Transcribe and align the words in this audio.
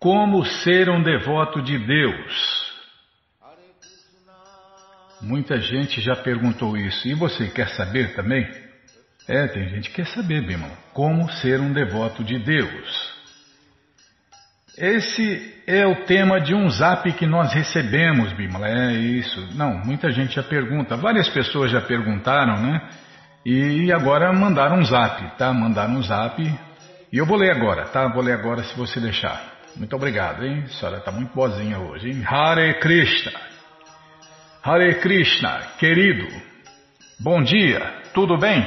Como 0.00 0.46
ser 0.46 0.88
um 0.88 1.02
devoto 1.02 1.60
de 1.60 1.78
Deus? 1.78 2.70
Muita 5.20 5.60
gente 5.60 6.00
já 6.00 6.16
perguntou 6.16 6.74
isso. 6.74 7.06
E 7.06 7.12
você 7.12 7.48
quer 7.48 7.68
saber 7.68 8.14
também? 8.14 8.48
É, 9.28 9.46
tem 9.48 9.68
gente 9.68 9.90
que 9.90 9.96
quer 9.96 10.06
saber, 10.06 10.40
Bimala. 10.46 10.72
Como 10.94 11.30
ser 11.30 11.60
um 11.60 11.74
devoto 11.74 12.24
de 12.24 12.38
Deus? 12.38 13.20
Esse 14.78 15.62
é 15.66 15.86
o 15.86 16.06
tema 16.06 16.40
de 16.40 16.54
um 16.54 16.70
zap 16.70 17.12
que 17.12 17.26
nós 17.26 17.52
recebemos, 17.52 18.32
Bimala. 18.32 18.68
É 18.68 18.92
isso. 18.94 19.54
Não, 19.54 19.84
muita 19.84 20.10
gente 20.10 20.34
já 20.34 20.42
pergunta. 20.42 20.96
Várias 20.96 21.28
pessoas 21.28 21.70
já 21.70 21.82
perguntaram, 21.82 22.58
né? 22.62 22.88
E 23.44 23.92
agora 23.92 24.32
mandaram 24.32 24.78
um 24.78 24.84
zap, 24.84 25.36
tá? 25.36 25.52
Mandaram 25.52 25.96
um 25.96 26.02
zap. 26.02 26.42
E 27.12 27.18
eu 27.18 27.26
vou 27.26 27.36
ler 27.36 27.50
agora, 27.50 27.84
tá? 27.84 28.08
Vou 28.08 28.22
ler 28.22 28.32
agora 28.32 28.62
se 28.62 28.74
você 28.74 28.98
deixar. 28.98 29.59
Muito 29.76 29.94
obrigado, 29.94 30.44
hein? 30.44 30.64
A 30.64 30.68
senhora 30.68 30.98
está 30.98 31.10
muito 31.10 31.34
boazinha 31.34 31.78
hoje, 31.78 32.10
hein? 32.10 32.24
Hare 32.26 32.74
Krishna. 32.80 33.32
Hare 34.62 34.94
Krishna, 34.96 35.60
querido. 35.78 36.26
Bom 37.18 37.42
dia, 37.42 37.80
tudo 38.12 38.36
bem? 38.36 38.66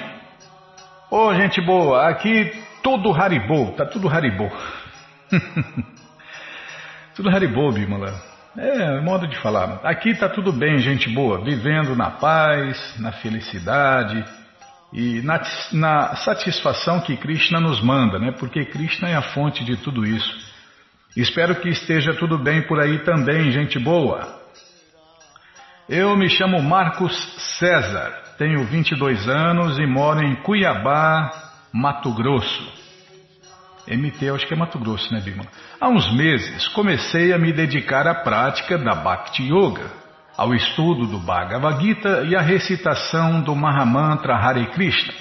Ô, 1.11 1.27
oh, 1.27 1.35
gente 1.35 1.61
boa, 1.61 2.07
aqui 2.07 2.51
tudo 2.81 3.11
Haribo, 3.13 3.73
tá 3.73 3.85
tudo 3.85 4.09
Haribo. 4.09 4.51
tudo 7.15 7.29
Haribo, 7.29 7.71
Bimala. 7.71 8.13
É, 8.57 9.01
modo 9.01 9.27
de 9.27 9.37
falar. 9.37 9.79
Aqui 9.83 10.13
tá 10.15 10.29
tudo 10.29 10.51
bem, 10.51 10.77
gente 10.79 11.09
boa, 11.09 11.43
vivendo 11.43 11.95
na 11.95 12.11
paz, 12.11 12.95
na 12.99 13.11
felicidade 13.11 14.23
e 14.91 15.21
na, 15.23 15.41
na 15.71 16.15
satisfação 16.15 17.01
que 17.01 17.17
Krishna 17.17 17.59
nos 17.59 17.81
manda, 17.81 18.19
né? 18.19 18.31
Porque 18.31 18.63
Krishna 18.65 19.09
é 19.09 19.15
a 19.15 19.21
fonte 19.21 19.63
de 19.65 19.75
tudo 19.77 20.05
isso. 20.05 20.52
Espero 21.15 21.55
que 21.55 21.69
esteja 21.69 22.13
tudo 22.15 22.39
bem 22.39 22.63
por 22.63 22.79
aí 22.79 22.99
também, 22.99 23.51
gente 23.51 23.77
boa. 23.77 24.41
Eu 25.87 26.17
me 26.17 26.27
chamo 26.27 26.61
Marcos 26.61 27.13
César, 27.59 28.35
tenho 28.37 28.65
22 28.65 29.27
anos 29.27 29.77
e 29.77 29.85
moro 29.85 30.21
em 30.21 30.35
Cuiabá, 30.37 31.29
Mato 31.71 32.11
Grosso. 32.13 32.83
MT, 33.87 34.29
acho 34.29 34.47
que 34.47 34.53
é 34.53 34.57
Mato 34.57 34.79
Grosso, 34.79 35.13
né, 35.13 35.19
Bima? 35.19 35.43
Há 35.79 35.89
uns 35.89 36.11
meses 36.15 36.67
comecei 36.69 37.31
a 37.31 37.37
me 37.37 37.53
dedicar 37.53 38.07
à 38.07 38.15
prática 38.15 38.77
da 38.77 38.95
Bhakti 38.95 39.43
Yoga 39.43 39.91
ao 40.35 40.53
estudo 40.53 41.05
do 41.05 41.19
Bhagavad 41.19 41.79
Gita 41.79 42.23
e 42.27 42.35
à 42.35 42.41
recitação 42.41 43.41
do 43.41 43.55
Mahamantra 43.55 44.35
Hare 44.35 44.65
Krishna. 44.71 45.13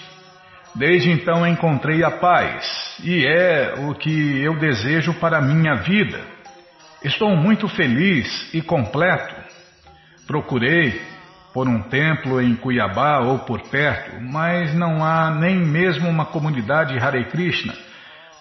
Desde 0.74 1.10
então 1.10 1.46
encontrei 1.46 2.02
a 2.02 2.10
paz 2.10 2.96
e 3.04 3.26
é 3.26 3.74
o 3.78 3.94
que 3.94 4.40
eu 4.40 4.58
desejo 4.58 5.12
para 5.14 5.38
a 5.38 5.42
minha 5.42 5.74
vida. 5.76 6.20
Estou 7.04 7.36
muito 7.36 7.68
feliz 7.68 8.52
e 8.54 8.62
completo. 8.62 9.34
Procurei 10.26 11.00
por 11.52 11.68
um 11.68 11.82
templo 11.82 12.40
em 12.40 12.54
Cuiabá 12.56 13.18
ou 13.18 13.40
por 13.40 13.60
perto, 13.68 14.20
mas 14.22 14.74
não 14.74 15.04
há 15.04 15.30
nem 15.30 15.56
mesmo 15.58 16.08
uma 16.08 16.24
comunidade 16.24 16.98
Hare 16.98 17.26
Krishna. 17.26 17.74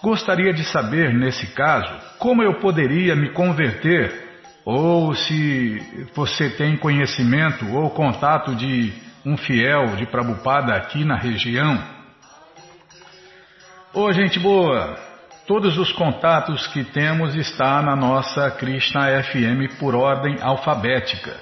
Gostaria 0.02 0.52
de 0.52 0.64
saber, 0.64 1.12
nesse 1.12 1.48
caso, 1.48 1.92
como 2.18 2.42
eu 2.42 2.54
poderia 2.54 3.14
me 3.14 3.30
converter 3.30 4.30
ou 4.64 5.14
se 5.14 6.08
você 6.14 6.50
tem 6.50 6.76
conhecimento 6.76 7.68
ou 7.74 7.90
contato 7.90 8.54
de 8.54 8.92
um 9.24 9.36
fiel 9.36 9.96
de 9.96 10.06
Prabupada 10.06 10.74
aqui 10.74 11.04
na 11.04 11.16
região. 11.16 12.01
Ô 13.94 14.10
gente 14.10 14.38
boa, 14.38 14.96
todos 15.46 15.76
os 15.76 15.92
contatos 15.92 16.66
que 16.68 16.82
temos 16.82 17.34
está 17.34 17.82
na 17.82 17.94
nossa 17.94 18.50
Krishna 18.52 19.22
FM 19.22 19.78
por 19.78 19.94
ordem 19.94 20.38
alfabética. 20.40 21.36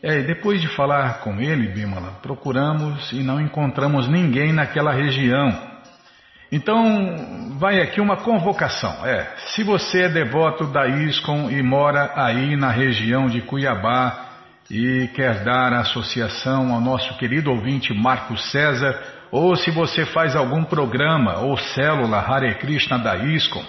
É, 0.00 0.20
e 0.20 0.22
depois 0.22 0.60
de 0.60 0.68
falar 0.68 1.18
com 1.18 1.40
ele, 1.40 1.66
Bimala, 1.66 2.12
procuramos 2.22 3.10
e 3.10 3.24
não 3.24 3.40
encontramos 3.40 4.06
ninguém 4.06 4.52
naquela 4.52 4.92
região. 4.92 5.52
Então, 6.52 7.58
vai 7.58 7.80
aqui 7.80 8.00
uma 8.00 8.18
convocação. 8.18 9.04
É, 9.04 9.26
se 9.48 9.64
você 9.64 10.02
é 10.02 10.08
devoto 10.08 10.66
da 10.68 10.86
ISCOM 10.86 11.50
e 11.50 11.60
mora 11.60 12.12
aí 12.14 12.56
na 12.56 12.70
região 12.70 13.26
de 13.26 13.40
Cuiabá 13.40 14.26
e 14.70 15.08
quer 15.12 15.42
dar 15.42 15.72
associação 15.72 16.72
ao 16.72 16.80
nosso 16.80 17.18
querido 17.18 17.50
ouvinte 17.50 17.92
Marcos 17.92 18.48
César, 18.52 19.19
ou 19.30 19.54
se 19.56 19.70
você 19.70 20.04
faz 20.06 20.34
algum 20.34 20.64
programa 20.64 21.38
ou 21.38 21.56
célula 21.56 22.18
Hare 22.18 22.54
Krishna 22.56 22.98
da 22.98 23.16
ISCOM, 23.16 23.64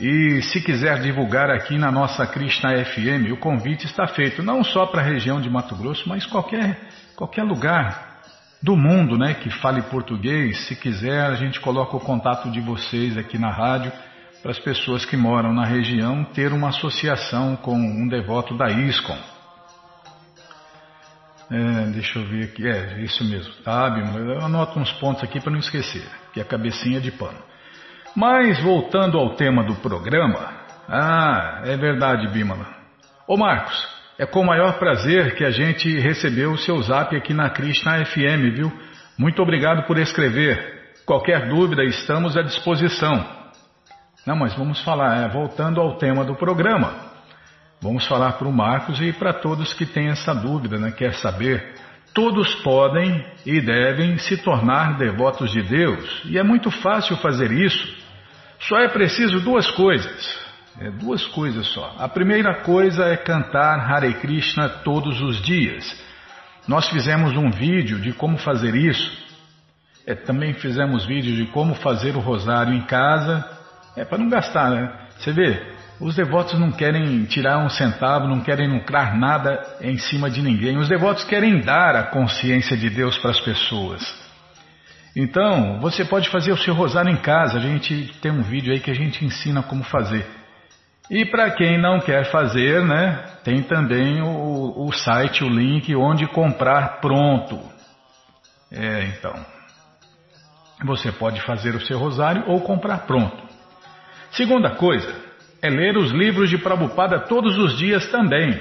e 0.00 0.40
se 0.42 0.60
quiser 0.60 1.00
divulgar 1.00 1.50
aqui 1.50 1.76
na 1.76 1.90
nossa 1.90 2.24
Krishna 2.24 2.84
FM, 2.84 3.32
o 3.32 3.36
convite 3.36 3.84
está 3.84 4.06
feito 4.06 4.44
não 4.44 4.62
só 4.62 4.86
para 4.86 5.00
a 5.00 5.04
região 5.04 5.40
de 5.40 5.50
Mato 5.50 5.74
Grosso, 5.74 6.08
mas 6.08 6.24
qualquer, 6.24 6.78
qualquer 7.16 7.42
lugar 7.42 8.20
do 8.62 8.76
mundo, 8.76 9.18
né, 9.18 9.34
que 9.34 9.50
fale 9.50 9.82
português, 9.82 10.66
se 10.66 10.76
quiser, 10.76 11.26
a 11.26 11.34
gente 11.34 11.58
coloca 11.60 11.96
o 11.96 12.00
contato 12.00 12.48
de 12.48 12.60
vocês 12.60 13.16
aqui 13.18 13.38
na 13.38 13.50
rádio 13.50 13.92
para 14.40 14.52
as 14.52 14.58
pessoas 14.60 15.04
que 15.04 15.16
moram 15.16 15.52
na 15.52 15.64
região 15.64 16.24
ter 16.24 16.52
uma 16.52 16.68
associação 16.68 17.56
com 17.56 17.76
um 17.76 18.06
devoto 18.06 18.56
da 18.56 18.70
ISCOM. 18.70 19.18
É, 21.50 21.86
deixa 21.92 22.18
eu 22.18 22.26
ver 22.26 22.44
aqui, 22.44 22.68
é 22.68 23.00
isso 23.00 23.24
mesmo, 23.24 23.52
Bímola? 23.64 24.34
Eu 24.34 24.44
anoto 24.44 24.78
uns 24.78 24.92
pontos 24.94 25.24
aqui 25.24 25.40
para 25.40 25.50
não 25.50 25.58
esquecer, 25.58 26.06
que 26.32 26.40
é 26.40 26.42
a 26.42 26.46
cabecinha 26.46 27.00
de 27.00 27.10
pano. 27.10 27.38
Mas 28.14 28.62
voltando 28.62 29.18
ao 29.18 29.34
tema 29.34 29.64
do 29.64 29.74
programa, 29.76 30.52
ah, 30.86 31.62
é 31.64 31.76
verdade, 31.76 32.28
Bímola. 32.28 32.66
Ô 33.26 33.36
Marcos, 33.36 33.76
é 34.18 34.26
com 34.26 34.40
o 34.40 34.46
maior 34.46 34.78
prazer 34.78 35.36
que 35.36 35.44
a 35.44 35.50
gente 35.50 35.98
recebeu 35.98 36.52
o 36.52 36.58
seu 36.58 36.82
zap 36.82 37.16
aqui 37.16 37.32
na 37.32 37.48
Krishna 37.48 38.04
FM, 38.04 38.54
viu? 38.54 38.72
Muito 39.16 39.40
obrigado 39.40 39.86
por 39.86 39.98
escrever. 39.98 40.92
Qualquer 41.06 41.48
dúvida, 41.48 41.82
estamos 41.84 42.36
à 42.36 42.42
disposição. 42.42 43.24
Não, 44.26 44.36
mas 44.36 44.54
vamos 44.54 44.82
falar, 44.82 45.24
é, 45.24 45.28
voltando 45.28 45.80
ao 45.80 45.96
tema 45.96 46.24
do 46.24 46.34
programa. 46.34 47.07
Vamos 47.80 48.06
falar 48.08 48.32
para 48.32 48.48
o 48.48 48.52
Marcos 48.52 49.00
e 49.00 49.12
para 49.12 49.32
todos 49.32 49.72
que 49.72 49.86
têm 49.86 50.08
essa 50.08 50.34
dúvida, 50.34 50.78
né? 50.78 50.90
Quer 50.90 51.14
saber? 51.14 51.74
Todos 52.12 52.52
podem 52.56 53.24
e 53.46 53.60
devem 53.60 54.18
se 54.18 54.36
tornar 54.38 54.98
devotos 54.98 55.52
de 55.52 55.62
Deus, 55.62 56.22
e 56.24 56.36
é 56.36 56.42
muito 56.42 56.70
fácil 56.70 57.16
fazer 57.18 57.52
isso. 57.52 57.96
Só 58.60 58.78
é 58.78 58.88
preciso 58.88 59.38
duas 59.40 59.70
coisas: 59.70 60.40
é 60.80 60.90
duas 60.90 61.24
coisas 61.28 61.68
só. 61.68 61.94
A 61.98 62.08
primeira 62.08 62.62
coisa 62.62 63.04
é 63.04 63.16
cantar 63.16 63.78
Hare 63.78 64.14
Krishna 64.14 64.68
todos 64.68 65.20
os 65.20 65.40
dias. 65.40 65.84
Nós 66.66 66.88
fizemos 66.88 67.36
um 67.36 67.50
vídeo 67.50 68.00
de 68.00 68.12
como 68.12 68.36
fazer 68.38 68.74
isso. 68.74 69.28
É, 70.04 70.14
também 70.14 70.54
fizemos 70.54 71.06
vídeo 71.06 71.36
de 71.36 71.46
como 71.52 71.74
fazer 71.76 72.16
o 72.16 72.20
rosário 72.20 72.74
em 72.74 72.82
casa. 72.82 73.44
É 73.96 74.04
para 74.04 74.18
não 74.18 74.28
gastar, 74.28 74.70
né? 74.70 74.92
Você 75.18 75.32
vê, 75.32 75.77
os 76.00 76.14
devotos 76.14 76.58
não 76.58 76.70
querem 76.70 77.24
tirar 77.24 77.58
um 77.58 77.68
centavo, 77.68 78.28
não 78.28 78.40
querem 78.40 78.68
lucrar 78.68 79.16
nada 79.16 79.78
em 79.80 79.98
cima 79.98 80.30
de 80.30 80.40
ninguém. 80.40 80.76
Os 80.76 80.88
devotos 80.88 81.24
querem 81.24 81.60
dar 81.60 81.96
a 81.96 82.04
consciência 82.04 82.76
de 82.76 82.88
Deus 82.88 83.18
para 83.18 83.32
as 83.32 83.40
pessoas. 83.40 84.02
Então, 85.16 85.80
você 85.80 86.04
pode 86.04 86.28
fazer 86.28 86.52
o 86.52 86.56
seu 86.56 86.72
rosário 86.72 87.10
em 87.10 87.16
casa. 87.16 87.58
A 87.58 87.60
gente 87.60 88.14
tem 88.20 88.30
um 88.30 88.42
vídeo 88.42 88.72
aí 88.72 88.78
que 88.78 88.92
a 88.92 88.94
gente 88.94 89.24
ensina 89.24 89.60
como 89.60 89.82
fazer. 89.82 90.24
E 91.10 91.24
para 91.24 91.50
quem 91.50 91.80
não 91.80 91.98
quer 91.98 92.30
fazer, 92.30 92.84
né, 92.84 93.24
tem 93.42 93.62
também 93.62 94.22
o, 94.22 94.86
o 94.86 94.92
site, 94.92 95.42
o 95.42 95.48
link 95.48 95.92
onde 95.96 96.28
comprar 96.28 97.00
pronto. 97.00 97.58
É, 98.70 99.04
então. 99.06 99.34
Você 100.84 101.10
pode 101.10 101.40
fazer 101.40 101.74
o 101.74 101.80
seu 101.80 101.98
rosário 101.98 102.44
ou 102.46 102.60
comprar 102.60 102.98
pronto. 102.98 103.36
Segunda 104.30 104.76
coisa 104.76 105.27
é 105.62 105.68
ler 105.68 105.96
os 105.96 106.10
livros 106.10 106.50
de 106.50 106.58
Prabhupada 106.58 107.20
todos 107.20 107.56
os 107.58 107.76
dias 107.76 108.06
também. 108.10 108.60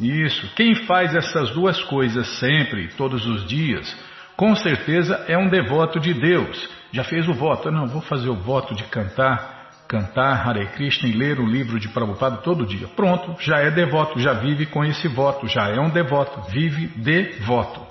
Isso, 0.00 0.54
quem 0.54 0.74
faz 0.74 1.14
essas 1.14 1.50
duas 1.50 1.82
coisas 1.84 2.26
sempre, 2.38 2.88
todos 2.96 3.26
os 3.26 3.46
dias, 3.46 3.94
com 4.36 4.54
certeza 4.54 5.24
é 5.28 5.36
um 5.36 5.48
devoto 5.48 6.00
de 6.00 6.14
Deus. 6.14 6.68
Já 6.92 7.04
fez 7.04 7.28
o 7.28 7.34
voto? 7.34 7.70
Não, 7.70 7.86
vou 7.86 8.02
fazer 8.02 8.28
o 8.28 8.36
voto 8.36 8.74
de 8.74 8.84
cantar 8.84 9.62
cantar 9.92 10.48
Hare 10.48 10.68
Krishna 10.68 11.06
e 11.06 11.12
ler 11.12 11.38
o 11.38 11.44
livro 11.44 11.78
de 11.78 11.86
Prabhupada 11.86 12.38
todo 12.38 12.64
dia. 12.64 12.88
Pronto, 12.96 13.36
já 13.40 13.58
é 13.58 13.70
devoto, 13.70 14.18
já 14.18 14.32
vive 14.32 14.64
com 14.64 14.82
esse 14.82 15.06
voto, 15.06 15.46
já 15.46 15.68
é 15.68 15.78
um 15.78 15.90
devoto, 15.90 16.50
vive 16.50 16.86
devoto. 16.96 17.86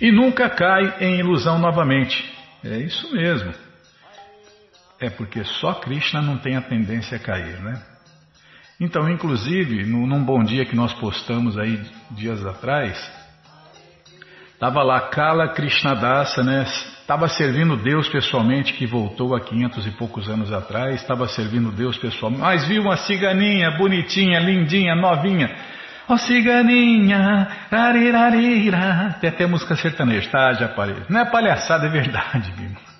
E 0.00 0.12
nunca 0.12 0.48
cai 0.48 0.94
em 1.00 1.18
ilusão 1.18 1.58
novamente. 1.58 2.32
É 2.62 2.78
isso 2.78 3.12
mesmo. 3.12 3.52
É 5.00 5.10
porque 5.10 5.44
só 5.44 5.74
Krishna 5.74 6.22
não 6.22 6.38
tem 6.38 6.56
a 6.56 6.62
tendência 6.62 7.16
a 7.16 7.20
cair, 7.20 7.60
né? 7.60 7.82
Então, 8.80 9.08
inclusive, 9.08 9.84
num 9.84 10.22
bom 10.22 10.42
dia 10.42 10.64
que 10.64 10.74
nós 10.74 10.92
postamos 10.94 11.56
aí 11.56 11.80
dias 12.10 12.44
atrás, 12.44 12.98
estava 14.52 14.82
lá 14.82 15.00
Kala 15.08 15.48
Krishnadasa, 15.48 16.42
né? 16.42 16.64
estava 17.04 17.28
servindo 17.28 17.76
Deus 17.76 18.08
pessoalmente, 18.08 18.72
que 18.72 18.86
voltou 18.86 19.34
há 19.34 19.40
500 19.40 19.86
e 19.86 19.90
poucos 19.92 20.28
anos 20.28 20.52
atrás, 20.52 21.00
estava 21.02 21.28
servindo 21.28 21.70
Deus 21.70 21.98
pessoalmente, 21.98 22.42
mas 22.42 22.66
viu 22.66 22.82
uma 22.82 22.96
ciganinha 22.96 23.70
bonitinha, 23.72 24.40
lindinha, 24.40 24.94
novinha. 24.94 25.54
Ó 26.08 26.14
oh, 26.14 26.18
ciganinha, 26.18 27.48
rarirarira. 27.70 29.16
Tem 29.20 29.30
até 29.30 29.46
música 29.46 29.76
sertaneja, 29.76 30.30
tá, 30.30 30.52
já 30.54 30.68
parei. 30.68 30.96
Não 31.08 31.20
é 31.20 31.30
palhaçada, 31.30 31.86
é 31.86 31.90
verdade, 31.90 32.50
Bima. 32.52 32.93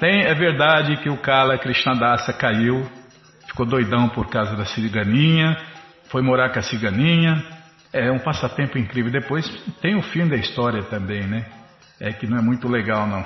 Tem, 0.00 0.22
é 0.22 0.34
verdade 0.34 0.96
que 0.96 1.10
o 1.10 1.18
Kala 1.18 1.58
Krishnadasa 1.58 2.32
caiu, 2.32 2.90
ficou 3.46 3.66
doidão 3.66 4.08
por 4.08 4.30
causa 4.30 4.56
da 4.56 4.64
ciganinha, 4.64 5.54
foi 6.08 6.22
morar 6.22 6.50
com 6.50 6.58
a 6.58 6.62
ciganinha. 6.62 7.44
É 7.92 8.10
um 8.10 8.18
passatempo 8.18 8.78
incrível. 8.78 9.12
Depois 9.12 9.46
tem 9.82 9.96
o 9.96 10.02
fim 10.02 10.26
da 10.26 10.36
história 10.36 10.82
também, 10.84 11.26
né? 11.26 11.44
É 12.00 12.12
que 12.14 12.26
não 12.26 12.38
é 12.38 12.40
muito 12.40 12.66
legal, 12.66 13.06
não. 13.06 13.24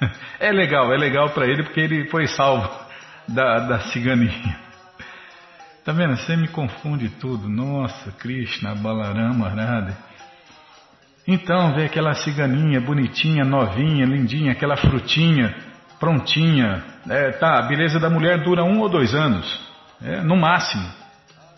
É 0.38 0.52
legal, 0.52 0.92
é 0.92 0.96
legal 0.98 1.30
para 1.30 1.46
ele 1.46 1.62
porque 1.62 1.80
ele 1.80 2.10
foi 2.10 2.26
salvo 2.26 2.68
da, 3.26 3.60
da 3.60 3.80
ciganinha. 3.80 4.58
Tá 5.84 5.92
vendo? 5.92 6.16
Você 6.16 6.36
me 6.36 6.48
confunde 6.48 7.08
tudo. 7.08 7.48
Nossa, 7.48 8.12
Krishna, 8.12 8.74
Balarama, 8.74 9.48
Radha. 9.48 9.96
Então, 11.26 11.74
vê 11.74 11.86
aquela 11.86 12.12
ciganinha 12.12 12.80
bonitinha, 12.80 13.44
novinha, 13.44 14.04
lindinha, 14.04 14.52
aquela 14.52 14.76
frutinha 14.76 15.54
prontinha. 15.98 16.82
É, 17.08 17.32
tá, 17.32 17.58
a 17.58 17.62
beleza 17.62 17.98
da 17.98 18.10
mulher 18.10 18.42
dura 18.42 18.64
um 18.64 18.80
ou 18.80 18.88
dois 18.88 19.14
anos, 19.14 19.60
é, 20.02 20.20
no 20.22 20.36
máximo. 20.36 20.86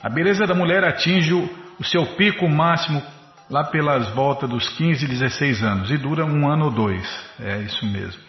A 0.03 0.09
beleza 0.09 0.47
da 0.47 0.55
mulher 0.55 0.85
atinge 0.85 1.33
o, 1.35 1.85
seu 1.85 2.07
pico 2.17 2.49
máximo 2.49 3.03
lá 3.51 3.65
pelas 3.65 4.09
voltas 4.15 4.49
dos 4.49 4.69
15, 4.71 5.07
16 5.07 5.63
anos 5.63 5.91
e 5.91 5.97
dura 5.97 6.25
um 6.25 6.49
ano 6.51 6.67
ou 6.67 6.71
dois. 6.71 7.07
É 7.41 7.59
isso 7.59 7.85
mesmo. 7.87 8.23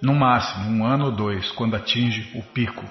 No 0.00 0.14
máximo, 0.14 0.70
um 0.70 0.86
ano 0.86 1.06
ou 1.06 1.12
dois, 1.12 1.50
quando 1.52 1.76
atinge 1.76 2.30
o 2.34 2.42
pico. 2.42 2.84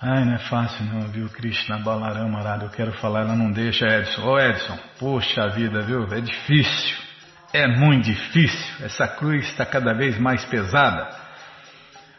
Ai, 0.00 0.24
não 0.24 0.34
é 0.34 0.38
fácil 0.38 0.84
não, 0.84 1.02
viu, 1.08 1.28
Krishna 1.28 1.78
Balarama 1.78 2.40
eu 2.60 2.70
quero 2.70 2.92
falar, 2.94 3.20
ela 3.20 3.36
não 3.36 3.52
deixa, 3.52 3.86
Edson. 3.86 4.22
Ô 4.22 4.36
Edson, 4.36 4.76
poxa 4.98 5.48
vida, 5.50 5.80
viu, 5.82 6.04
é 6.12 6.20
difícil, 6.20 6.96
é 7.52 7.66
muito 7.66 8.06
difícil, 8.06 8.84
essa 8.84 9.06
cruz 9.06 9.44
está 9.48 9.66
cada 9.66 9.92
vez 9.92 10.18
mais 10.18 10.44
pesada. 10.46 11.22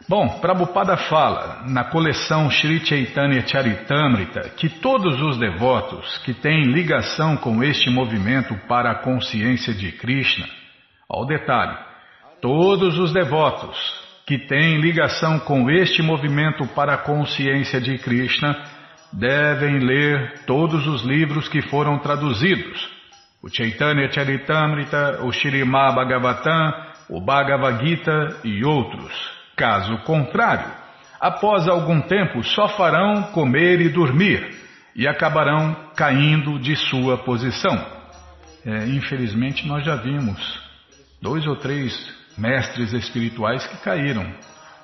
Bom, 0.06 0.38
Prabhupada 0.38 0.96
fala 0.96 1.62
na 1.66 1.84
coleção 1.84 2.50
Sri 2.50 2.84
Chaitanya 2.84 3.46
Charitamrita 3.46 4.50
que 4.50 4.68
todos 4.68 5.20
os 5.20 5.38
devotos 5.38 6.18
que 6.18 6.34
têm 6.34 6.64
ligação 6.64 7.36
com 7.38 7.64
este 7.64 7.88
movimento 7.88 8.54
para 8.68 8.90
a 8.90 8.94
consciência 8.96 9.72
de 9.72 9.92
Krishna, 9.92 10.46
ao 11.08 11.26
detalhe, 11.26 11.76
todos 12.42 12.98
os 12.98 13.14
devotos 13.14 13.78
que 14.26 14.38
têm 14.38 14.78
ligação 14.78 15.38
com 15.40 15.70
este 15.70 16.02
movimento 16.02 16.66
para 16.68 16.94
a 16.94 16.98
consciência 16.98 17.80
de 17.80 17.96
Krishna 17.98 18.62
devem 19.10 19.78
ler 19.78 20.44
todos 20.46 20.86
os 20.86 21.02
livros 21.02 21.48
que 21.48 21.62
foram 21.62 21.98
traduzidos, 21.98 22.93
o 23.44 23.48
Chaitanya 23.54 24.10
Charitamrita, 24.10 25.22
o 25.22 25.30
Shrimad 25.30 25.94
Bhagavatam, 25.94 26.72
o 27.10 27.20
Bhagavad 27.20 27.86
Gita 27.86 28.40
e 28.42 28.64
outros 28.64 29.12
Caso 29.54 29.98
contrário, 29.98 30.72
após 31.20 31.68
algum 31.68 32.00
tempo 32.00 32.42
só 32.42 32.68
farão 32.68 33.24
comer 33.32 33.82
e 33.82 33.88
dormir 33.90 34.56
e 34.96 35.06
acabarão 35.06 35.76
caindo 35.94 36.58
de 36.58 36.74
sua 36.74 37.18
posição. 37.18 37.86
É, 38.64 38.86
infelizmente, 38.86 39.66
nós 39.66 39.84
já 39.84 39.94
vimos 39.94 40.40
dois 41.20 41.46
ou 41.46 41.54
três 41.54 41.94
mestres 42.36 42.94
espirituais 42.94 43.64
que 43.66 43.76
caíram. 43.76 44.26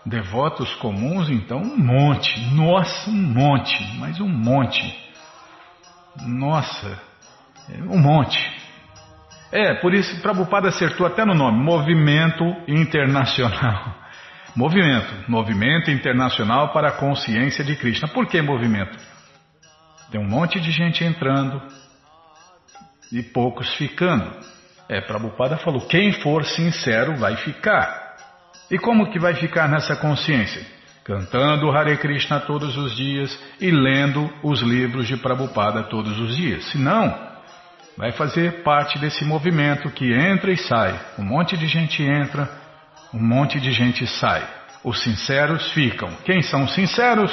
Devotos 0.07 0.73
comuns, 0.77 1.29
então, 1.31 1.59
um 1.59 1.77
monte. 1.77 2.39
Nossa, 2.55 3.11
um 3.11 3.15
monte, 3.15 3.99
mas 3.99 4.21
um 4.21 4.29
monte. 4.29 4.83
Nossa, 6.27 7.10
um 7.89 7.99
monte. 7.99 8.39
É, 9.53 9.75
por 9.75 9.93
isso 9.95 10.21
Prabhupada 10.23 10.69
acertou 10.69 11.07
até 11.07 11.25
no 11.25 11.35
nome, 11.35 11.63
Movimento 11.63 12.45
Internacional 12.69 13.97
Movimento, 14.55 15.31
Movimento 15.31 15.91
Internacional 15.91 16.73
para 16.73 16.89
a 16.89 16.93
Consciência 16.93 17.65
de 17.65 17.77
Krishna. 17.77 18.09
Por 18.09 18.27
que 18.27 18.43
movimento? 18.43 18.99
Tem 20.11 20.21
um 20.21 20.29
monte 20.29 20.59
de 20.59 20.73
gente 20.73 21.05
entrando 21.05 21.63
e 23.13 23.23
poucos 23.23 23.73
ficando. 23.77 24.29
É, 24.89 25.01
Prabhupada 25.01 25.57
falou, 25.59 25.87
quem 25.87 26.13
for 26.15 26.45
sincero 26.45 27.17
vai 27.17 27.37
ficar. 27.37 28.17
E 28.71 28.79
como 28.79 29.11
que 29.11 29.21
vai 29.21 29.35
ficar 29.35 29.69
nessa 29.69 29.95
consciência? 29.97 30.67
Cantando 31.05 31.71
Hare 31.71 31.97
Krishna 31.97 32.41
todos 32.41 32.77
os 32.77 32.97
dias 32.97 33.37
e 33.61 33.71
lendo 33.71 34.31
os 34.43 34.61
livros 34.61 35.07
de 35.07 35.17
Prabhupada 35.17 35.85
todos 35.85 36.19
os 36.19 36.37
dias. 36.37 36.65
Se 36.71 36.79
não, 36.79 37.30
vai 37.97 38.13
fazer 38.13 38.63
parte 38.63 38.99
desse 38.99 39.25
movimento 39.25 39.91
que 39.91 40.13
entra 40.13 40.51
e 40.53 40.57
sai. 40.57 40.99
Um 41.19 41.25
monte 41.25 41.57
de 41.57 41.67
gente 41.67 42.03
entra, 42.03 42.49
um 43.13 43.21
monte 43.21 43.61
de 43.61 43.73
gente 43.73 44.07
sai. 44.07 44.43
Os 44.83 45.03
sinceros 45.03 45.71
ficam. 45.73 46.11
Quem 46.25 46.43
são 46.43 46.65
os 46.65 46.75
sinceros? 46.75 47.31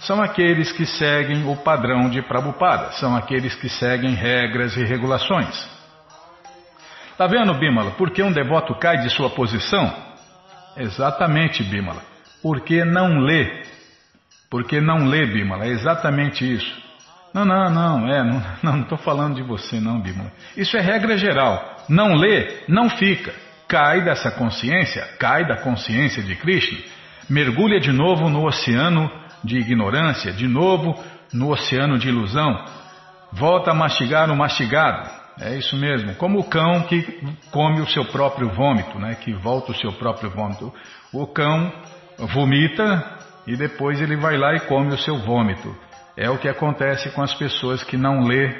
São 0.00 0.22
aqueles 0.22 0.72
que 0.72 0.84
seguem 0.84 1.50
o 1.50 1.56
padrão 1.56 2.08
de 2.10 2.20
Prabhupada, 2.22 2.92
são 2.92 3.16
aqueles 3.16 3.54
que 3.54 3.68
seguem 3.68 4.14
regras 4.14 4.76
e 4.76 4.84
regulações. 4.84 5.76
Está 7.12 7.26
vendo, 7.26 7.54
Bimala, 7.54 7.92
por 7.92 8.10
que 8.10 8.22
um 8.22 8.30
devoto 8.30 8.74
cai 8.74 8.98
de 8.98 9.08
sua 9.08 9.30
posição? 9.30 9.90
Exatamente, 10.76 11.62
Bimala. 11.62 12.02
Porque 12.42 12.84
não 12.84 13.20
lê. 13.20 13.62
Porque 14.50 14.80
não 14.82 15.06
lê, 15.06 15.26
Bimala. 15.26 15.64
É 15.64 15.70
exatamente 15.70 16.44
isso. 16.44 16.85
Não, 17.36 17.44
não, 17.44 17.70
não, 17.70 18.08
é, 18.08 18.42
não 18.62 18.80
estou 18.82 18.98
falando 18.98 19.36
de 19.36 19.42
você, 19.42 19.78
não, 19.78 20.00
Bimala. 20.00 20.32
Isso 20.56 20.76
é 20.76 20.80
regra 20.80 21.16
geral. 21.16 21.84
Não 21.88 22.14
lê, 22.14 22.62
não 22.68 22.88
fica 22.88 23.46
cai 23.68 24.04
dessa 24.04 24.30
consciência, 24.30 25.02
cai 25.18 25.46
da 25.46 25.56
consciência 25.56 26.22
de 26.22 26.34
Krishna, 26.36 26.78
mergulha 27.28 27.80
de 27.80 27.92
novo 27.92 28.28
no 28.28 28.46
oceano 28.46 29.10
de 29.42 29.58
ignorância, 29.58 30.32
de 30.32 30.46
novo 30.46 30.94
no 31.32 31.50
oceano 31.50 31.98
de 31.98 32.08
ilusão, 32.08 32.64
volta 33.32 33.72
a 33.72 33.74
mastigar 33.74 34.30
o 34.30 34.36
mastigado. 34.36 35.10
É 35.38 35.54
isso 35.56 35.76
mesmo, 35.76 36.14
como 36.14 36.38
o 36.38 36.44
cão 36.44 36.82
que 36.82 37.02
come 37.50 37.80
o 37.80 37.86
seu 37.86 38.06
próprio 38.06 38.48
vômito, 38.48 38.98
né? 38.98 39.16
que 39.16 39.34
volta 39.34 39.72
o 39.72 39.74
seu 39.74 39.92
próprio 39.92 40.30
vômito. 40.30 40.72
O 41.12 41.26
cão 41.26 41.70
vomita 42.18 43.04
e 43.46 43.54
depois 43.54 44.00
ele 44.00 44.16
vai 44.16 44.38
lá 44.38 44.54
e 44.54 44.60
come 44.60 44.94
o 44.94 44.98
seu 44.98 45.18
vômito. 45.18 45.76
É 46.16 46.30
o 46.30 46.38
que 46.38 46.48
acontece 46.48 47.10
com 47.10 47.22
as 47.22 47.34
pessoas 47.34 47.82
que 47.84 47.96
não 47.96 48.20
lê 48.26 48.56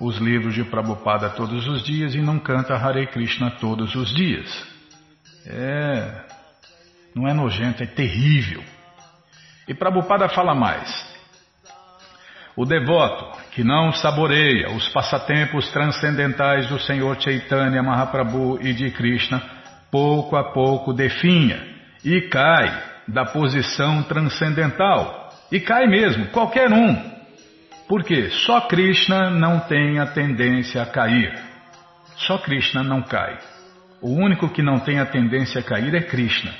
os 0.00 0.16
livros 0.18 0.54
de 0.54 0.64
Prabhupada 0.64 1.30
todos 1.30 1.68
os 1.68 1.82
dias 1.84 2.14
e 2.14 2.22
não 2.22 2.38
canta 2.38 2.74
Hare 2.74 3.06
Krishna 3.08 3.50
todos 3.60 3.94
os 3.94 4.14
dias. 4.14 4.50
É. 5.46 6.24
Não 7.14 7.28
é 7.28 7.34
nojento, 7.34 7.82
é 7.82 7.86
terrível. 7.86 8.62
E 9.68 9.74
Prabhupada 9.74 10.28
fala 10.28 10.54
mais. 10.54 11.14
O 12.56 12.64
devoto 12.64 13.38
que 13.50 13.64
não 13.64 13.92
saboreia 13.92 14.70
os 14.70 14.88
passatempos 14.88 15.70
transcendentais 15.70 16.68
do 16.68 16.78
Senhor 16.78 17.20
Chaitanya 17.20 17.82
Mahaprabhu 17.82 18.58
e 18.60 18.72
de 18.72 18.90
Krishna, 18.90 19.42
pouco 19.90 20.36
a 20.36 20.52
pouco 20.52 20.92
definha 20.92 21.60
e 22.04 22.22
cai 22.22 22.82
da 23.08 23.24
posição 23.24 24.02
transcendental. 24.04 25.23
E 25.54 25.60
cai 25.60 25.86
mesmo, 25.86 26.26
qualquer 26.30 26.72
um, 26.72 27.00
porque 27.88 28.28
só 28.44 28.62
Krishna 28.62 29.30
não 29.30 29.60
tem 29.60 30.00
a 30.00 30.06
tendência 30.08 30.82
a 30.82 30.86
cair. 30.86 31.32
Só 32.16 32.38
Krishna 32.38 32.82
não 32.82 33.02
cai. 33.02 33.38
O 34.02 34.10
único 34.10 34.48
que 34.48 34.60
não 34.60 34.80
tem 34.80 34.98
a 34.98 35.06
tendência 35.06 35.60
a 35.60 35.62
cair 35.62 35.94
é 35.94 36.00
Krishna. 36.00 36.52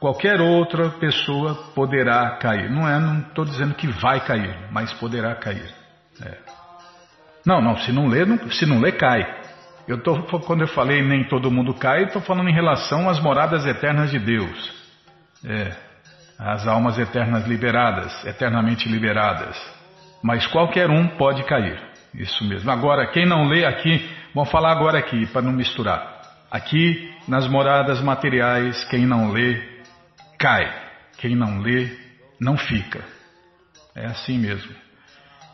Qualquer 0.00 0.40
outra 0.40 0.88
pessoa 0.88 1.54
poderá 1.74 2.38
cair. 2.38 2.70
Não 2.70 2.88
é, 2.88 2.98
não 2.98 3.18
estou 3.18 3.44
dizendo 3.44 3.74
que 3.74 3.88
vai 3.88 4.24
cair, 4.24 4.56
mas 4.72 4.90
poderá 4.94 5.34
cair. 5.34 5.70
É. 6.24 6.38
Não, 7.44 7.60
não. 7.60 7.76
Se 7.76 7.92
não 7.92 8.06
lê, 8.06 8.24
não, 8.24 8.50
se 8.50 8.64
não 8.64 8.80
lê, 8.80 8.92
cai. 8.92 9.22
Eu 9.86 10.02
tô, 10.02 10.22
quando 10.46 10.62
eu 10.62 10.68
falei 10.68 11.02
nem 11.02 11.24
todo 11.24 11.50
mundo 11.50 11.74
cai, 11.74 12.04
estou 12.04 12.22
falando 12.22 12.48
em 12.48 12.54
relação 12.54 13.06
às 13.06 13.20
moradas 13.20 13.66
eternas 13.66 14.10
de 14.10 14.18
Deus. 14.18 14.72
É, 15.44 15.83
as 16.38 16.66
almas 16.66 16.98
eternas 16.98 17.46
liberadas, 17.46 18.24
eternamente 18.24 18.88
liberadas 18.88 19.56
mas 20.24 20.46
qualquer 20.46 20.88
um 20.88 21.06
pode 21.18 21.44
cair. 21.44 21.78
Isso 22.14 22.48
mesmo. 22.48 22.70
Agora, 22.70 23.06
quem 23.08 23.26
não 23.26 23.46
lê 23.46 23.66
aqui, 23.66 24.10
vamos 24.34 24.50
falar 24.50 24.72
agora 24.72 24.98
aqui, 24.98 25.26
para 25.26 25.42
não 25.42 25.52
misturar. 25.52 26.22
Aqui, 26.50 27.12
nas 27.28 27.46
moradas 27.46 28.00
materiais, 28.00 28.82
quem 28.84 29.04
não 29.04 29.30
lê, 29.30 29.82
cai. 30.38 30.64
Quem 31.18 31.36
não 31.36 31.58
lê, 31.58 31.94
não 32.40 32.56
fica. 32.56 33.04
É 33.94 34.06
assim 34.06 34.38
mesmo. 34.38 34.74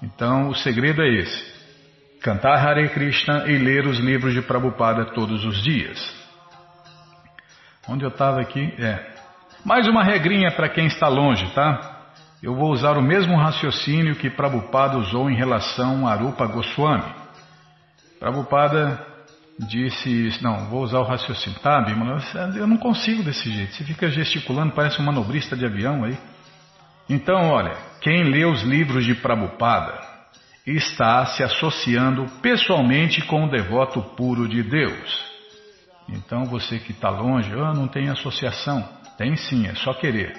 Então, 0.01 0.51
o 0.51 0.55
segredo 0.55 1.03
é 1.03 1.09
esse. 1.17 1.61
Cantar 2.23 2.65
Hare 2.65 2.89
Krishna 2.91 3.49
e 3.49 3.59
ler 3.59 3.89
os 3.89 3.99
livros 3.99 4.35
de 4.35 4.43
Prabhupada 4.43 5.07
todos 5.07 5.45
os 5.45 5.61
dias. 5.65 5.99
Onde 7.89 8.05
eu 8.05 8.11
estava 8.11 8.41
aqui? 8.41 8.73
É. 8.79 9.20
Mais 9.65 9.87
uma 9.87 10.03
regrinha 10.03 10.51
para 10.51 10.71
quem 10.71 10.87
está 10.87 11.07
longe, 11.07 11.47
tá? 11.53 11.99
Eu 12.43 12.55
vou 12.55 12.71
usar 12.71 12.97
o 12.97 13.03
mesmo 13.03 13.37
raciocínio 13.37 14.17
que 14.17 14.31
Prabhupada 14.31 14.97
usou 14.97 15.31
em 15.31 15.37
relação 15.37 16.09
a 16.09 16.13
Arupa 16.13 16.47
Goswami. 16.47 17.05
Prabhupada 18.19 19.07
disse, 19.59 20.39
não, 20.43 20.71
vou 20.71 20.83
usar 20.83 21.01
o 21.01 21.05
raciocínio, 21.05 21.59
tá, 21.61 21.83
Bimala? 21.83 22.19
Eu 22.57 22.67
não 22.67 22.79
consigo 22.79 23.23
desse 23.23 23.51
jeito, 23.51 23.75
você 23.75 23.85
fica 23.85 24.09
gesticulando, 24.09 24.73
parece 24.73 25.01
um 25.03 25.05
manobrista 25.05 25.55
de 25.55 25.67
avião 25.67 26.05
aí. 26.05 26.17
Então, 27.07 27.51
olha, 27.51 27.77
quem 28.01 28.25
lê 28.25 28.47
os 28.47 28.63
livros 28.63 29.05
de 29.05 29.15
Prabhupada 29.15 30.01
está 30.67 31.27
se 31.27 31.43
associando 31.43 32.25
pessoalmente 32.41 33.21
com 33.27 33.45
o 33.45 33.51
devoto 33.51 34.01
puro 34.17 34.49
de 34.49 34.63
Deus. 34.63 35.31
Então, 36.09 36.47
você 36.47 36.79
que 36.79 36.93
está 36.93 37.11
longe, 37.11 37.55
oh, 37.55 37.75
não 37.75 37.87
tem 37.87 38.09
associação. 38.09 39.00
Tem 39.21 39.37
sim, 39.37 39.67
é 39.67 39.75
só 39.75 39.93
querer. 39.93 40.35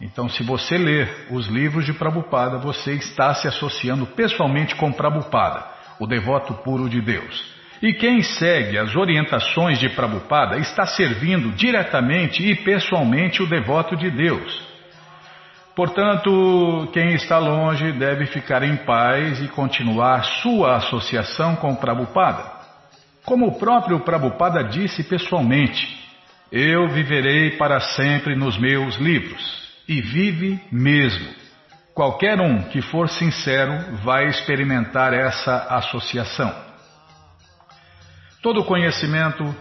Então, 0.00 0.28
se 0.28 0.42
você 0.42 0.76
ler 0.76 1.28
os 1.30 1.46
livros 1.46 1.86
de 1.86 1.92
Prabhupada, 1.92 2.58
você 2.58 2.94
está 2.94 3.32
se 3.32 3.46
associando 3.46 4.06
pessoalmente 4.06 4.74
com 4.74 4.90
Prabhupada, 4.90 5.64
o 6.00 6.06
devoto 6.08 6.52
puro 6.54 6.88
de 6.88 7.00
Deus. 7.00 7.54
E 7.80 7.92
quem 7.92 8.22
segue 8.22 8.76
as 8.76 8.96
orientações 8.96 9.78
de 9.78 9.88
Prabhupada 9.88 10.58
está 10.58 10.84
servindo 10.84 11.52
diretamente 11.52 12.42
e 12.42 12.56
pessoalmente 12.56 13.40
o 13.40 13.46
devoto 13.46 13.94
de 13.94 14.10
Deus. 14.10 14.66
Portanto, 15.76 16.90
quem 16.92 17.14
está 17.14 17.38
longe 17.38 17.92
deve 17.92 18.26
ficar 18.26 18.64
em 18.64 18.78
paz 18.78 19.40
e 19.40 19.46
continuar 19.46 20.24
sua 20.42 20.78
associação 20.78 21.54
com 21.54 21.76
Prabhupada. 21.76 22.50
Como 23.24 23.46
o 23.46 23.58
próprio 23.60 24.00
Prabhupada 24.00 24.64
disse 24.64 25.04
pessoalmente, 25.04 26.03
eu 26.56 26.86
viverei 26.86 27.56
para 27.56 27.80
sempre 27.80 28.36
nos 28.36 28.56
meus 28.56 28.94
livros. 28.94 29.64
E 29.88 30.00
vive 30.00 30.62
mesmo. 30.70 31.34
Qualquer 31.92 32.40
um 32.40 32.62
que 32.68 32.80
for 32.80 33.08
sincero 33.08 33.96
vai 34.04 34.28
experimentar 34.28 35.12
essa 35.12 35.66
associação. 35.76 36.54
Todo 38.40 38.64
conhecimento, 38.64 39.52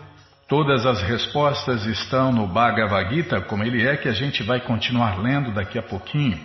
todas 0.48 0.86
as 0.86 1.02
respostas 1.02 1.84
estão 1.88 2.32
no 2.32 2.46
Bhagavad 2.46 3.10
Gita, 3.12 3.42
como 3.42 3.64
ele 3.64 3.88
é, 3.88 3.98
que 3.98 4.08
a 4.08 4.14
gente 4.14 4.44
vai 4.44 4.62
continuar 4.62 5.20
lendo 5.20 5.52
daqui 5.52 5.80
a 5.80 5.84
pouquinho. 5.84 6.40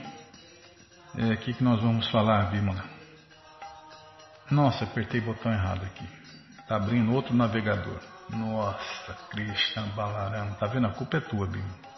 É 1.19 1.31
aqui 1.33 1.53
que 1.53 1.63
nós 1.63 1.83
vamos 1.83 2.09
falar, 2.09 2.51
Bimala. 2.51 2.85
Nossa, 4.51 4.85
apertei 4.85 5.21
o 5.21 5.25
botão 5.25 5.53
errado 5.53 5.85
aqui. 5.85 6.07
Está 6.59 6.77
abrindo 6.77 7.13
outro 7.13 7.35
navegador. 7.35 8.18
Nossa, 8.31 9.15
Krishna 9.31 9.83
Balaram. 9.95 10.55
Tá 10.55 10.67
vendo? 10.67 10.87
A 10.87 10.91
culpa 10.91 11.17
é 11.17 11.21
tua, 11.21 11.47
Bimala. 11.47 11.89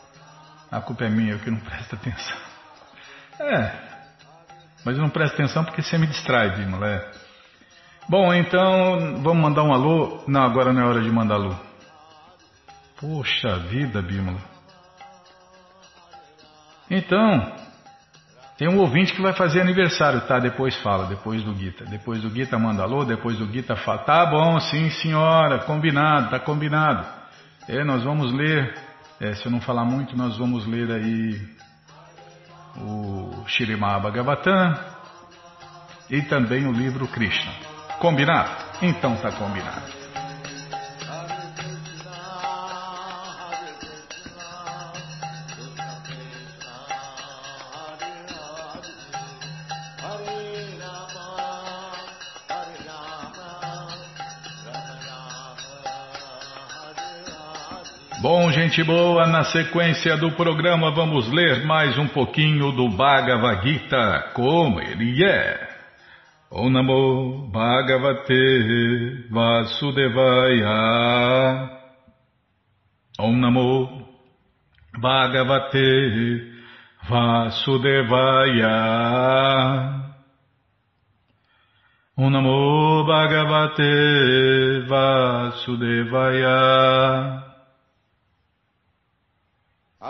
A 0.70 0.80
culpa 0.80 1.04
é 1.04 1.08
minha, 1.08 1.32
eu 1.32 1.38
que 1.38 1.50
não 1.50 1.58
presto 1.58 1.94
atenção. 1.96 2.38
É, 3.40 3.72
mas 4.84 4.96
eu 4.96 5.02
não 5.02 5.10
presto 5.10 5.34
atenção 5.34 5.64
porque 5.64 5.82
você 5.82 5.98
me 5.98 6.06
distrai, 6.06 6.56
Bimala. 6.56 6.86
É. 6.86 7.12
Bom, 8.08 8.34
então 8.34 9.22
vamos 9.22 9.42
mandar 9.42 9.62
um 9.62 9.72
alô. 9.72 10.24
Não, 10.26 10.42
agora 10.42 10.72
não 10.72 10.82
é 10.82 10.84
hora 10.84 11.00
de 11.00 11.10
mandar 11.10 11.36
alô. 11.36 11.54
Poxa 13.00 13.56
vida, 13.60 14.02
Bímola. 14.02 14.40
Então, 16.90 17.56
tem 18.60 18.68
um 18.68 18.78
ouvinte 18.78 19.14
que 19.14 19.22
vai 19.22 19.32
fazer 19.32 19.62
aniversário, 19.62 20.20
tá? 20.26 20.38
Depois 20.38 20.76
fala, 20.82 21.06
depois 21.06 21.42
do 21.42 21.50
Guita. 21.54 21.86
Depois 21.86 22.20
do 22.20 22.28
Guita 22.28 22.58
manda 22.58 22.82
alô, 22.82 23.06
depois 23.06 23.38
do 23.38 23.46
Guita 23.46 23.74
fala. 23.74 24.00
Tá 24.00 24.26
bom, 24.26 24.60
sim 24.60 24.90
senhora, 24.90 25.60
combinado, 25.60 26.28
tá 26.28 26.38
combinado. 26.38 27.06
É, 27.66 27.82
nós 27.82 28.04
vamos 28.04 28.34
ler, 28.34 28.74
é, 29.18 29.32
se 29.32 29.46
eu 29.46 29.50
não 29.50 29.62
falar 29.62 29.86
muito, 29.86 30.14
nós 30.14 30.36
vamos 30.36 30.66
ler 30.66 30.90
aí 30.90 31.40
o 32.76 33.44
Shirimá 33.46 33.98
Bhagavatam 33.98 34.78
e 36.10 36.20
também 36.20 36.66
o 36.66 36.72
livro 36.72 37.08
Krishna. 37.08 37.52
Combinado? 37.98 38.50
Então 38.82 39.16
tá 39.16 39.32
combinado. 39.32 39.99
Bom, 58.22 58.52
gente 58.52 58.84
boa, 58.84 59.26
na 59.26 59.44
sequência 59.44 60.14
do 60.14 60.30
programa 60.32 60.90
vamos 60.90 61.32
ler 61.32 61.64
mais 61.64 61.96
um 61.96 62.06
pouquinho 62.06 62.70
do 62.70 62.90
Bhagavad 62.90 63.62
Gita, 63.66 64.32
como 64.34 64.78
ele 64.78 65.24
é. 65.24 65.70
Om 66.50 66.68
Namo 66.68 67.50
Bhagavate 67.50 69.26
Vasudevaya. 69.30 70.68
Om 73.18 73.36
Namo 73.38 74.06
Bhagavate 75.00 76.42
Vasudevaya. 77.08 78.74
Om 82.18 82.30
Namo 82.30 83.06
Bhagavate 83.06 84.84
Vasudevaya. 84.86 86.10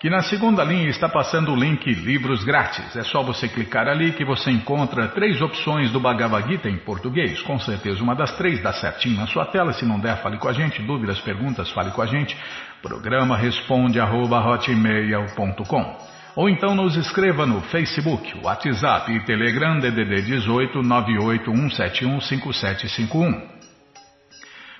que 0.00 0.08
na 0.08 0.22
segunda 0.22 0.64
linha 0.64 0.88
está 0.88 1.10
passando 1.10 1.52
o 1.52 1.54
link 1.54 1.92
Livros 1.92 2.42
Grátis. 2.42 2.96
É 2.96 3.02
só 3.02 3.22
você 3.22 3.46
clicar 3.46 3.86
ali 3.86 4.12
que 4.12 4.24
você 4.24 4.50
encontra 4.50 5.08
três 5.08 5.42
opções 5.42 5.92
do 5.92 6.00
Bhagavad 6.00 6.48
Gita 6.48 6.70
em 6.70 6.78
português. 6.78 7.42
Com 7.42 7.60
certeza 7.60 8.02
uma 8.02 8.14
das 8.14 8.34
três 8.38 8.62
dá 8.62 8.72
certinho 8.72 9.18
na 9.18 9.26
sua 9.26 9.44
tela. 9.44 9.74
Se 9.74 9.84
não 9.84 10.00
der, 10.00 10.16
fale 10.22 10.38
com 10.38 10.48
a 10.48 10.54
gente. 10.54 10.80
Dúvidas, 10.80 11.20
perguntas, 11.20 11.70
fale 11.72 11.90
com 11.90 12.00
a 12.00 12.06
gente. 12.06 12.34
Programa 12.80 13.36
responde 13.36 14.00
arroba, 14.00 14.42
ou 16.34 16.48
então 16.48 16.74
nos 16.74 16.96
escreva 16.96 17.44
no 17.44 17.60
Facebook, 17.60 18.38
WhatsApp 18.42 19.12
e 19.12 19.20
Telegram 19.26 19.78
DDD 19.78 20.22
18 20.22 20.82
98171 20.82 22.20
5751. 22.22 23.59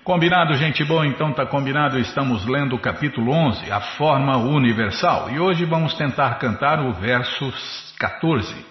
Combinado, 0.05 0.55
gente 0.55 0.83
boa? 0.83 1.07
Então 1.07 1.33
tá 1.33 1.45
combinado. 1.45 1.99
Estamos 1.99 2.47
lendo 2.47 2.75
o 2.75 2.79
capítulo 2.79 3.33
11, 3.33 3.71
a 3.71 3.81
forma 3.81 4.39
universal. 4.39 5.31
E 5.31 5.39
hoje 5.39 5.67
vamos 5.67 5.93
tentar 5.95 6.39
cantar 6.39 6.81
o 6.81 6.95
verso 6.95 7.53
14. 7.99 8.67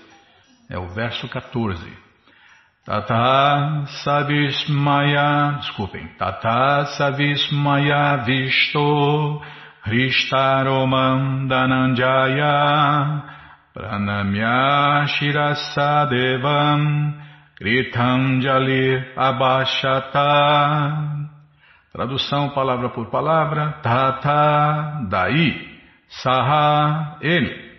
É 0.69 0.79
o 0.79 0.87
verso 0.87 1.29
14. 1.29 1.85
Tata 2.83 3.85
savismaya, 4.03 5.57
desculpem, 5.59 6.07
tata 6.17 6.85
savismaya 6.97 8.17
visto 8.25 9.39
Hristaromam 9.85 11.47
dananjaya 11.47 13.23
pranamya 13.73 15.05
shirasadevam 15.07 16.79
Kritanjali 17.59 19.05
Abhashata. 19.17 20.19
Tradução 21.91 22.51
palavra 22.51 22.87
por 22.89 23.09
palavra. 23.09 23.73
Tata, 23.83 25.05
daí. 25.09 25.67
Saha, 26.07 27.17
ele. 27.21 27.69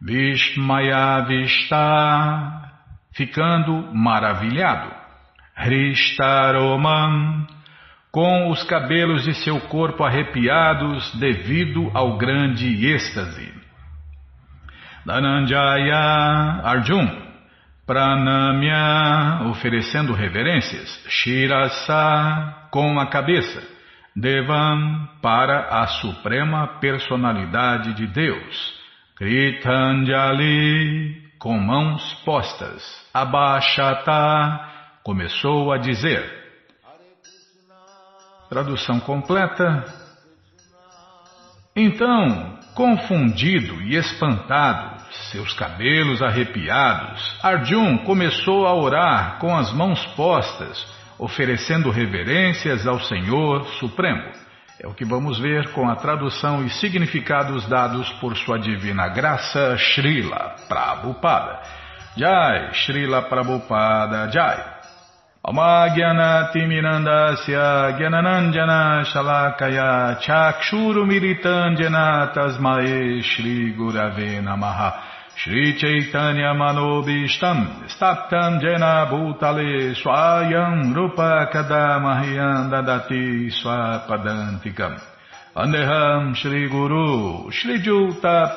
Vishmaya 0.00 1.24
Vishta, 1.26 2.70
ficando 3.12 3.94
maravilhado. 3.94 4.92
Hristaromam, 5.56 7.46
com 8.12 8.50
os 8.50 8.62
cabelos 8.64 9.24
de 9.24 9.34
seu 9.34 9.60
corpo 9.62 10.04
arrepiados 10.04 11.12
devido 11.18 11.90
ao 11.94 12.16
grande 12.16 12.86
êxtase. 12.86 13.52
Dananjaya 15.04 16.60
Arjun, 16.64 17.27
Pranamya, 17.88 19.48
oferecendo 19.48 20.12
reverências. 20.12 21.02
Shirasa, 21.08 22.68
com 22.70 23.00
a 23.00 23.06
cabeça. 23.06 23.66
Devam, 24.14 25.08
para 25.22 25.80
a 25.80 25.86
suprema 25.86 26.66
personalidade 26.80 27.94
de 27.94 28.06
Deus. 28.06 28.78
Kritanjali, 29.16 30.52
com 31.38 31.58
mãos 31.58 32.12
postas. 32.26 32.84
Abhashata, 33.14 34.60
começou 35.02 35.72
a 35.72 35.78
dizer. 35.78 36.30
Tradução 38.50 39.00
completa. 39.00 39.82
Então, 41.74 42.58
confundido 42.74 43.80
e 43.80 43.96
espantado, 43.96 44.97
seus 45.30 45.52
cabelos 45.54 46.22
arrepiados, 46.22 47.38
Arjun 47.42 47.98
começou 47.98 48.66
a 48.66 48.74
orar 48.74 49.38
com 49.38 49.56
as 49.56 49.72
mãos 49.72 50.04
postas, 50.16 50.86
oferecendo 51.18 51.90
reverências 51.90 52.86
ao 52.86 53.00
Senhor 53.00 53.66
Supremo. 53.78 54.30
É 54.80 54.86
o 54.86 54.94
que 54.94 55.04
vamos 55.04 55.38
ver 55.40 55.72
com 55.72 55.88
a 55.88 55.96
tradução 55.96 56.64
e 56.64 56.70
significados 56.70 57.66
dados 57.66 58.08
por 58.20 58.36
sua 58.36 58.58
divina 58.58 59.08
graça 59.08 59.76
Srila 59.76 60.54
Prabhupada. 60.68 61.60
Jai, 62.16 62.72
Srila 62.74 63.22
Prabhupada 63.22 64.30
Jai. 64.30 64.77
Amagyanaatimirandasya 65.48 67.96
Gyananandjana 67.96 69.00
Shalakaya 69.08 70.20
Chakshurumiritanjana 70.20 72.28
Tasmae 72.34 73.22
Shri 73.22 73.72
Gurave 73.72 74.42
Namaha. 74.44 74.92
Shri 75.36 75.72
Chaitanya 75.80 76.52
Manobishtam 76.52 77.88
Staptam 77.88 78.60
Jena 78.60 79.06
Bhutale 79.08 79.94
Swayam 79.96 80.92
Rupa 80.94 81.48
Kadamahyam 81.50 82.68
Dadati 82.68 83.48
Swapadantikam. 83.50 85.00
Andeham 85.56 86.34
Shri 86.36 86.68
Guru 86.68 87.50
Shri 87.50 87.78
Juta 87.80 88.54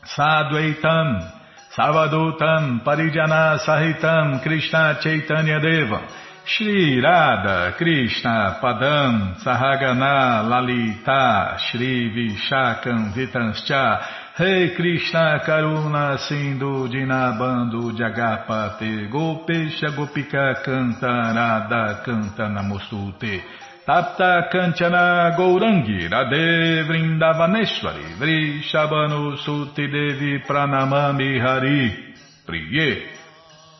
Sadvaitam 0.07 1.33
Savadutam 1.77 2.85
Parijana 2.85 3.59
Sahitam 3.59 4.43
Krishna 4.43 4.99
Chaitanya 5.03 5.61
Devam 5.61 6.07
Shri 6.47 7.01
Radha 7.01 7.75
Krishna 7.77 8.59
Padam 8.63 9.37
Sahagana 9.43 10.43
Lalita 10.49 11.59
Shri 11.59 12.11
Vishakam 12.11 13.13
Vitanscha. 13.15 14.01
Rei 14.39 14.75
Krishna 14.75 15.41
Karuna 15.47 16.19
Sindhu 16.19 16.89
Dinabando 16.89 17.93
Jagapate 17.93 19.09
Gopesha 19.11 19.91
Gopika 19.97 20.63
Canta 20.65 21.33
Radha 21.35 22.03
Canta 22.05 22.49
Namostute 22.49 23.43
Tapta 23.87 24.49
Kanchana 24.51 25.37
Gourangi 25.37 26.09
Radhe 26.09 26.85
Vrindavaneshwari 26.89 28.17
Vrishabhanu 28.17 29.37
Suti 29.37 29.87
Devi 29.93 30.39
Pranamami 30.39 31.39
Hari 31.39 31.93
Priye 32.49 33.03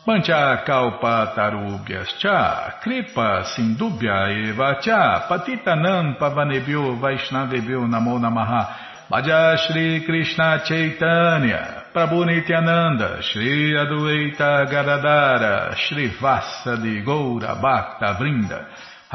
Pancha 0.05 0.61
Kalpa 0.63 1.33
Tarubhyas 1.35 2.19
Cha 2.19 2.77
Kripa 2.83 3.45
Sindubhya 3.55 4.29
Eva 4.29 4.77
Cha 4.79 5.25
Patitanam 5.27 6.19
Pavanebhyo 6.19 6.99
Vaishnavebhyo 7.01 7.89
Namo 7.89 8.19
Namaha. 8.19 9.09
Bhaja 9.09 9.57
Shri 9.57 10.05
Krishna 10.05 10.61
Chaitanya 10.67 11.85
Prabhu 11.91 12.25
Nityananda 12.25 13.23
Shri 13.23 13.73
Adueita 13.73 14.69
Gadadara 14.69 15.75
Shri 15.75 16.09
Vassa 16.21 16.77
de 16.77 17.01
Goura 17.01 17.55
Bhakta 17.59 18.13
Vrinda 18.19 18.67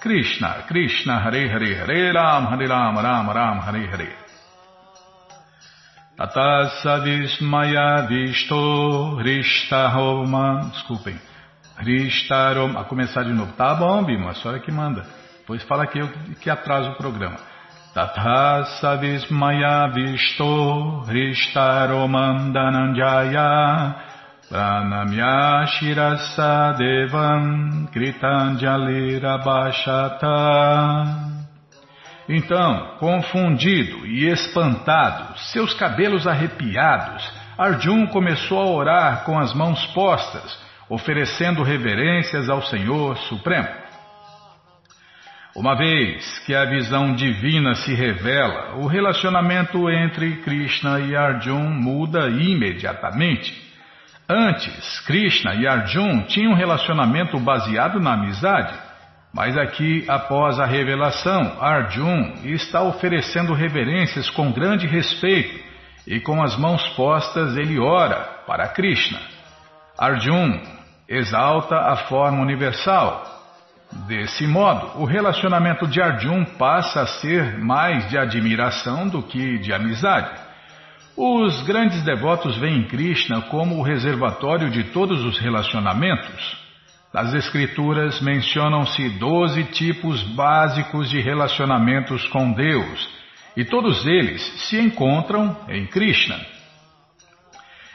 Krishna, 0.00 0.64
Krishna, 0.66 1.20
Hare 1.20 1.46
Hare, 1.48 1.74
Hare 1.74 2.12
Ram, 2.12 2.46
Hare 2.46 2.66
Ram, 2.66 2.96
Ram 2.98 3.28
Ram, 3.28 3.58
Hare 3.60 3.86
Hare. 3.86 4.08
Tatasavismaya 6.16 8.06
Visto 8.08 9.16
Hrishtaroman, 9.18 10.70
desculpem, 10.70 11.20
Hrishtarom, 11.78 12.78
a 12.78 12.84
começar 12.84 13.24
de 13.24 13.32
novo. 13.32 13.52
Tá 13.52 13.74
bom, 13.74 14.02
Bima, 14.02 14.30
a 14.30 14.34
senhora 14.34 14.58
que 14.60 14.72
manda. 14.72 15.06
Pois 15.46 15.62
fala 15.64 15.86
que 15.86 15.98
eu 15.98 16.08
que 16.40 16.48
atraso 16.48 16.90
o 16.92 16.96
programa. 16.96 17.36
Tatasavismaya 17.92 19.88
Visto 19.88 21.04
Hrishtaroman 21.08 22.52
Dananjaya 22.52 24.09
Pranamya 24.50 25.64
Shirasa 25.64 26.74
Devam 26.76 27.86
Kritanjalira 27.92 29.38
Bhashata. 29.38 30.26
Então, 32.28 32.96
confundido 32.98 34.04
e 34.04 34.26
espantado, 34.28 35.38
seus 35.52 35.72
cabelos 35.74 36.26
arrepiados, 36.26 37.32
Arjun 37.56 38.08
começou 38.08 38.60
a 38.60 38.66
orar 38.66 39.24
com 39.24 39.38
as 39.38 39.54
mãos 39.54 39.86
postas, 39.94 40.58
oferecendo 40.88 41.62
reverências 41.62 42.50
ao 42.50 42.60
Senhor 42.60 43.16
Supremo. 43.18 43.68
Uma 45.54 45.76
vez 45.76 46.40
que 46.40 46.56
a 46.56 46.64
visão 46.64 47.14
divina 47.14 47.76
se 47.76 47.94
revela, 47.94 48.74
o 48.78 48.88
relacionamento 48.88 49.88
entre 49.88 50.38
Krishna 50.38 50.98
e 50.98 51.14
Arjun 51.14 51.70
muda 51.70 52.28
imediatamente. 52.28 53.69
Antes, 54.32 55.00
Krishna 55.00 55.56
e 55.56 55.66
Arjun 55.66 56.22
tinham 56.22 56.52
um 56.52 56.54
relacionamento 56.54 57.36
baseado 57.40 57.98
na 57.98 58.12
amizade, 58.12 58.72
mas 59.34 59.58
aqui, 59.58 60.04
após 60.06 60.60
a 60.60 60.66
revelação, 60.66 61.56
Arjun 61.60 62.34
está 62.44 62.80
oferecendo 62.80 63.52
reverências 63.52 64.30
com 64.30 64.52
grande 64.52 64.86
respeito 64.86 65.58
e 66.06 66.20
com 66.20 66.40
as 66.44 66.56
mãos 66.56 66.88
postas 66.90 67.56
ele 67.56 67.80
ora 67.80 68.20
para 68.46 68.68
Krishna. 68.68 69.18
Arjun 69.98 70.60
exalta 71.08 71.74
a 71.76 71.96
forma 71.96 72.40
universal. 72.40 73.24
Desse 74.06 74.46
modo, 74.46 75.02
o 75.02 75.04
relacionamento 75.04 75.88
de 75.88 76.00
Arjun 76.00 76.44
passa 76.56 77.00
a 77.02 77.06
ser 77.06 77.58
mais 77.58 78.08
de 78.08 78.16
admiração 78.16 79.08
do 79.08 79.24
que 79.24 79.58
de 79.58 79.72
amizade. 79.72 80.49
Os 81.22 81.60
grandes 81.64 82.02
devotos 82.02 82.56
veem 82.56 82.84
Krishna 82.84 83.42
como 83.42 83.76
o 83.76 83.82
reservatório 83.82 84.70
de 84.70 84.84
todos 84.84 85.22
os 85.22 85.38
relacionamentos. 85.38 86.56
Nas 87.12 87.34
Escrituras 87.34 88.22
mencionam-se 88.22 89.06
doze 89.18 89.64
tipos 89.64 90.22
básicos 90.22 91.10
de 91.10 91.20
relacionamentos 91.20 92.26
com 92.28 92.50
Deus, 92.52 93.06
e 93.54 93.66
todos 93.66 94.06
eles 94.06 94.40
se 94.66 94.80
encontram 94.80 95.54
em 95.68 95.84
Krishna. 95.84 96.40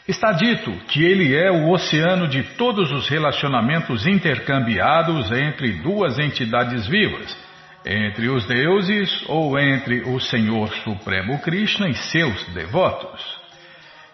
Está 0.07 0.31
dito 0.31 0.71
que 0.89 1.03
ele 1.03 1.35
é 1.35 1.49
o 1.49 1.71
oceano 1.71 2.27
de 2.27 2.43
todos 2.43 2.91
os 2.91 3.09
relacionamentos 3.09 4.05
intercambiados 4.05 5.31
entre 5.31 5.81
duas 5.81 6.19
entidades 6.19 6.85
vivas 6.85 7.44
entre 7.85 8.29
os 8.29 8.45
deuses 8.47 9.23
ou 9.27 9.59
entre 9.59 10.01
o 10.01 10.19
Senhor 10.19 10.69
Supremo 10.83 11.39
Krishna 11.39 11.87
e 11.87 11.93
seus 11.93 12.43
devotos. 12.53 13.23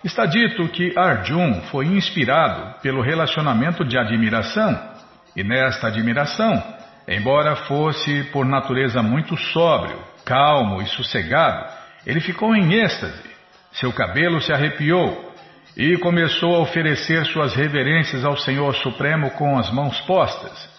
Está 0.03 0.25
dito 0.25 0.67
que 0.69 0.97
Arjun 0.97 1.61
foi 1.71 1.85
inspirado 1.85 2.81
pelo 2.81 3.01
relacionamento 3.01 3.85
de 3.85 3.97
admiração, 3.97 4.91
e 5.35 5.43
nesta 5.43 5.87
admiração, 5.87 6.61
embora 7.07 7.55
fosse 7.55 8.23
por 8.25 8.45
natureza 8.45 9.01
muito 9.01 9.37
sóbrio, 9.37 9.99
calmo 10.25 10.81
e 10.81 10.87
sossegado, 10.87 11.65
ele 12.05 12.19
ficou 12.19 12.55
em 12.55 12.73
êxtase, 12.73 13.29
seu 13.71 13.93
cabelo 13.93 14.41
se 14.41 14.51
arrepiou 14.51 15.31
e 15.77 15.97
começou 15.97 16.55
a 16.55 16.59
oferecer 16.59 17.25
suas 17.27 17.55
reverências 17.55 18.25
ao 18.25 18.35
Senhor 18.35 18.75
Supremo 18.75 19.29
com 19.31 19.57
as 19.57 19.71
mãos 19.71 20.01
postas. 20.01 20.69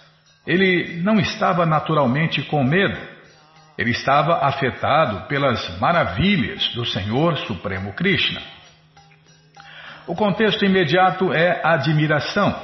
Ele 0.47 1.01
não 1.03 1.21
estava 1.21 1.65
naturalmente 1.65 2.43
com 2.43 2.65
medo, 2.65 2.99
ele 3.79 3.91
estava 3.91 4.45
afetado 4.47 5.27
pelas 5.29 5.79
maravilhas 5.79 6.69
do 6.75 6.85
Senhor 6.85 7.37
Supremo 7.39 7.93
Krishna. 7.95 8.41
O 10.07 10.15
contexto 10.15 10.65
imediato 10.65 11.33
é 11.33 11.61
admiração. 11.65 12.55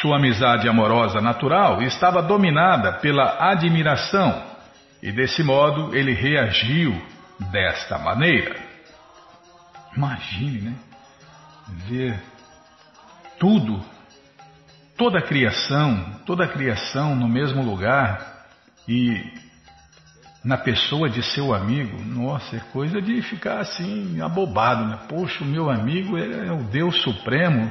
Sua 0.00 0.16
amizade 0.16 0.68
amorosa 0.68 1.20
natural 1.20 1.80
estava 1.82 2.20
dominada 2.20 2.94
pela 2.94 3.50
admiração 3.50 4.44
e, 5.02 5.12
desse 5.12 5.42
modo, 5.42 5.96
ele 5.96 6.12
reagiu 6.12 7.00
desta 7.50 7.98
maneira. 7.98 8.56
Imagine, 9.96 10.60
né? 10.60 10.74
ver 11.86 12.20
tudo, 13.38 13.82
toda 14.98 15.20
a 15.20 15.22
criação, 15.22 16.20
toda 16.26 16.44
a 16.44 16.48
criação 16.48 17.14
no 17.14 17.28
mesmo 17.28 17.62
lugar 17.62 18.46
e 18.86 19.32
na 20.44 20.58
pessoa 20.58 21.08
de 21.08 21.22
seu 21.22 21.54
amigo, 21.54 22.02
nossa, 22.02 22.56
é 22.56 22.60
coisa 22.72 23.00
de 23.00 23.22
ficar 23.22 23.60
assim, 23.60 24.20
abobado, 24.20 24.84
né? 24.86 24.98
Poxa, 25.08 25.44
o 25.44 25.46
meu 25.46 25.70
amigo 25.70 26.18
é 26.18 26.52
o 26.52 26.64
Deus 26.64 27.00
Supremo, 27.02 27.70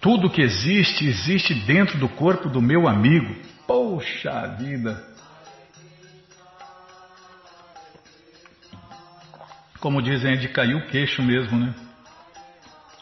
tudo 0.00 0.30
que 0.30 0.42
existe, 0.42 1.06
existe 1.06 1.54
dentro 1.66 1.98
do 1.98 2.08
corpo 2.08 2.50
do 2.50 2.60
meu 2.60 2.86
amigo. 2.86 3.34
Poxa 3.66 4.46
vida! 4.58 5.02
Como 9.80 10.02
dizem, 10.02 10.34
é 10.34 10.36
de 10.36 10.48
cair 10.48 10.74
o 10.74 10.86
queixo 10.88 11.22
mesmo, 11.22 11.58
né? 11.58 11.74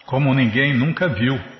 Como 0.07 0.33
ninguém 0.35 0.73
nunca 0.73 1.09
viu. 1.09 1.54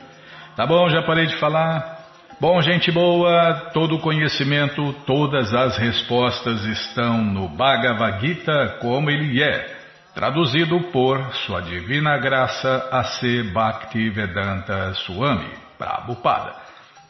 Tá 0.57 0.65
bom, 0.65 0.89
já 0.89 1.03
parei 1.03 1.27
de 1.27 1.37
falar. 1.37 1.99
Bom, 2.41 2.63
gente 2.63 2.91
boa, 2.93 3.71
todo 3.73 3.97
o 3.97 4.01
conhecimento, 4.01 4.93
todas 5.05 5.53
as 5.53 5.77
respostas 5.77 6.65
estão 6.65 7.25
no 7.25 7.49
Bhagavad 7.49 8.21
Gita 8.21 8.79
como 8.81 9.11
ele 9.11 9.43
é, 9.43 9.77
traduzido 10.15 10.81
por 10.93 11.21
Sua 11.47 11.61
Divina 11.61 12.17
Graça 12.19 12.89
A.C. 12.93 13.43
Bhaktivedanta 13.53 14.95
Swami 14.95 15.51
Prabhupada. 15.77 16.55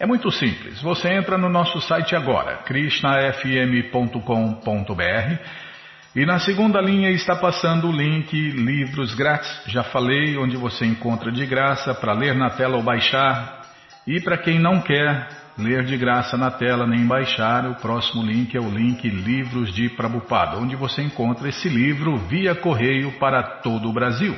É 0.01 0.07
muito 0.07 0.31
simples, 0.31 0.81
você 0.81 1.13
entra 1.13 1.37
no 1.37 1.51
nosso 1.51 1.83
site 1.83 2.17
agora, 2.17 2.63
krishnafm.com.br 2.65 5.64
e 6.15 6.25
na 6.25 6.39
segunda 6.39 6.81
linha 6.81 7.11
está 7.11 7.35
passando 7.35 7.89
o 7.89 7.93
link 7.93 8.33
Livros 8.33 9.15
Grátis. 9.15 9.51
Já 9.67 9.83
falei 9.83 10.37
onde 10.37 10.57
você 10.57 10.87
encontra 10.87 11.33
de 11.33 11.45
graça 11.45 11.93
para 11.93 12.13
ler 12.13 12.37
na 12.37 12.51
tela 12.51 12.77
ou 12.77 12.83
baixar 12.85 13.63
e 14.07 14.21
para 14.21 14.39
quem 14.39 14.61
não 14.61 14.81
quer 14.81 15.27
ler 15.59 15.85
de 15.85 15.97
graça 15.97 16.37
na 16.37 16.53
tela 16.53 16.87
nem 16.87 17.05
baixar, 17.05 17.67
o 17.67 17.75
próximo 17.77 18.23
link 18.23 18.57
é 18.57 18.61
o 18.61 18.71
link 18.71 19.09
Livros 19.09 19.73
de 19.73 19.89
Prabupada, 19.89 20.57
onde 20.57 20.77
você 20.77 21.03
encontra 21.03 21.49
esse 21.49 21.69
livro 21.69 22.17
via 22.17 22.55
correio 22.55 23.13
para 23.19 23.43
todo 23.43 23.89
o 23.89 23.93
Brasil. 23.93 24.37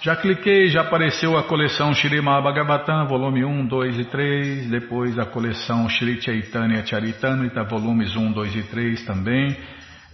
Já 0.00 0.16
cliquei, 0.16 0.68
já 0.68 0.80
apareceu 0.80 1.36
a 1.36 1.44
coleção 1.44 1.94
Shirima 1.94 2.40
Bhagavatam, 2.40 3.06
volume 3.06 3.44
1, 3.44 3.66
2 3.66 3.98
e 4.00 4.04
3, 4.06 4.70
depois 4.70 5.18
a 5.18 5.24
coleção 5.24 5.88
Shri 5.88 6.20
Chaitanya 6.20 6.84
Charitamrita, 6.84 7.62
volumes 7.62 8.16
1, 8.16 8.32
2 8.32 8.56
e 8.56 8.62
3 8.64 9.04
também. 9.04 9.56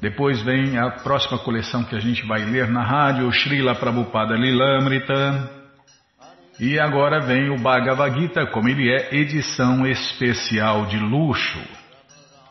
Depois 0.01 0.41
vem 0.43 0.79
a 0.79 0.91
próxima 0.91 1.39
coleção 1.39 1.85
que 1.85 1.97
a 1.97 2.01
gente 2.01 2.25
vai 2.27 2.45
ler 2.45 2.69
na 2.69 2.83
rádio, 2.83 3.31
Srila 3.33 3.75
Prabhupada 3.75 4.35
Lilamrita, 4.35 5.59
e 6.61 6.79
agora 6.79 7.21
vem 7.21 7.51
o 7.51 7.59
Bhagavad 7.59 8.19
Gita, 8.19 8.47
como 8.47 8.69
ele 8.69 8.91
é, 8.91 9.15
edição 9.15 9.87
especial 9.87 10.87
de 10.87 10.99
luxo. 10.99 11.61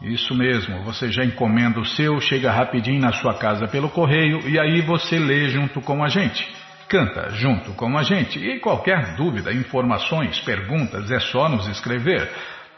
Isso 0.01 0.33
mesmo, 0.33 0.81
você 0.83 1.11
já 1.11 1.25
encomenda 1.25 1.79
o 1.79 1.85
seu, 1.85 2.19
chega 2.21 2.51
rapidinho 2.51 3.01
na 3.01 3.11
sua 3.11 3.33
casa 3.33 3.67
pelo 3.67 3.89
correio 3.89 4.47
e 4.47 4.57
aí 4.57 4.79
você 4.81 5.19
lê 5.19 5.49
junto 5.49 5.81
com 5.81 6.03
a 6.03 6.07
gente. 6.07 6.47
Canta 6.87 7.31
junto 7.31 7.73
com 7.73 7.97
a 7.97 8.03
gente. 8.03 8.39
E 8.39 8.59
qualquer 8.59 9.15
dúvida, 9.17 9.51
informações, 9.51 10.39
perguntas, 10.39 11.11
é 11.11 11.19
só 11.19 11.49
nos 11.49 11.67
escrever. 11.67 12.31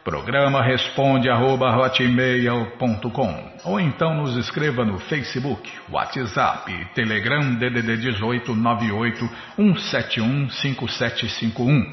Programa 0.10 0.64
responde 0.64 1.30
arroba 1.30 1.70
hotmail.com 1.78 3.52
ou 3.64 3.80
então 3.80 4.16
nos 4.16 4.36
escreva 4.38 4.84
no 4.84 4.98
Facebook, 4.98 5.72
WhatsApp, 5.92 6.88
Telegram 6.96 7.54
DDD 7.54 7.98
18 7.98 8.56
98 8.56 9.30
171 9.56 10.50
5751. 10.50 11.92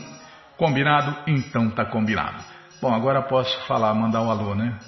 Combinado? 0.57 1.15
Então 1.27 1.69
tá 1.69 1.85
combinado. 1.85 2.43
Bom, 2.81 2.95
agora 2.95 3.21
posso 3.21 3.67
falar, 3.67 3.93
mandar 3.93 4.23
um 4.23 4.31
alô, 4.31 4.55
né? 4.55 4.79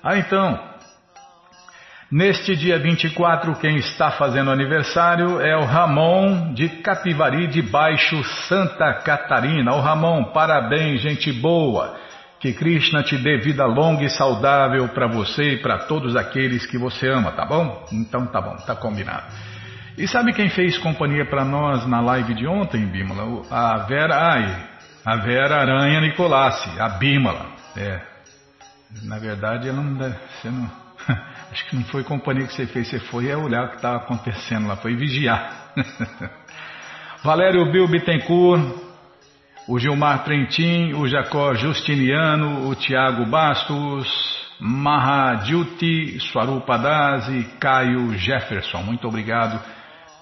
Ah, 0.00 0.16
então. 0.16 0.56
Neste 2.12 2.54
dia 2.54 2.78
24, 2.78 3.56
quem 3.56 3.78
está 3.78 4.12
fazendo 4.12 4.52
aniversário 4.52 5.40
é 5.40 5.56
o 5.56 5.64
Ramon 5.64 6.54
de 6.54 6.68
Capivari 6.68 7.48
de 7.48 7.60
Baixo, 7.60 8.22
Santa 8.48 8.94
Catarina. 9.02 9.74
O 9.74 9.80
Ramon, 9.80 10.26
parabéns, 10.26 11.00
gente 11.00 11.32
boa. 11.32 12.06
Que 12.40 12.52
Krishna 12.52 13.02
te 13.02 13.18
dê 13.18 13.38
vida 13.38 13.66
longa 13.66 14.04
e 14.04 14.10
saudável 14.10 14.88
para 14.88 15.08
você 15.08 15.54
e 15.54 15.56
para 15.58 15.78
todos 15.86 16.14
aqueles 16.14 16.66
que 16.66 16.78
você 16.78 17.08
ama, 17.08 17.32
tá 17.32 17.44
bom? 17.44 17.84
Então 17.92 18.26
tá 18.26 18.40
bom, 18.40 18.56
tá 18.58 18.76
combinado. 18.76 19.24
E 19.96 20.06
sabe 20.06 20.32
quem 20.32 20.48
fez 20.48 20.78
companhia 20.78 21.24
para 21.24 21.44
nós 21.44 21.84
na 21.86 22.00
live 22.00 22.32
de 22.34 22.46
ontem, 22.46 22.86
Bímola? 22.86 23.42
A 23.50 23.78
Vera, 23.78 24.14
ai, 24.14 24.68
a 25.04 25.16
Vera 25.16 25.56
Aranha 25.56 26.00
Nicolassi, 26.00 26.78
a 26.78 26.90
Bímola. 26.90 27.46
É. 27.76 28.00
Na 29.02 29.18
verdade, 29.18 29.68
ela 29.68 29.82
não, 29.82 29.96
você 29.96 30.48
não, 30.48 30.70
acho 31.50 31.68
que 31.68 31.74
não 31.74 31.82
foi 31.84 32.04
companhia 32.04 32.46
que 32.46 32.54
você 32.54 32.66
fez, 32.66 32.88
você 32.88 33.00
foi 33.00 33.34
olhar 33.34 33.64
o 33.64 33.68
que 33.70 33.76
estava 33.76 33.96
acontecendo 33.96 34.68
lá, 34.68 34.76
foi 34.76 34.94
vigiar. 34.94 35.72
Valério 37.24 37.70
Bill 37.72 37.88
Bittencourt, 37.88 38.87
o 39.68 39.78
Gilmar 39.78 40.24
Trentin, 40.24 40.94
o 40.94 41.06
Jacó 41.06 41.54
Justiniano, 41.54 42.66
o 42.70 42.74
Tiago 42.74 43.26
Bastos, 43.26 44.08
Mahadjuti 44.58 46.18
Swarupadasi, 46.20 47.44
Caio 47.60 48.16
Jefferson. 48.16 48.78
Muito 48.78 49.06
obrigado 49.06 49.62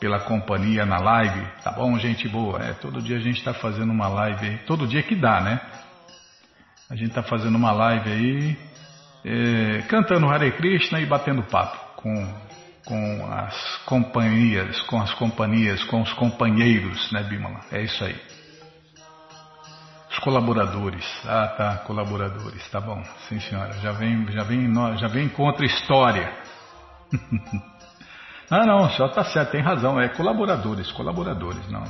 pela 0.01 0.19
companhia 0.19 0.85
na 0.85 0.99
live. 0.99 1.47
Tá 1.63 1.71
bom, 1.71 1.97
gente 1.97 2.29
boa? 2.29 2.59
É, 2.61 2.73
todo 2.73 3.01
dia 3.01 3.19
a 3.19 3.21
gente 3.21 3.39
está 3.39 3.55
fazendo 3.55 3.93
uma 3.93 4.09
live 4.09 4.49
aí. 4.49 4.59
Todo 4.67 4.85
dia 4.85 5.03
que 5.05 5.15
dá, 5.15 5.41
né? 5.41 5.61
A 6.91 6.97
gente 6.97 7.11
está 7.11 7.23
fazendo 7.23 7.55
uma 7.57 7.71
live 7.71 8.11
aí, 8.11 8.57
é, 9.25 9.83
cantando 9.83 10.29
Hare 10.29 10.51
Krishna 10.53 11.01
e 11.01 11.07
batendo 11.07 11.45
papo 11.45 12.03
com, 12.03 12.35
com 12.85 13.33
as 13.33 13.77
companhias, 13.87 14.83
com 14.83 15.01
as 15.01 15.15
companhias, 15.15 15.85
com 15.85 16.03
os 16.03 16.13
companheiros, 16.15 17.13
né, 17.13 17.23
Bimala? 17.23 17.61
É 17.71 17.83
isso 17.83 18.05
aí. 18.05 18.36
Os 20.17 20.21
colaboradores. 20.21 21.05
Ah, 21.27 21.47
tá, 21.59 21.77
colaboradores. 21.87 22.67
Tá 22.71 22.81
bom. 22.81 23.03
Sim, 23.29 23.39
senhora. 23.39 23.75
Já 23.83 23.93
vem, 23.93 24.27
já 24.33 24.43
vem, 24.45 24.73
já 24.97 25.09
vem 25.09 25.29
contra 25.29 25.67
história. 25.67 26.33
ah, 28.51 28.65
não, 28.65 28.89
só 28.91 29.09
tá 29.09 29.25
certo, 29.25 29.51
tem 29.51 29.61
razão. 29.61 30.01
É 30.01 30.09
colaboradores, 30.09 30.91
colaboradores, 30.93 31.71
não. 31.71 31.85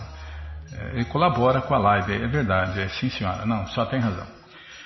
É, 0.72 0.94
ele 0.94 1.04
colabora 1.04 1.60
com 1.60 1.72
a 1.72 1.78
live, 1.78 2.14
é 2.14 2.26
verdade. 2.26 2.80
É, 2.80 2.88
sim, 2.88 3.08
senhora. 3.10 3.46
Não, 3.46 3.64
só 3.68 3.86
tem 3.86 4.00
razão. 4.00 4.26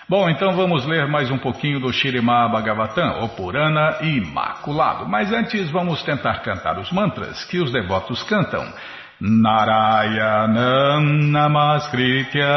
Bom, 0.06 0.28
então 0.28 0.52
vamos 0.52 0.84
ler 0.84 1.08
mais 1.08 1.30
um 1.30 1.38
pouquinho 1.38 1.80
do 1.80 1.90
Shirima 1.94 2.46
Bhagavatam, 2.50 3.24
o 3.24 3.28
Purana 3.30 4.02
Imaculado. 4.02 5.08
Mas 5.08 5.32
antes 5.32 5.70
vamos 5.70 6.02
tentar 6.02 6.40
cantar 6.40 6.78
os 6.78 6.92
mantras 6.92 7.42
que 7.44 7.58
os 7.58 7.72
devotos 7.72 8.22
cantam. 8.24 8.70
Namaskritya 11.30 12.56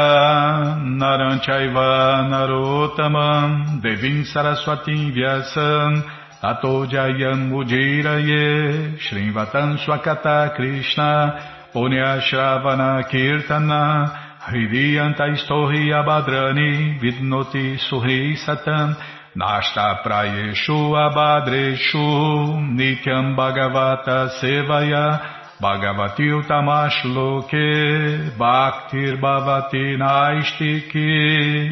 Naranchaiva 0.80 2.24
Narotamam 2.24 3.82
Devim 3.82 4.24
Saraswatim 4.24 5.12
Vyasam 5.12 6.02
Tato 6.40 6.86
Jayam 6.86 7.52
Ujiraye 7.52 8.96
Shrivatam 8.98 9.76
Swakata 9.84 10.56
Krishna 10.56 11.68
Punya 11.74 12.20
Shravana 12.22 13.04
Kirtana 13.10 14.40
Hridiyanta 14.40 15.28
Istohi 15.36 15.92
Abhadrani 15.92 16.98
Vidnoti 16.98 17.76
Suhi 17.78 18.36
Satam 18.38 18.96
Nasta 19.36 20.00
Prayeshu 20.02 20.96
Abhadreshu 20.96 22.56
Nityam 22.72 23.36
Bhagavata 23.36 24.30
Sevaya 24.40 25.43
Bhagavati 25.60 26.32
Utamashloke 26.32 28.32
Bhaktir 28.36 29.20
Bhavati 29.20 29.96
Naistiki. 29.96 31.70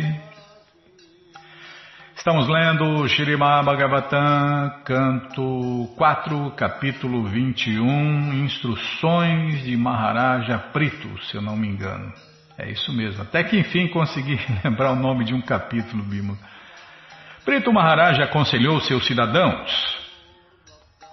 Estamos 2.16 2.48
lendo 2.48 3.08
Shirima 3.08 3.60
Bhagavatam, 3.64 4.84
canto 4.84 5.92
4, 5.96 6.52
capítulo 6.52 7.24
21, 7.24 8.44
instruções 8.44 9.64
de 9.64 9.76
Maharaja 9.76 10.58
Prito, 10.72 11.08
se 11.24 11.36
eu 11.36 11.42
não 11.42 11.56
me 11.56 11.66
engano. 11.66 12.12
É 12.56 12.70
isso 12.70 12.92
mesmo. 12.92 13.22
Até 13.22 13.42
que 13.42 13.58
enfim 13.58 13.88
consegui 13.88 14.38
lembrar 14.64 14.92
o 14.92 14.96
nome 14.96 15.24
de 15.24 15.34
um 15.34 15.42
capítulo, 15.42 16.04
Bimo. 16.04 16.38
Prito 17.44 17.72
Maharaja 17.72 18.22
aconselhou 18.22 18.80
seus 18.80 19.04
cidadãos 19.04 20.01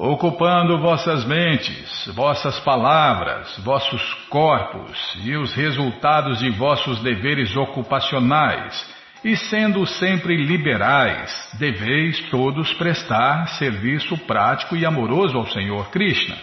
ocupando 0.01 0.79
vossas 0.79 1.25
mentes, 1.25 2.09
vossas 2.15 2.57
palavras, 2.61 3.57
vossos 3.57 4.01
corpos 4.29 4.97
e 5.25 5.35
os 5.35 5.53
resultados 5.53 6.39
de 6.39 6.49
vossos 6.51 7.03
deveres 7.03 7.53
ocupacionais, 7.57 8.97
e 9.25 9.35
sendo 9.35 9.85
sempre 9.85 10.37
liberais, 10.37 11.49
deveis 11.59 12.17
todos 12.29 12.73
prestar 12.75 13.49
serviço 13.57 14.17
prático 14.19 14.77
e 14.77 14.85
amoroso 14.85 15.37
ao 15.37 15.45
Senhor 15.47 15.89
Krishna. 15.89 16.37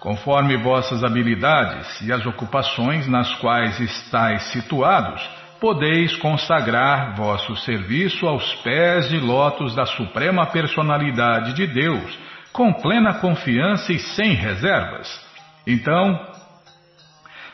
conforme 0.00 0.56
vossas 0.56 1.04
habilidades 1.04 2.00
e 2.00 2.12
as 2.12 2.26
ocupações 2.26 3.06
nas 3.06 3.36
quais 3.36 3.78
estáis 3.78 4.42
situados, 4.50 5.22
podeis 5.60 6.16
consagrar 6.16 7.14
vosso 7.14 7.54
serviço 7.54 8.26
aos 8.26 8.52
pés 8.64 9.08
de 9.08 9.20
lótus 9.20 9.76
da 9.76 9.86
Suprema 9.86 10.44
Personalidade 10.46 11.52
de 11.52 11.68
Deus, 11.68 12.18
com 12.52 12.72
plena 12.72 13.14
confiança 13.14 13.92
e 13.92 13.98
sem 13.98 14.34
reservas. 14.34 15.08
Então, 15.66 16.18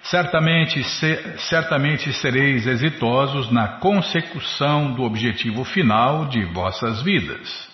certamente, 0.03 0.83
certamente 1.39 2.13
sereis 2.15 2.67
exitosos 2.67 3.51
na 3.51 3.79
consecução 3.79 4.93
do 4.93 5.03
objetivo 5.03 5.65
final 5.65 6.27
de 6.27 6.45
vossas 6.47 7.03
vidas. 7.03 7.69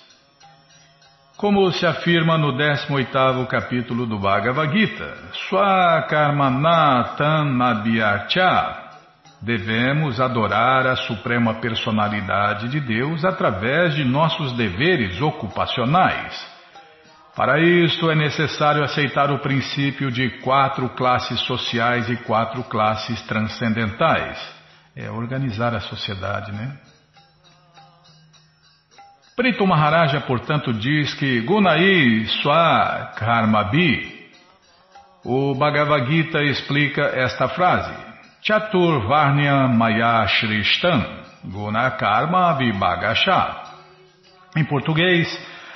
Como 1.36 1.70
se 1.72 1.84
afirma 1.84 2.38
no 2.38 2.52
18º 2.52 3.46
capítulo 3.46 4.06
do 4.06 4.18
Bhagavad 4.18 4.72
Gita, 4.72 5.14
Swakarmana 5.48 7.14
Tanabhyarcha, 7.16 8.82
devemos 9.42 10.20
adorar 10.20 10.86
a 10.86 10.96
Suprema 10.96 11.54
Personalidade 11.54 12.68
de 12.68 12.80
Deus 12.80 13.24
através 13.24 13.94
de 13.94 14.04
nossos 14.04 14.52
deveres 14.52 15.20
ocupacionais. 15.20 16.53
Para 17.36 17.58
isso 17.60 18.08
é 18.10 18.14
necessário 18.14 18.84
aceitar 18.84 19.30
o 19.32 19.40
princípio 19.40 20.10
de 20.10 20.30
quatro 20.40 20.88
classes 20.90 21.40
sociais 21.40 22.08
e 22.08 22.16
quatro 22.18 22.62
classes 22.64 23.20
transcendentais. 23.22 24.38
É 24.94 25.10
organizar 25.10 25.74
a 25.74 25.80
sociedade, 25.80 26.52
né? 26.52 26.78
Prito 29.34 29.66
Maharaja, 29.66 30.20
portanto, 30.20 30.72
diz 30.72 31.12
que 31.14 31.40
Gunai 31.40 32.24
Swa 32.40 33.12
Karmabi. 33.16 34.14
O 35.24 35.54
Bhagavad 35.56 36.06
Gita 36.06 36.40
explica 36.40 37.02
esta 37.02 37.48
frase. 37.48 37.92
Chatur 38.42 39.08
Varnya 39.08 39.66
Maya 39.66 40.24
Shrishtan 40.28 41.24
Guna 41.44 41.90
Karma 41.92 42.52
Vibhagasha. 42.54 43.56
Em 44.56 44.64
português, 44.64 45.26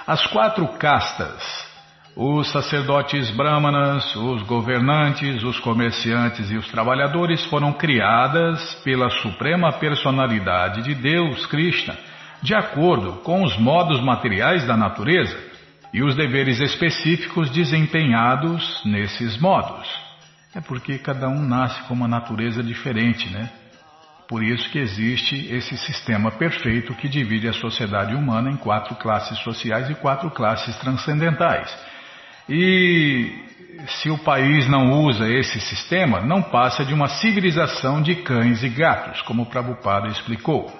as 0.08 0.26
quatro 0.28 0.66
castas, 0.78 1.68
os 2.16 2.50
sacerdotes 2.50 3.30
brahmanas, 3.32 4.16
os 4.16 4.42
governantes, 4.44 5.44
os 5.44 5.60
comerciantes 5.60 6.50
e 6.50 6.56
os 6.56 6.66
trabalhadores 6.70 7.44
foram 7.50 7.74
criadas 7.74 8.74
pela 8.76 9.10
suprema 9.10 9.70
personalidade 9.74 10.80
de 10.80 10.94
Deus, 10.94 11.44
Krishna, 11.44 11.94
de 12.42 12.54
acordo 12.54 13.20
com 13.22 13.44
os 13.44 13.58
modos 13.58 14.00
materiais 14.00 14.66
da 14.66 14.78
natureza 14.78 15.38
e 15.92 16.02
os 16.02 16.16
deveres 16.16 16.58
específicos 16.58 17.50
desempenhados 17.50 18.82
nesses 18.86 19.38
modos. 19.38 19.86
É 20.54 20.60
porque 20.62 20.96
cada 20.96 21.28
um 21.28 21.46
nasce 21.46 21.82
com 21.82 21.92
uma 21.92 22.08
natureza 22.08 22.62
diferente, 22.62 23.28
né? 23.28 23.50
Por 24.28 24.44
isso 24.44 24.68
que 24.70 24.78
existe 24.78 25.50
esse 25.50 25.74
sistema 25.78 26.30
perfeito 26.30 26.94
que 26.94 27.08
divide 27.08 27.48
a 27.48 27.54
sociedade 27.54 28.14
humana 28.14 28.50
em 28.50 28.56
quatro 28.58 28.94
classes 28.96 29.38
sociais 29.38 29.88
e 29.88 29.94
quatro 29.94 30.30
classes 30.30 30.76
transcendentais. 30.76 31.74
E 32.46 33.32
se 33.86 34.10
o 34.10 34.18
país 34.18 34.68
não 34.68 35.00
usa 35.02 35.26
esse 35.26 35.58
sistema, 35.60 36.20
não 36.20 36.42
passa 36.42 36.84
de 36.84 36.92
uma 36.92 37.08
civilização 37.08 38.02
de 38.02 38.16
cães 38.16 38.62
e 38.62 38.68
gatos, 38.68 39.22
como 39.22 39.46
Prabhupada 39.46 40.08
explicou. 40.08 40.70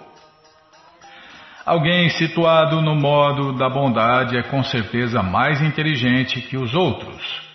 Alguém 1.65 2.11
situado 2.11 2.83
no 2.83 2.95
modo 2.95 3.55
da 3.55 3.69
bondade 3.71 4.37
é 4.37 4.43
com 4.43 4.63
certeza 4.63 5.23
mais 5.23 5.63
inteligente 5.63 6.43
que 6.43 6.59
os 6.59 6.75
outros. 6.75 7.48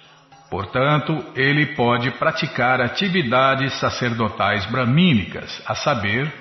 Portanto, 0.53 1.25
ele 1.35 1.73
pode 1.73 2.11
praticar 2.11 2.79
atividades 2.79 3.73
sacerdotais 3.79 4.63
bramínicas, 4.67 5.63
a 5.65 5.73
saber, 5.73 6.31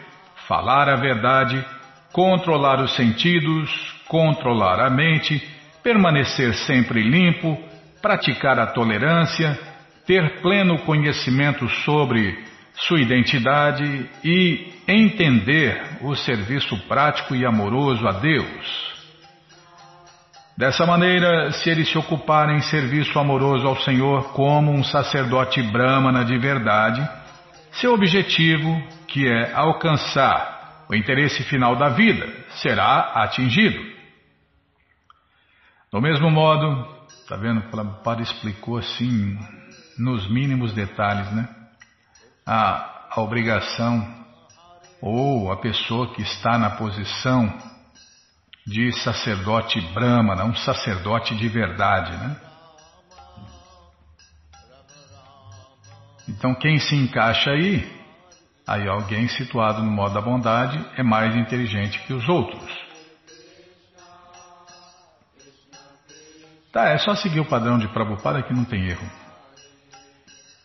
falar 0.46 0.86
a 0.86 0.96
verdade, 0.96 1.64
controlar 2.12 2.78
os 2.82 2.94
sentidos, 2.94 3.70
controlar 4.06 4.80
a 4.80 4.90
mente, 4.90 5.42
permanecer 5.82 6.52
sempre 6.52 7.00
limpo, 7.00 7.56
praticar 8.02 8.58
a 8.58 8.66
tolerância, 8.66 9.58
ter 10.06 10.42
pleno 10.42 10.80
conhecimento 10.80 11.66
sobre 11.82 12.38
sua 12.74 13.00
identidade 13.00 14.10
e 14.22 14.74
entender 14.86 15.82
o 16.02 16.14
serviço 16.14 16.76
prático 16.86 17.34
e 17.34 17.46
amoroso 17.46 18.06
a 18.06 18.12
Deus. 18.12 18.91
Dessa 20.56 20.84
maneira, 20.84 21.50
se 21.52 21.70
ele 21.70 21.84
se 21.84 21.96
ocupar 21.96 22.50
em 22.50 22.60
serviço 22.60 23.18
amoroso 23.18 23.66
ao 23.66 23.76
Senhor 23.80 24.32
como 24.32 24.70
um 24.70 24.84
sacerdote 24.84 25.62
brahmana 25.62 26.24
de 26.24 26.36
verdade, 26.36 27.08
seu 27.72 27.94
objetivo, 27.94 28.82
que 29.08 29.26
é 29.26 29.52
alcançar 29.54 30.84
o 30.90 30.94
interesse 30.94 31.42
final 31.44 31.74
da 31.74 31.88
vida, 31.88 32.28
será 32.60 33.12
atingido. 33.22 33.82
Do 35.90 36.02
mesmo 36.02 36.30
modo, 36.30 36.86
está 37.08 37.36
vendo? 37.36 37.62
Prabhupada 37.70 38.22
explicou 38.22 38.76
assim, 38.76 39.38
nos 39.98 40.30
mínimos 40.30 40.74
detalhes, 40.74 41.30
né? 41.32 41.48
A, 42.44 43.08
a 43.10 43.20
obrigação 43.20 44.06
ou 45.00 45.50
a 45.50 45.56
pessoa 45.56 46.12
que 46.14 46.22
está 46.22 46.58
na 46.58 46.70
posição 46.70 47.52
de 48.66 48.92
sacerdote 49.02 49.80
brahmana, 49.92 50.44
um 50.44 50.54
sacerdote 50.54 51.34
de 51.34 51.48
verdade, 51.48 52.12
né? 52.12 52.36
Então 56.28 56.54
quem 56.54 56.78
se 56.78 56.94
encaixa 56.94 57.50
aí, 57.50 57.84
aí 58.66 58.86
alguém 58.86 59.26
situado 59.28 59.82
no 59.82 59.90
modo 59.90 60.14
da 60.14 60.20
bondade 60.20 60.84
é 60.96 61.02
mais 61.02 61.34
inteligente 61.34 61.98
que 62.00 62.12
os 62.12 62.28
outros. 62.28 62.82
Tá, 66.72 66.88
é 66.88 66.98
só 66.98 67.14
seguir 67.14 67.40
o 67.40 67.44
padrão 67.44 67.78
de 67.78 67.88
Prabhupada 67.88 68.42
que 68.42 68.54
não 68.54 68.64
tem 68.64 68.88
erro. 68.88 69.06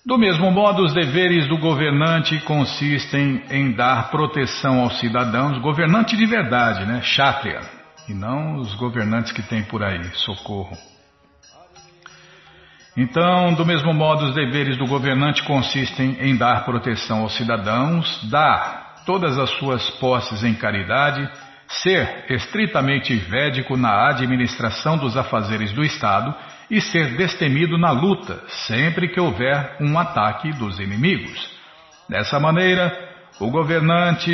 Do 0.05 0.17
mesmo 0.17 0.49
modo, 0.51 0.85
os 0.85 0.93
deveres 0.93 1.49
do 1.49 1.57
governante 1.57 2.39
consistem 2.41 3.43
em 3.49 3.73
dar 3.73 4.09
proteção 4.09 4.79
aos 4.79 4.97
cidadãos, 5.01 5.61
governante 5.61 6.15
de 6.15 6.25
verdade, 6.25 6.85
né? 6.85 7.01
Kshatriya 7.01 7.76
e 8.07 8.13
não 8.13 8.55
os 8.55 8.73
governantes 8.75 9.31
que 9.31 9.41
tem 9.41 9.63
por 9.63 9.83
aí. 9.83 10.03
Socorro. 10.15 10.77
Então, 12.95 13.53
do 13.53 13.63
mesmo 13.63 13.93
modo, 13.93 14.25
os 14.25 14.33
deveres 14.33 14.75
do 14.75 14.87
governante 14.87 15.43
consistem 15.43 16.17
em 16.19 16.35
dar 16.35 16.65
proteção 16.65 17.21
aos 17.21 17.37
cidadãos, 17.37 18.27
dar 18.29 19.03
todas 19.05 19.37
as 19.37 19.51
suas 19.51 19.87
posses 19.99 20.43
em 20.43 20.55
caridade, 20.55 21.29
ser 21.67 22.25
estritamente 22.29 23.15
védico 23.15 23.77
na 23.77 24.09
administração 24.09 24.97
dos 24.97 25.15
afazeres 25.15 25.71
do 25.73 25.83
Estado 25.83 26.33
e 26.71 26.81
ser 26.81 27.15
destemido 27.15 27.77
na 27.77 27.91
luta 27.91 28.41
sempre 28.67 29.09
que 29.09 29.19
houver 29.19 29.77
um 29.79 29.97
ataque 29.99 30.51
dos 30.53 30.79
inimigos. 30.79 31.49
Dessa 32.09 32.39
maneira, 32.39 33.06
o 33.39 33.51
governante 33.51 34.31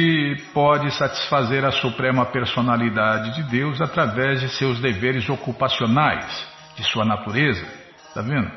pode 0.53 0.89
satisfazer 0.91 1.65
a 1.65 1.71
suprema 1.71 2.25
personalidade 2.25 3.35
de 3.35 3.43
Deus 3.51 3.81
através 3.81 4.39
de 4.39 4.47
seus 4.49 4.79
deveres 4.79 5.27
ocupacionais, 5.29 6.25
de 6.77 6.83
sua 6.85 7.03
natureza. 7.03 7.65
Está 8.07 8.21
vendo? 8.21 8.49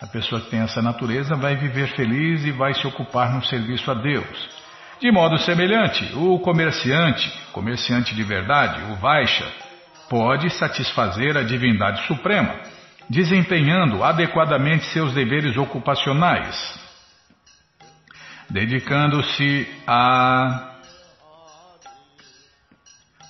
A 0.00 0.06
pessoa 0.08 0.40
que 0.40 0.50
tem 0.50 0.60
essa 0.60 0.82
natureza 0.82 1.36
vai 1.36 1.54
viver 1.54 1.86
feliz 1.94 2.44
e 2.44 2.50
vai 2.50 2.74
se 2.74 2.84
ocupar 2.84 3.32
no 3.32 3.44
serviço 3.44 3.88
a 3.92 3.94
Deus. 3.94 4.62
De 5.00 5.12
modo 5.12 5.38
semelhante, 5.38 6.12
o 6.16 6.40
comerciante, 6.40 7.32
comerciante 7.52 8.12
de 8.12 8.22
verdade, 8.24 8.82
o 8.90 8.96
Vaisha, 8.96 9.46
pode 10.10 10.50
satisfazer 10.50 11.36
a 11.36 11.44
divindade 11.44 12.04
suprema, 12.08 12.56
desempenhando 13.08 14.02
adequadamente 14.02 14.84
seus 14.86 15.12
deveres 15.14 15.56
ocupacionais, 15.56 16.81
dedicando-se 18.52 19.66
à 19.86 20.72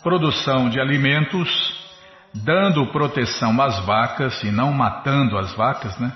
produção 0.02 0.68
de 0.68 0.80
alimentos, 0.80 1.48
dando 2.34 2.90
proteção 2.90 3.60
às 3.62 3.78
vacas 3.86 4.42
e 4.42 4.50
não 4.50 4.72
matando 4.72 5.38
as 5.38 5.54
vacas, 5.54 5.96
né? 5.98 6.12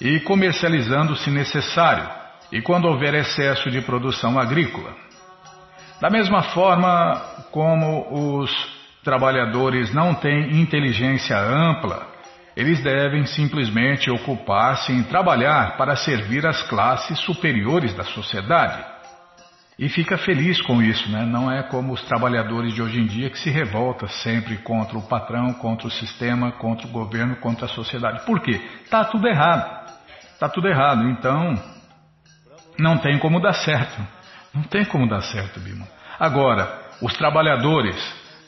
E 0.00 0.20
comercializando 0.20 1.14
se 1.16 1.30
necessário, 1.30 2.08
e 2.50 2.62
quando 2.62 2.86
houver 2.86 3.14
excesso 3.14 3.70
de 3.70 3.82
produção 3.82 4.38
agrícola. 4.38 4.94
Da 6.00 6.08
mesma 6.08 6.42
forma 6.44 7.20
como 7.50 8.40
os 8.40 8.50
trabalhadores 9.04 9.92
não 9.92 10.14
têm 10.14 10.60
inteligência 10.60 11.36
ampla, 11.38 12.07
eles 12.58 12.82
devem 12.82 13.24
simplesmente 13.24 14.10
ocupar-se 14.10 14.90
em 14.90 15.04
trabalhar 15.04 15.76
para 15.76 15.94
servir 15.94 16.44
as 16.44 16.60
classes 16.62 17.16
superiores 17.20 17.94
da 17.94 18.02
sociedade. 18.02 18.84
E 19.78 19.88
fica 19.88 20.18
feliz 20.18 20.60
com 20.62 20.82
isso, 20.82 21.08
né? 21.08 21.24
Não 21.24 21.52
é 21.52 21.62
como 21.62 21.92
os 21.92 22.02
trabalhadores 22.02 22.74
de 22.74 22.82
hoje 22.82 22.98
em 22.98 23.06
dia 23.06 23.30
que 23.30 23.38
se 23.38 23.48
revolta 23.48 24.08
sempre 24.08 24.56
contra 24.56 24.98
o 24.98 25.06
patrão, 25.06 25.54
contra 25.54 25.86
o 25.86 25.90
sistema, 25.90 26.50
contra 26.50 26.88
o 26.88 26.90
governo, 26.90 27.36
contra 27.36 27.66
a 27.66 27.68
sociedade. 27.68 28.26
Por 28.26 28.40
quê? 28.40 28.60
Está 28.82 29.04
tudo 29.04 29.28
errado. 29.28 29.92
está 30.32 30.48
tudo 30.48 30.66
errado. 30.66 31.08
Então, 31.10 31.54
não 32.76 32.98
tem 32.98 33.20
como 33.20 33.40
dar 33.40 33.52
certo. 33.52 34.04
Não 34.52 34.64
tem 34.64 34.84
como 34.84 35.08
dar 35.08 35.20
certo, 35.20 35.60
Bima. 35.60 35.86
Agora, 36.18 36.88
os 37.00 37.12
trabalhadores 37.12 37.96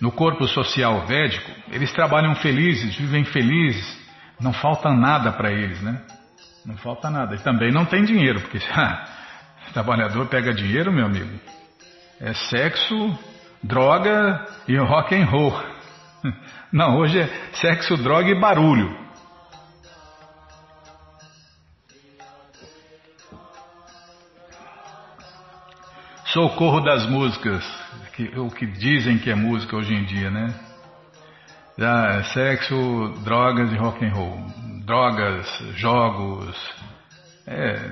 no 0.00 0.10
corpo 0.10 0.48
social 0.48 1.06
védico, 1.06 1.50
eles 1.70 1.92
trabalham 1.92 2.34
felizes, 2.34 2.96
vivem 2.96 3.24
felizes, 3.24 3.99
não 4.40 4.52
falta 4.52 4.90
nada 4.90 5.32
para 5.32 5.52
eles, 5.52 5.80
né? 5.82 6.00
Não 6.64 6.76
falta 6.76 7.10
nada. 7.10 7.34
E 7.34 7.38
também 7.38 7.70
não 7.70 7.84
tem 7.84 8.04
dinheiro, 8.04 8.40
porque 8.40 8.58
trabalhador 9.72 10.26
pega 10.26 10.52
dinheiro, 10.52 10.92
meu 10.92 11.06
amigo. 11.06 11.38
É 12.20 12.34
sexo, 12.34 13.18
droga 13.62 14.46
e 14.66 14.76
rock 14.76 15.14
and 15.14 15.26
roll. 15.26 15.52
Não, 16.72 16.98
hoje 16.98 17.18
é 17.18 17.26
sexo, 17.54 17.96
droga 17.96 18.28
e 18.28 18.38
barulho. 18.38 18.94
Socorro 26.26 26.80
das 26.80 27.06
músicas, 27.06 27.64
o 28.36 28.50
que 28.50 28.66
dizem 28.66 29.18
que 29.18 29.30
é 29.30 29.34
música 29.34 29.76
hoje 29.76 29.92
em 29.92 30.04
dia, 30.04 30.30
né? 30.30 30.69
Ah, 31.82 32.22
sexo, 32.34 33.14
drogas 33.24 33.72
e 33.72 33.76
rock 33.76 34.04
and 34.04 34.12
roll. 34.12 34.36
Drogas, 34.84 35.46
jogos. 35.76 36.54
É, 37.46 37.90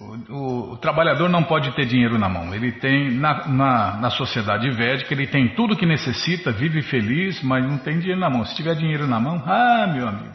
o, 0.00 0.32
o, 0.32 0.72
o, 0.72 0.76
trabalhador 0.78 1.28
não 1.28 1.42
pode 1.42 1.70
ter 1.72 1.84
dinheiro 1.84 2.18
na 2.18 2.30
mão. 2.30 2.54
Ele 2.54 2.72
tem, 2.72 3.10
na, 3.10 3.46
na, 3.46 3.96
na 3.98 4.10
sociedade 4.10 4.70
védica, 4.70 5.12
ele 5.12 5.26
tem 5.26 5.54
tudo 5.54 5.76
que 5.76 5.84
necessita, 5.84 6.50
vive 6.50 6.80
feliz, 6.80 7.42
mas 7.42 7.62
não 7.62 7.76
tem 7.76 7.98
dinheiro 7.98 8.18
na 8.18 8.30
mão. 8.30 8.42
Se 8.46 8.56
tiver 8.56 8.74
dinheiro 8.74 9.06
na 9.06 9.20
mão, 9.20 9.42
ah, 9.46 9.86
meu 9.86 10.08
amigo, 10.08 10.32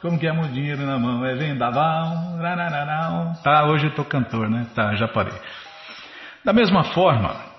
como 0.00 0.16
que 0.16 0.28
é 0.28 0.32
muito 0.32 0.52
dinheiro 0.52 0.86
na 0.86 1.00
mão? 1.00 1.24
É 1.26 1.34
vendaval, 1.34 2.38
Tá, 3.42 3.64
hoje 3.64 3.86
eu 3.86 3.94
tô 3.94 4.04
cantor, 4.04 4.48
né? 4.48 4.66
Tá, 4.72 4.94
já 4.94 5.08
parei. 5.08 5.34
Da 6.44 6.52
mesma 6.52 6.84
forma, 6.84 7.49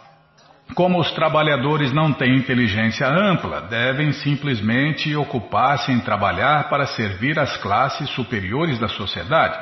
como 0.74 1.00
os 1.00 1.12
trabalhadores 1.12 1.92
não 1.92 2.14
têm 2.14 2.36
inteligência 2.36 3.08
ampla, 3.08 3.62
devem 3.62 4.12
simplesmente 4.14 5.16
ocupar-se 5.16 5.92
em 5.92 6.00
trabalhar 6.00 6.70
para 6.70 6.86
servir 6.86 7.38
as 7.40 7.58
classes 7.58 8.10
superiores 8.12 8.80
da 8.80 8.88
sociedade. 8.88 9.58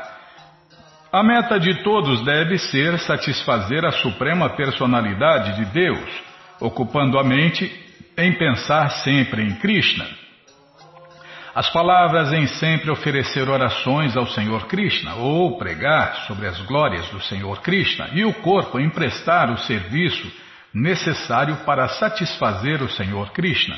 A 1.11 1.23
meta 1.23 1.59
de 1.59 1.83
todos 1.83 2.23
deve 2.23 2.57
ser 2.57 2.99
satisfazer 2.99 3.83
a 3.83 3.91
suprema 3.91 4.49
personalidade 4.51 5.55
de 5.55 5.65
Deus, 5.71 6.09
ocupando 6.59 7.17
a 7.17 7.23
mente 7.23 7.71
em 8.15 8.33
pensar 8.33 8.89
sempre 8.89 9.41
em 9.41 9.55
Krishna. 9.55 10.05
As 11.55 11.67
palavras 11.71 12.31
em 12.31 12.45
sempre 12.45 12.91
oferecer 12.91 13.49
orações 13.49 14.15
ao 14.15 14.27
Senhor 14.27 14.67
Krishna 14.67 15.15
ou 15.15 15.57
pregar 15.57 16.15
sobre 16.27 16.47
as 16.47 16.61
glórias 16.61 17.09
do 17.09 17.19
Senhor 17.21 17.59
Krishna 17.61 18.09
e 18.13 18.23
o 18.23 18.33
corpo 18.33 18.79
em 18.79 18.89
prestar 18.89 19.49
o 19.49 19.57
serviço 19.57 20.31
necessário 20.73 21.57
para 21.65 21.87
satisfazer 21.87 22.81
o 22.81 22.89
Senhor 22.89 23.31
Krishna. 23.31 23.77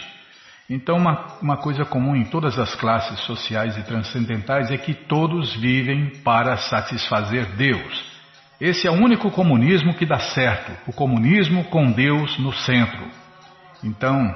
Então, 0.69 0.97
uma, 0.97 1.25
uma 1.41 1.57
coisa 1.57 1.83
comum 1.83 2.15
em 2.15 2.23
todas 2.23 2.57
as 2.57 2.73
classes 2.75 3.19
sociais 3.21 3.77
e 3.77 3.83
transcendentais 3.83 4.71
é 4.71 4.77
que 4.77 4.93
todos 4.93 5.53
vivem 5.55 6.11
para 6.23 6.55
satisfazer 6.55 7.45
Deus. 7.57 8.11
Esse 8.59 8.87
é 8.87 8.91
o 8.91 8.93
único 8.93 9.29
comunismo 9.31 9.93
que 9.95 10.05
dá 10.05 10.19
certo, 10.19 10.71
o 10.87 10.93
comunismo 10.93 11.65
com 11.65 11.91
Deus 11.91 12.37
no 12.37 12.53
centro. 12.53 13.05
Então, 13.83 14.33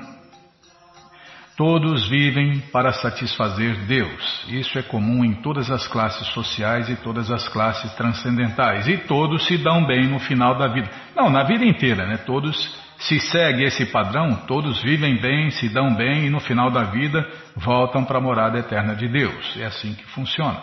todos 1.55 2.09
vivem 2.09 2.59
para 2.71 2.91
satisfazer 2.91 3.85
Deus. 3.85 4.45
Isso 4.49 4.77
é 4.77 4.81
comum 4.81 5.23
em 5.23 5.35
todas 5.35 5.71
as 5.71 5.87
classes 5.87 6.27
sociais 6.29 6.89
e 6.89 6.95
todas 6.97 7.31
as 7.31 7.47
classes 7.47 7.93
transcendentais. 7.93 8.87
E 8.87 8.97
todos 8.97 9.45
se 9.45 9.57
dão 9.57 9.85
bem 9.85 10.07
no 10.07 10.19
final 10.19 10.57
da 10.57 10.67
vida. 10.67 10.89
Não, 11.15 11.29
na 11.29 11.43
vida 11.43 11.65
inteira, 11.65 12.05
né? 12.05 12.17
Todos 12.17 12.75
se 12.97 13.19
segue 13.19 13.63
esse 13.63 13.85
padrão, 13.85 14.35
todos 14.47 14.81
vivem 14.81 15.15
bem, 15.15 15.49
se 15.51 15.69
dão 15.69 15.93
bem 15.93 16.25
e 16.25 16.29
no 16.29 16.39
final 16.39 16.69
da 16.69 16.83
vida 16.83 17.27
voltam 17.55 18.03
para 18.03 18.17
a 18.17 18.21
morada 18.21 18.57
eterna 18.57 18.95
de 18.95 19.07
Deus. 19.07 19.55
É 19.57 19.65
assim 19.65 19.93
que 19.93 20.05
funciona. 20.07 20.61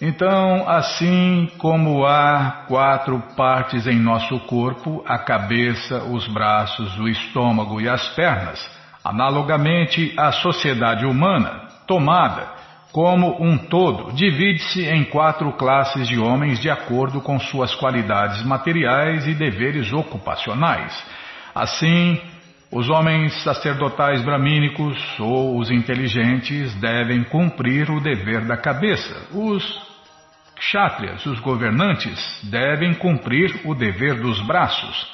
Então, 0.00 0.68
assim 0.68 1.50
como 1.58 2.04
há 2.04 2.64
quatro 2.66 3.22
partes 3.36 3.86
em 3.86 3.98
nosso 3.98 4.38
corpo, 4.40 5.04
a 5.06 5.18
cabeça, 5.18 6.04
os 6.04 6.26
braços, 6.26 6.98
o 6.98 7.08
estômago 7.08 7.80
e 7.80 7.88
as 7.88 8.08
pernas, 8.10 8.60
analogamente 9.04 10.12
a 10.16 10.32
sociedade 10.32 11.06
humana, 11.06 11.68
tomada 11.86 12.53
como 12.94 13.42
um 13.42 13.58
todo, 13.58 14.12
divide-se 14.12 14.86
em 14.86 15.02
quatro 15.02 15.50
classes 15.54 16.06
de 16.06 16.16
homens 16.16 16.60
de 16.60 16.70
acordo 16.70 17.20
com 17.20 17.40
suas 17.40 17.74
qualidades 17.74 18.44
materiais 18.44 19.26
e 19.26 19.34
deveres 19.34 19.92
ocupacionais. 19.92 21.04
Assim, 21.52 22.20
os 22.70 22.88
homens 22.88 23.42
sacerdotais 23.42 24.22
bramínicos 24.22 24.96
ou 25.18 25.58
os 25.58 25.72
inteligentes 25.72 26.72
devem 26.76 27.24
cumprir 27.24 27.90
o 27.90 28.00
dever 28.00 28.42
da 28.42 28.56
cabeça. 28.56 29.26
Os 29.32 29.64
kshatriyas, 30.54 31.26
os 31.26 31.40
governantes, 31.40 32.48
devem 32.48 32.94
cumprir 32.94 33.60
o 33.64 33.74
dever 33.74 34.20
dos 34.20 34.38
braços. 34.46 35.12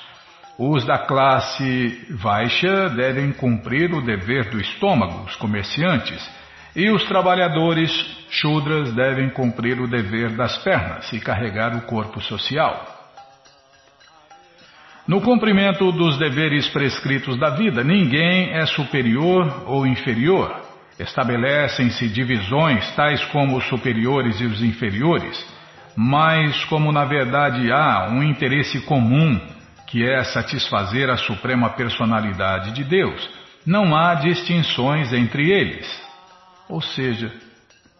Os 0.59 0.85
da 0.85 0.99
classe 0.99 2.07
Vaishya 2.11 2.91
devem 2.91 3.33
cumprir 3.33 3.91
o 3.95 4.03
dever 4.03 4.51
do 4.51 4.61
estômago, 4.61 5.25
os 5.25 5.35
comerciantes. 5.37 6.40
E 6.75 6.89
os 6.91 7.05
trabalhadores 7.05 7.91
Shudras 8.31 8.93
devem 8.95 9.29
cumprir 9.31 9.81
o 9.81 9.89
dever 9.89 10.31
das 10.37 10.57
pernas 10.59 11.13
e 11.13 11.19
carregar 11.19 11.77
o 11.77 11.83
corpo 11.83 12.21
social. 12.21 12.99
No 15.07 15.21
cumprimento 15.21 15.91
dos 15.91 16.17
deveres 16.17 16.69
prescritos 16.69 17.37
da 17.37 17.51
vida, 17.51 17.83
ninguém 17.83 18.53
é 18.53 18.65
superior 18.67 19.65
ou 19.67 19.85
inferior. 19.85 20.55
Estabelecem-se 20.97 22.09
divisões 22.09 22.89
tais 22.95 23.25
como 23.27 23.57
os 23.57 23.65
superiores 23.65 24.41
e 24.41 24.45
os 24.45 24.63
inferiores, 24.63 25.45
mas 25.97 26.65
como 26.67 26.93
na 26.93 27.05
verdade 27.05 27.73
há 27.73 28.09
um 28.11 28.23
interesse 28.23 28.81
comum, 28.83 29.41
que 29.89 30.09
é 30.09 30.23
satisfazer 30.23 31.11
a 31.11 31.17
suprema 31.17 31.71
personalidade 31.71 32.71
de 32.71 32.85
Deus, 32.85 33.29
não 33.67 33.97
há 33.97 34.15
distinções 34.15 35.13
entre 35.13 35.51
eles. 35.51 36.10
Ou 36.71 36.81
seja, 36.81 37.35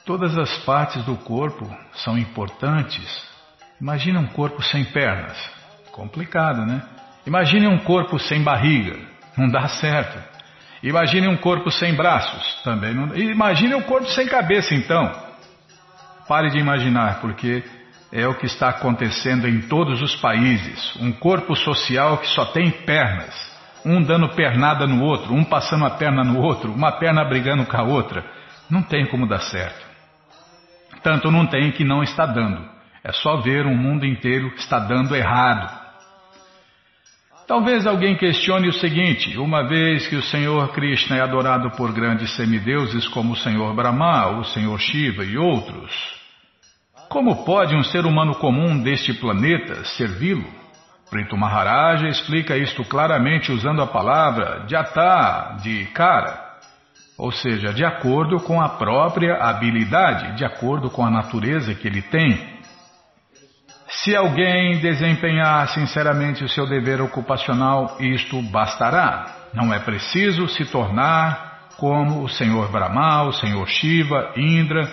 todas 0.07 0.39
as 0.39 0.57
partes 0.59 1.05
do 1.05 1.17
corpo 1.17 1.69
são 1.93 2.17
importantes. 2.17 3.29
Imagine 3.81 4.19
um 4.19 4.29
corpo 4.29 4.63
sem 4.63 4.85
pernas. 4.85 5.37
Complicado, 5.91 6.65
né? 6.65 6.81
Imagine 7.27 7.67
um 7.67 7.81
corpo 7.81 8.17
sem 8.17 8.43
barriga. 8.45 8.97
Não 9.37 9.49
dá 9.49 9.67
certo. 9.67 10.17
Imagine 10.85 11.27
um 11.27 11.37
corpo 11.37 11.69
sem 11.69 11.95
braços. 11.95 12.63
Também 12.63 12.95
não. 12.95 13.15
Imagine 13.17 13.75
um 13.75 13.83
corpo 13.83 14.09
sem 14.11 14.29
cabeça, 14.29 14.73
então. 14.73 15.11
Pare 16.29 16.49
de 16.51 16.59
imaginar, 16.59 17.21
porque 17.21 17.65
é 18.13 18.25
o 18.29 18.35
que 18.35 18.47
está 18.47 18.69
acontecendo 18.69 19.49
em 19.49 19.63
todos 19.63 20.01
os 20.01 20.15
países. 20.15 20.95
Um 21.01 21.11
corpo 21.11 21.57
social 21.57 22.19
que 22.19 22.29
só 22.29 22.45
tem 22.47 22.71
pernas. 22.71 23.35
Um 23.85 24.01
dando 24.01 24.29
pernada 24.29 24.87
no 24.87 25.03
outro, 25.03 25.35
um 25.35 25.43
passando 25.43 25.87
a 25.87 25.91
perna 25.91 26.23
no 26.23 26.39
outro, 26.41 26.71
uma 26.73 26.93
perna 26.93 27.25
brigando 27.25 27.67
com 27.67 27.77
a 27.77 27.83
outra. 27.83 28.39
Não 28.71 28.83
tem 28.83 29.07
como 29.07 29.27
dar 29.27 29.41
certo. 29.41 29.85
Tanto 31.03 31.31
não 31.31 31.47
tem 31.47 31.73
que 31.73 31.85
não 31.85 32.03
está 32.03 32.25
dando. 32.25 32.65
É 33.03 33.13
só 33.13 33.39
ver 33.39 33.67
um 33.67 33.77
mundo 33.77 34.07
inteiro 34.07 34.53
está 34.57 34.79
dando 34.79 35.17
errado. 35.17 35.81
Talvez 37.47 37.87
alguém 37.87 38.17
questione 38.17 38.69
o 38.69 38.73
seguinte: 38.73 39.37
uma 39.39 39.67
vez 39.67 40.07
que 40.07 40.15
o 40.15 40.23
Senhor 40.23 40.73
Krishna 40.73 41.17
é 41.17 41.21
adorado 41.21 41.71
por 41.73 41.93
grandes 41.93 42.37
semideuses 42.37 43.09
como 43.09 43.33
o 43.33 43.37
Senhor 43.37 43.75
Brahma, 43.75 44.39
o 44.39 44.45
Senhor 44.45 44.79
Shiva 44.79 45.25
e 45.25 45.37
outros, 45.37 45.93
como 47.09 47.45
pode 47.45 47.75
um 47.75 47.83
ser 47.83 48.07
humano 48.07 48.37
comum 48.37 48.81
deste 48.81 49.15
planeta 49.15 49.85
servi-lo? 49.85 50.47
Prito 51.11 51.37
Maharaja 51.37 52.07
explica 52.07 52.57
isto 52.57 52.85
claramente 52.85 53.51
usando 53.51 53.83
a 53.83 53.87
palavra 53.87 54.65
jata, 54.69 55.57
de 55.61 55.87
cara 55.87 56.50
ou 57.21 57.31
seja, 57.31 57.71
de 57.75 57.85
acordo 57.85 58.41
com 58.41 58.63
a 58.63 58.69
própria 58.71 59.37
habilidade, 59.37 60.39
de 60.39 60.45
acordo 60.45 60.89
com 60.89 61.05
a 61.05 61.11
natureza 61.11 61.75
que 61.75 61.87
ele 61.87 62.01
tem. 62.01 62.59
Se 63.89 64.17
alguém 64.17 64.79
desempenhar 64.79 65.69
sinceramente 65.69 66.43
o 66.43 66.49
seu 66.49 66.67
dever 66.67 67.03
ocupacional, 67.03 67.99
isto 68.01 68.41
bastará. 68.41 69.27
Não 69.53 69.71
é 69.71 69.79
preciso 69.79 70.49
se 70.49 70.65
tornar 70.65 71.69
como 71.77 72.23
o 72.23 72.29
Senhor 72.29 72.73
Brahma, 72.73 73.25
o 73.25 73.33
Senhor 73.35 73.69
Shiva, 73.69 74.33
Indra, 74.35 74.91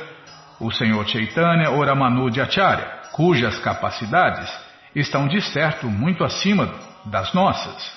o 0.60 0.70
Senhor 0.70 1.08
Chaitanya 1.08 1.70
ou 1.70 2.30
de 2.30 2.42
Acharya, 2.42 3.04
cujas 3.14 3.58
capacidades 3.60 4.52
estão 4.94 5.30
de 5.30 5.40
certo 5.40 5.88
muito 5.88 6.26
acima 6.26 6.74
das 7.06 7.34
nossas. 7.34 7.97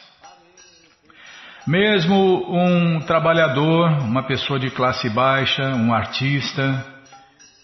Mesmo 1.67 2.47
um 2.51 3.01
trabalhador, 3.01 3.91
uma 4.03 4.23
pessoa 4.23 4.59
de 4.59 4.71
classe 4.71 5.11
baixa, 5.11 5.63
um 5.75 5.93
artista, 5.93 6.85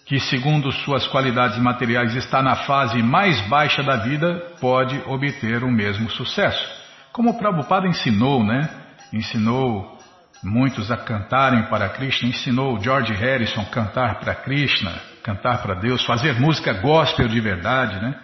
que, 0.05 0.19
segundo 0.19 0.71
suas 0.71 1.07
qualidades 1.07 1.57
materiais, 1.57 2.15
está 2.15 2.41
na 2.41 2.55
fase 2.55 3.01
mais 3.01 3.41
baixa 3.47 3.81
da 3.81 3.97
vida, 3.97 4.35
pode 4.61 5.01
obter 5.07 5.63
o 5.63 5.71
mesmo 5.71 6.09
sucesso. 6.11 6.63
Como 7.11 7.31
o 7.31 7.37
Prabhupada 7.39 7.87
ensinou, 7.87 8.43
né? 8.43 8.69
Ensinou 9.11 9.97
muitos 10.43 10.91
a 10.91 10.97
cantarem 10.97 11.63
para 11.63 11.89
Krishna, 11.89 12.29
ensinou 12.29 12.79
George 12.79 13.11
Harrison 13.13 13.61
a 13.61 13.65
cantar 13.65 14.19
para 14.19 14.35
Krishna, 14.35 14.93
cantar 15.23 15.63
para 15.63 15.73
Deus, 15.73 16.05
fazer 16.05 16.39
música 16.39 16.71
gospel 16.73 17.27
de 17.27 17.41
verdade, 17.41 17.99
né? 17.99 18.15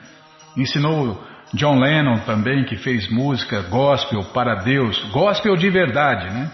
Ensinou 0.56 1.22
John 1.54 1.80
Lennon 1.80 2.20
também, 2.26 2.64
que 2.64 2.76
fez 2.76 3.08
música 3.10 3.62
gospel 3.62 4.24
para 4.34 4.56
Deus, 4.64 4.98
gospel 5.12 5.56
de 5.56 5.70
verdade, 5.70 6.34
né? 6.34 6.52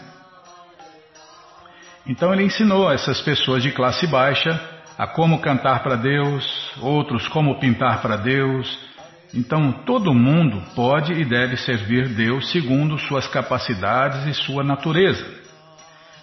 Então 2.06 2.34
ele 2.34 2.44
ensinou 2.44 2.92
essas 2.92 3.22
pessoas 3.22 3.64
de 3.64 3.72
classe 3.72 4.08
baixa 4.08 4.60
a 4.98 5.08
como 5.08 5.40
cantar 5.40 5.84
para 5.84 5.96
Deus, 5.96 6.74
outros 6.82 7.28
como 7.30 7.60
pintar 7.60 8.02
para 8.02 8.18
Deus. 8.18 8.78
Então 9.34 9.72
todo 9.86 10.14
mundo 10.14 10.62
pode 10.76 11.14
e 11.14 11.24
deve 11.24 11.56
servir 11.56 12.10
Deus 12.10 12.52
segundo 12.52 12.98
suas 12.98 13.26
capacidades 13.28 14.26
e 14.26 14.34
sua 14.34 14.64
natureza. 14.64 15.26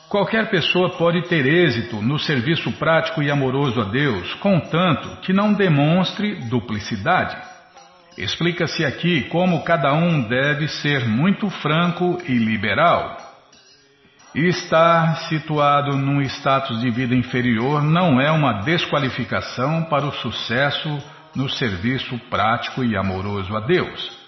Qualquer 0.09 0.51
pessoa 0.51 0.91
pode 0.91 1.23
ter 1.29 1.47
êxito 1.47 2.03
no 2.03 2.19
serviço 2.19 2.71
prático 2.73 3.23
e 3.23 3.31
amoroso 3.31 3.81
a 3.81 3.85
Deus, 3.85 4.35
contanto 4.35 5.21
que 5.23 5.33
não 5.33 5.55
demonstre 5.55 6.35
duplicidade. 6.49 7.56
Explica-se 8.17 8.85
aqui 8.85 9.23
como 9.25 9.63
cada 9.63 9.93
um 9.93 10.23
deve 10.23 10.69
ser 10.69 11.07
muito 11.07 11.51
franco 11.51 12.19
e 12.27 12.33
liberal. 12.33 13.17
Estar 14.35 15.17
situado 15.29 15.97
num 15.97 16.21
status 16.23 16.81
de 16.81 16.91
vida 16.91 17.15
inferior 17.15 17.83
não 17.83 18.21
é 18.21 18.31
uma 18.31 18.63
desqualificação 18.63 19.85
para 19.85 20.07
o 20.07 20.13
sucesso 20.13 21.03
no 21.35 21.49
serviço 21.49 22.19
prático 22.31 22.83
e 22.83 22.97
amoroso 22.97 23.55
a 23.55 23.61
Deus. 23.61 24.27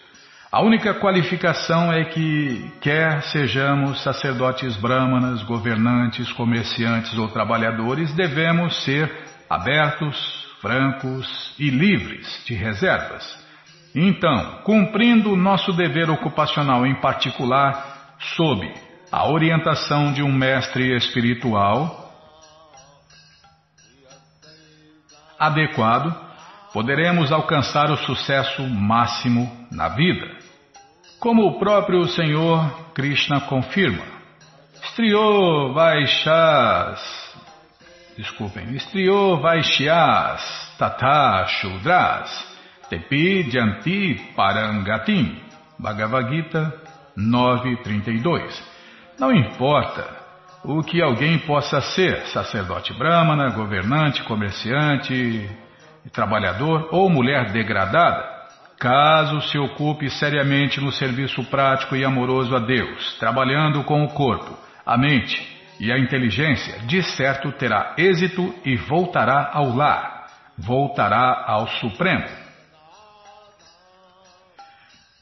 A 0.51 0.62
única 0.62 0.95
qualificação 0.95 1.93
é 1.93 2.05
que, 2.05 2.72
quer 2.80 3.22
sejamos 3.24 4.03
sacerdotes 4.03 4.76
brahmanas, 4.76 5.43
governantes, 5.43 6.32
comerciantes 6.32 7.16
ou 7.18 7.28
trabalhadores, 7.28 8.14
devemos 8.14 8.82
ser 8.84 9.11
abertos, 9.49 10.16
francos 10.61 11.55
e 11.59 11.68
livres 11.68 12.43
de 12.47 12.55
reservas. 12.55 13.47
Então, 13.95 14.61
cumprindo 14.64 15.36
nosso 15.36 15.72
dever 15.72 16.11
ocupacional 16.11 16.86
em 16.86 16.95
particular, 17.01 18.16
sob 18.36 18.72
a 19.11 19.26
orientação 19.28 20.12
de 20.12 20.22
um 20.22 20.32
mestre 20.32 20.95
espiritual 20.97 22.07
adequado, 25.39 26.14
poderemos 26.72 27.32
alcançar 27.32 27.91
o 27.91 27.97
sucesso 27.97 28.62
máximo 28.62 29.51
na 29.70 29.89
vida. 29.89 30.36
Como 31.18 31.47
o 31.47 31.59
próprio 31.59 32.05
Senhor 32.09 32.93
Krishna 32.93 33.41
confirma, 33.43 34.05
Striyo 34.82 35.72
Vaishas, 35.72 37.01
desculpem, 38.16 38.74
Striyo 38.76 39.41
Vaishyas 39.41 40.76
Tata 40.78 41.47
Shudras 41.47 42.47
Tepi 42.89 43.51
Janti 43.51 44.32
Parangatim, 44.34 45.36
Bhagavad 45.78 46.34
Gita 46.34 46.72
9.32 47.16 48.78
não 49.18 49.32
importa 49.32 50.16
o 50.64 50.80
que 50.82 51.03
alguém 51.03 51.39
possa 51.41 51.80
ser, 51.80 52.26
sacerdote 52.26 52.95
brahmana, 52.95 53.51
governante, 53.51 54.22
comerciante, 54.22 55.51
trabalhador 56.12 56.89
ou 56.93 57.11
mulher 57.11 57.51
degradada, 57.51 58.24
caso 58.78 59.41
se 59.49 59.59
ocupe 59.59 60.09
seriamente 60.09 60.80
no 60.80 60.93
serviço 60.93 61.43
prático 61.47 61.97
e 61.97 62.05
amoroso 62.05 62.55
a 62.55 62.61
Deus, 62.61 63.16
trabalhando 63.18 63.82
com 63.82 64.05
o 64.05 64.09
corpo, 64.09 64.57
a 64.86 64.97
mente 64.97 65.59
e 65.80 65.91
a 65.91 65.99
inteligência, 65.99 66.78
de 66.86 67.03
certo 67.03 67.51
terá 67.53 67.95
êxito 67.99 68.55
e 68.64 68.76
voltará 68.76 69.51
ao 69.53 69.74
lar, 69.74 70.26
voltará 70.57 71.45
ao 71.47 71.66
Supremo. 71.66 72.47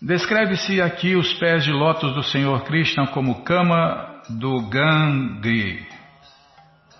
Descreve-se 0.06 0.80
aqui 0.80 1.16
os 1.16 1.32
pés 1.32 1.64
de 1.64 1.72
lótus 1.72 2.14
do 2.14 2.22
Senhor 2.22 2.62
Krishna 2.62 3.08
como 3.08 3.42
cama 3.42 4.22
do 4.28 4.60
Gangri 4.68 5.84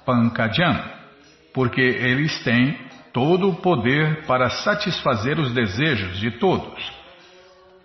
Pankajam, 0.05 0.83
porque 1.55 1.81
eles 1.81 2.43
têm 2.43 2.77
todo 3.13 3.49
o 3.49 3.55
poder 3.55 4.27
para 4.27 4.51
satisfazer 4.51 5.39
os 5.39 5.55
desejos 5.55 6.19
de 6.19 6.33
todos. 6.33 6.93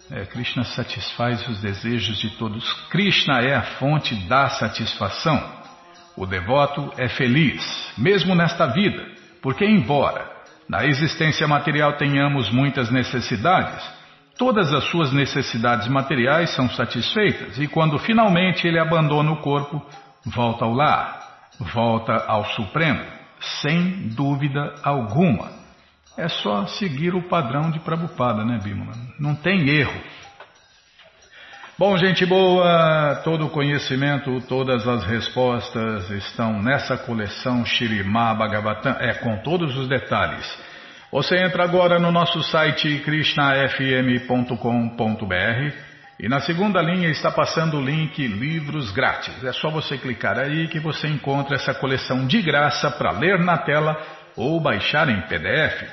É, 0.10 0.26
Krishna 0.26 0.64
satisfaz 0.64 1.48
os 1.48 1.62
desejos 1.62 2.18
de 2.18 2.32
todos. 2.38 2.74
Krishna 2.90 3.42
é 3.42 3.54
a 3.54 3.62
fonte 3.78 4.16
da 4.28 4.50
satisfação. 4.50 5.40
O 6.18 6.26
devoto 6.26 6.92
é 6.98 7.08
feliz, 7.08 7.94
mesmo 7.96 8.34
nesta 8.34 8.66
vida, 8.66 9.06
porque, 9.40 9.66
embora 9.66 10.28
na 10.68 10.84
existência 10.84 11.48
material 11.48 11.94
tenhamos 11.94 12.50
muitas 12.50 12.90
necessidades, 12.90 14.01
todas 14.38 14.74
as 14.74 14.84
suas 14.86 15.12
necessidades 15.12 15.88
materiais 15.88 16.56
são 16.56 16.70
satisfeitas 16.70 17.58
e 17.60 17.68
quando 17.68 17.98
finalmente 18.00 18.68
ele 18.68 18.80
abandona 18.80 19.32
o 19.32 19.42
corpo, 19.42 19.82
volta 20.26 20.66
ao 20.66 20.74
lar, 20.74 21.50
volta 21.74 22.26
ao 22.28 22.46
Supremo, 22.46 23.04
sem 23.62 24.10
dúvida 24.10 24.76
alguma. 24.84 25.52
É 26.18 26.28
só 26.28 26.66
seguir 26.66 27.16
o 27.16 27.24
padrão 27.24 27.72
de 27.72 27.80
Prabhupada, 27.80 28.44
né, 28.44 28.60
Bimala? 28.62 28.94
Não 29.20 29.34
tem 29.34 29.70
erro. 29.70 30.02
Bom, 31.78 31.98
gente 31.98 32.26
boa, 32.26 33.22
todo 33.24 33.48
o 33.48 33.50
conhecimento, 33.50 34.40
todas 34.42 34.88
as 34.88 35.04
respostas 35.04 36.12
estão 36.12 36.62
nessa 36.62 36.96
coleção 36.96 37.66
Shirimá 37.66 38.36
Bhagavatam, 38.36 38.98
é, 39.00 39.16
com 39.16 39.38
todos 39.38 39.76
os 39.76 39.88
detalhes. 39.88 40.46
Você 41.12 41.36
entra 41.36 41.66
agora 41.66 42.00
no 42.00 42.10
nosso 42.10 42.42
site 42.42 43.00
krishnafm.com.br 43.00 45.76
e 46.18 46.30
na 46.30 46.40
segunda 46.40 46.82
linha 46.82 47.10
está 47.10 47.30
passando 47.30 47.78
o 47.78 47.84
link 47.84 48.26
Livros 48.26 48.92
Grátis. 48.92 49.44
É 49.44 49.52
só 49.52 49.70
você 49.70 49.98
clicar 49.98 50.40
aí 50.40 50.70
que 50.70 50.80
você 50.80 51.10
encontra 51.10 51.58
essa 51.58 51.74
coleção 51.74 52.26
de 52.26 52.42
graça 52.42 52.90
para 52.92 53.12
ler 53.12 53.40
na 53.40 53.58
tela 53.58 54.02
ou 54.38 54.62
baixar 54.62 55.10
em 55.10 55.20
PDF. 55.24 55.84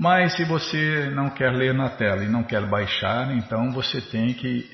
Mas 0.00 0.34
se 0.34 0.44
você 0.44 1.12
não 1.14 1.30
quer 1.30 1.52
ler 1.52 1.72
na 1.72 1.90
tela 1.90 2.24
e 2.24 2.28
não 2.28 2.42
quer 2.42 2.62
baixar, 2.62 3.30
então 3.36 3.70
você 3.70 4.00
tem 4.00 4.34
que 4.34 4.68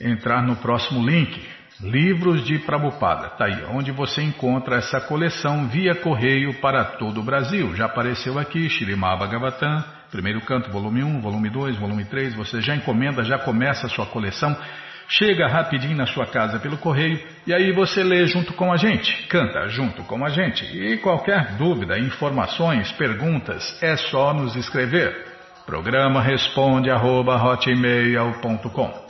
entrar 0.00 0.42
no 0.42 0.56
próximo 0.56 1.08
link 1.08 1.46
Livros 1.80 2.44
de 2.44 2.58
Prabupada, 2.58 3.28
tá 3.30 3.44
aí, 3.44 3.64
onde 3.70 3.92
você 3.92 4.20
encontra 4.20 4.78
essa 4.78 5.00
coleção 5.00 5.68
via 5.68 5.94
correio 5.94 6.54
para 6.54 6.84
todo 6.84 7.20
o 7.20 7.22
Brasil. 7.22 7.72
Já 7.76 7.84
apareceu 7.84 8.36
aqui, 8.36 8.68
Shirimá 8.68 9.14
Bhagavatam, 9.14 9.84
primeiro 10.10 10.40
canto, 10.40 10.72
volume 10.72 11.04
1, 11.04 11.20
volume 11.20 11.48
2, 11.48 11.76
volume 11.76 12.04
3. 12.04 12.34
Você 12.34 12.60
já 12.60 12.74
encomenda, 12.74 13.22
já 13.22 13.38
começa 13.38 13.86
a 13.86 13.90
sua 13.90 14.06
coleção. 14.06 14.56
Chega 15.08 15.46
rapidinho 15.46 15.96
na 15.96 16.06
sua 16.06 16.26
casa 16.26 16.58
pelo 16.58 16.78
correio 16.78 17.24
e 17.46 17.54
aí 17.54 17.70
você 17.70 18.02
lê 18.02 18.26
junto 18.26 18.52
com 18.54 18.72
a 18.72 18.76
gente, 18.76 19.28
canta 19.28 19.68
junto 19.68 20.02
com 20.02 20.24
a 20.24 20.30
gente. 20.30 20.64
E 20.64 20.98
qualquer 20.98 21.52
dúvida, 21.56 21.96
informações, 21.96 22.90
perguntas, 22.92 23.80
é 23.80 23.96
só 23.96 24.34
nos 24.34 24.56
escrever. 24.56 25.26
Programa 25.64 26.20
responde 26.20 26.90
arroba, 26.90 27.36
hotmail.com 27.36 29.07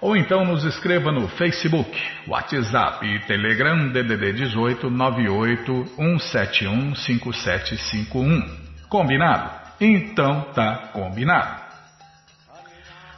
ou 0.00 0.16
então 0.16 0.44
nos 0.44 0.64
escreva 0.64 1.10
no 1.10 1.26
Facebook, 1.28 1.90
WhatsApp 2.28 3.06
e 3.06 3.20
Telegram 3.20 3.88
DDD 3.88 4.32
18 4.32 4.90
98 4.90 5.86
171 5.96 6.94
5751. 6.94 8.66
Combinado? 8.88 9.50
Então 9.80 10.42
tá 10.54 10.90
combinado. 10.92 11.66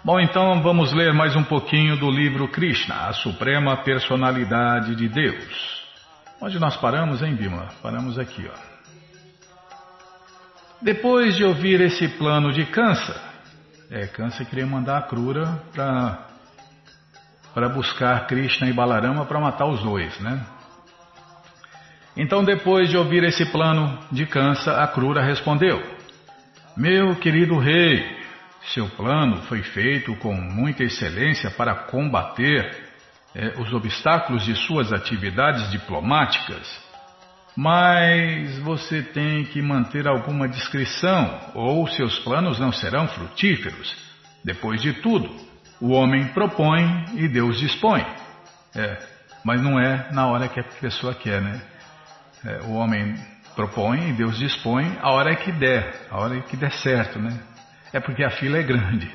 Bom, 0.04 0.20
então 0.20 0.62
vamos 0.62 0.92
ler 0.92 1.12
mais 1.12 1.34
um 1.34 1.42
pouquinho 1.42 1.96
do 1.96 2.10
livro 2.10 2.48
Krishna, 2.48 3.08
a 3.08 3.12
Suprema 3.12 3.76
Personalidade 3.78 4.94
de 4.94 5.08
Deus. 5.08 5.82
Onde 6.40 6.58
nós 6.58 6.76
paramos, 6.76 7.20
hein, 7.20 7.34
Bima? 7.34 7.68
Paramos 7.82 8.18
aqui, 8.18 8.48
ó. 8.48 8.78
Depois 10.80 11.36
de 11.36 11.44
ouvir 11.44 11.80
esse 11.80 12.06
plano 12.10 12.52
de 12.52 12.64
Kansa, 12.66 13.20
é, 13.90 14.06
Kansa 14.06 14.44
queria 14.44 14.66
mandar 14.66 14.98
a 14.98 15.02
Krura 15.02 15.60
para 15.74 16.27
para 17.58 17.68
buscar 17.68 18.28
Krishna 18.28 18.68
e 18.68 18.72
Balarama 18.72 19.26
para 19.26 19.40
matar 19.40 19.66
os 19.66 19.82
dois, 19.82 20.16
né? 20.20 20.40
Então, 22.16 22.44
depois 22.44 22.88
de 22.88 22.96
ouvir 22.96 23.24
esse 23.24 23.44
plano 23.46 23.98
de 24.12 24.26
Kansa, 24.26 24.80
a 24.80 24.86
Krura 24.86 25.20
respondeu: 25.20 25.82
Meu 26.76 27.16
querido 27.16 27.58
rei, 27.58 28.16
seu 28.72 28.88
plano 28.90 29.42
foi 29.48 29.60
feito 29.64 30.14
com 30.18 30.32
muita 30.34 30.84
excelência 30.84 31.50
para 31.50 31.74
combater 31.74 32.76
eh, 33.34 33.54
os 33.58 33.72
obstáculos 33.72 34.44
de 34.44 34.54
suas 34.54 34.92
atividades 34.92 35.68
diplomáticas. 35.72 36.64
Mas 37.56 38.56
você 38.60 39.02
tem 39.02 39.46
que 39.46 39.60
manter 39.60 40.06
alguma 40.06 40.48
discrição, 40.48 41.40
ou 41.54 41.88
seus 41.88 42.20
planos 42.20 42.60
não 42.60 42.70
serão 42.70 43.08
frutíferos. 43.08 43.96
Depois 44.44 44.80
de 44.80 44.92
tudo, 44.92 45.47
o 45.80 45.90
homem 45.90 46.26
propõe 46.28 47.04
e 47.14 47.28
Deus 47.28 47.58
dispõe. 47.58 48.04
É, 48.74 48.98
mas 49.44 49.60
não 49.62 49.78
é 49.78 50.08
na 50.12 50.26
hora 50.26 50.48
que 50.48 50.60
a 50.60 50.64
pessoa 50.64 51.14
quer, 51.14 51.40
né? 51.40 51.60
É, 52.44 52.60
o 52.64 52.74
homem 52.74 53.14
propõe 53.54 54.10
e 54.10 54.12
Deus 54.12 54.38
dispõe 54.38 54.96
a 55.02 55.10
hora 55.10 55.34
que 55.34 55.50
der, 55.50 56.06
a 56.10 56.18
hora 56.18 56.40
que 56.42 56.56
der 56.56 56.70
certo, 56.72 57.18
né? 57.18 57.36
É 57.92 58.00
porque 58.00 58.22
a 58.22 58.30
fila 58.30 58.58
é 58.58 58.62
grande. 58.62 59.10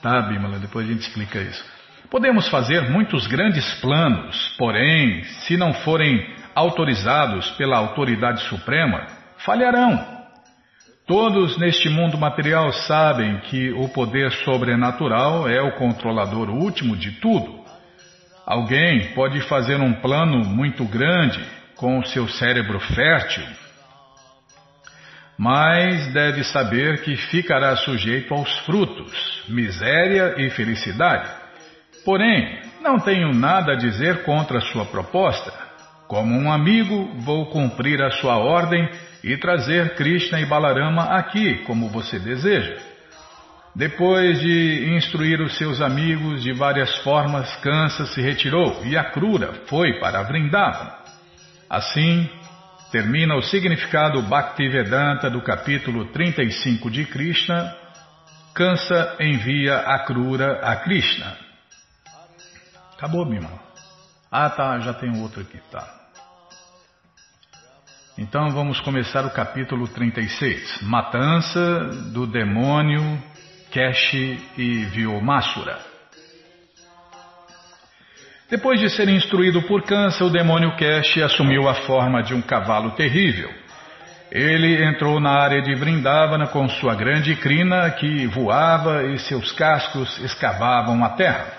Tá, 0.00 0.22
Bimala? 0.22 0.58
Depois 0.58 0.86
a 0.86 0.92
gente 0.92 1.02
explica 1.02 1.40
isso. 1.40 1.64
Podemos 2.10 2.48
fazer 2.48 2.90
muitos 2.90 3.26
grandes 3.26 3.74
planos, 3.80 4.54
porém, 4.58 5.24
se 5.24 5.56
não 5.56 5.72
forem 5.72 6.34
autorizados 6.54 7.50
pela 7.52 7.78
autoridade 7.78 8.42
suprema, 8.42 9.06
falharão. 9.38 10.13
Todos 11.06 11.58
neste 11.58 11.90
mundo 11.90 12.16
material 12.16 12.72
sabem 12.72 13.36
que 13.40 13.70
o 13.72 13.90
poder 13.90 14.32
sobrenatural 14.42 15.46
é 15.46 15.60
o 15.60 15.76
controlador 15.76 16.48
último 16.48 16.96
de 16.96 17.12
tudo. 17.20 17.62
Alguém 18.46 19.12
pode 19.12 19.42
fazer 19.42 19.76
um 19.76 19.92
plano 19.92 20.42
muito 20.46 20.82
grande 20.86 21.44
com 21.76 21.98
o 21.98 22.06
seu 22.06 22.26
cérebro 22.26 22.80
fértil, 22.80 23.44
mas 25.36 26.10
deve 26.14 26.42
saber 26.42 27.02
que 27.02 27.16
ficará 27.16 27.76
sujeito 27.76 28.32
aos 28.32 28.58
frutos, 28.60 29.42
miséria 29.46 30.36
e 30.38 30.48
felicidade. 30.48 31.30
Porém, 32.02 32.60
não 32.80 32.98
tenho 32.98 33.30
nada 33.34 33.72
a 33.72 33.76
dizer 33.76 34.22
contra 34.24 34.56
a 34.56 34.72
sua 34.72 34.86
proposta. 34.86 35.52
Como 36.08 36.34
um 36.34 36.50
amigo, 36.50 37.12
vou 37.18 37.46
cumprir 37.46 38.02
a 38.02 38.10
sua 38.10 38.38
ordem 38.38 38.88
e 39.24 39.38
trazer 39.38 39.94
Krishna 39.94 40.38
e 40.38 40.44
Balarama 40.44 41.04
aqui, 41.16 41.64
como 41.64 41.88
você 41.88 42.18
deseja. 42.18 42.76
Depois 43.74 44.38
de 44.38 44.94
instruir 44.94 45.40
os 45.40 45.56
seus 45.56 45.80
amigos 45.80 46.42
de 46.42 46.52
várias 46.52 46.94
formas, 46.98 47.56
Kansa 47.56 48.04
se 48.06 48.20
retirou 48.20 48.84
e 48.84 48.98
a 48.98 49.04
Krura 49.04 49.54
foi 49.66 49.98
para 49.98 50.22
Vrindavana. 50.22 50.92
Assim, 51.70 52.28
termina 52.92 53.34
o 53.34 53.42
significado 53.42 54.20
Bhaktivedanta 54.22 55.30
do 55.30 55.40
capítulo 55.40 56.12
35 56.12 56.90
de 56.90 57.06
Krishna. 57.06 57.74
Kansa 58.54 59.16
envia 59.18 59.78
a 59.78 60.00
Krura 60.00 60.60
a 60.62 60.76
Krishna. 60.76 61.34
Acabou, 62.94 63.24
meu 63.24 63.36
irmão. 63.36 63.58
Ah, 64.30 64.50
tá, 64.50 64.78
já 64.80 64.92
tem 64.92 65.18
outro 65.20 65.40
aqui, 65.40 65.58
tá. 65.70 66.03
Então 68.16 68.48
vamos 68.50 68.78
começar 68.78 69.26
o 69.26 69.30
capítulo 69.30 69.88
36. 69.88 70.82
Matança 70.82 71.80
do 72.12 72.28
demônio 72.28 73.20
Keshi 73.72 74.38
e 74.56 74.84
Vyomasura. 74.84 75.76
Depois 78.48 78.78
de 78.78 78.88
ser 78.88 79.08
instruído 79.08 79.62
por 79.62 79.82
Kansa, 79.82 80.24
o 80.24 80.30
demônio 80.30 80.76
Keshi 80.76 81.24
assumiu 81.24 81.68
a 81.68 81.74
forma 81.74 82.22
de 82.22 82.32
um 82.34 82.40
cavalo 82.40 82.92
terrível. 82.92 83.50
Ele 84.30 84.84
entrou 84.84 85.18
na 85.18 85.32
área 85.32 85.60
de 85.60 85.74
Vrindavana 85.74 86.46
com 86.46 86.68
sua 86.68 86.94
grande 86.94 87.34
crina 87.34 87.90
que 87.90 88.28
voava 88.28 89.02
e 89.08 89.18
seus 89.18 89.50
cascos 89.50 90.18
escavavam 90.18 91.04
a 91.04 91.08
terra. 91.10 91.52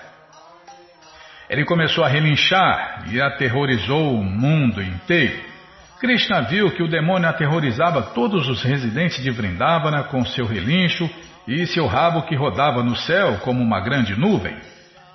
Ele 1.50 1.66
começou 1.66 2.02
a 2.02 2.08
relinchar 2.08 3.04
e 3.10 3.20
aterrorizou 3.20 4.14
o 4.14 4.24
mundo 4.24 4.82
inteiro. 4.82 5.55
Krishna 5.98 6.42
viu 6.42 6.70
que 6.72 6.82
o 6.82 6.88
demônio 6.88 7.28
aterrorizava 7.28 8.02
todos 8.02 8.48
os 8.48 8.62
residentes 8.62 9.22
de 9.22 9.30
Vrindavana 9.30 10.04
com 10.04 10.24
seu 10.26 10.44
relincho 10.44 11.08
e 11.48 11.66
seu 11.66 11.86
rabo 11.86 12.22
que 12.22 12.36
rodava 12.36 12.82
no 12.82 12.94
céu 12.96 13.38
como 13.38 13.62
uma 13.62 13.80
grande 13.80 14.14
nuvem. 14.14 14.56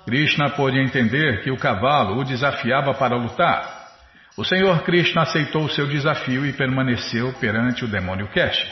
Krishna 0.04 0.50
pôde 0.50 0.80
entender 0.80 1.42
que 1.42 1.50
o 1.50 1.56
cavalo 1.56 2.18
o 2.18 2.24
desafiava 2.24 2.92
para 2.94 3.16
lutar. 3.16 3.82
O 4.36 4.44
Senhor 4.44 4.82
Krishna 4.82 5.22
aceitou 5.22 5.68
seu 5.68 5.86
desafio 5.86 6.44
e 6.44 6.52
permaneceu 6.52 7.32
perante 7.34 7.84
o 7.84 7.88
demônio 7.88 8.26
Kesh. 8.28 8.66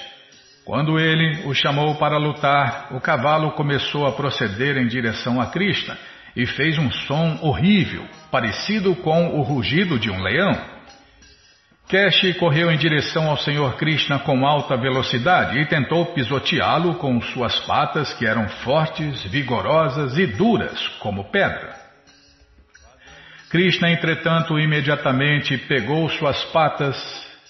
Quando 0.65 0.99
ele 0.99 1.43
o 1.47 1.55
chamou 1.55 1.95
para 1.95 2.19
lutar, 2.19 2.89
o 2.91 3.01
cavalo 3.01 3.53
começou 3.53 4.07
a 4.07 4.13
proceder 4.13 4.77
em 4.77 4.89
direção 4.89 5.41
a 5.41 5.47
Krishna 5.47 5.97
e 6.35 6.47
fez 6.47 6.79
um 6.79 6.91
som 6.91 7.39
horrível, 7.43 8.05
parecido 8.31 8.97
com 8.97 9.39
o 9.39 9.43
rugido 9.43 9.99
de 9.99 10.11
um 10.11 10.21
leão. 10.21 10.80
Kesh 11.91 12.37
correu 12.39 12.71
em 12.71 12.79
direção 12.79 13.29
ao 13.29 13.37
Senhor 13.37 13.77
Krishna 13.77 14.21
com 14.21 14.47
alta 14.47 14.77
velocidade 14.77 15.59
e 15.59 15.67
tentou 15.67 16.07
pisoteá-lo 16.07 16.95
com 16.95 17.21
suas 17.21 17.59
patas 17.67 18.15
que 18.15 18.25
eram 18.25 18.49
fortes, 18.49 19.25
vigorosas 19.25 20.17
e 20.17 20.25
duras 20.25 20.87
como 21.01 21.33
pedra. 21.33 21.75
Krishna, 23.51 23.91
entretanto, 23.91 24.57
imediatamente 24.57 25.59
pegou 25.59 26.09
suas 26.11 26.45
patas 26.53 26.97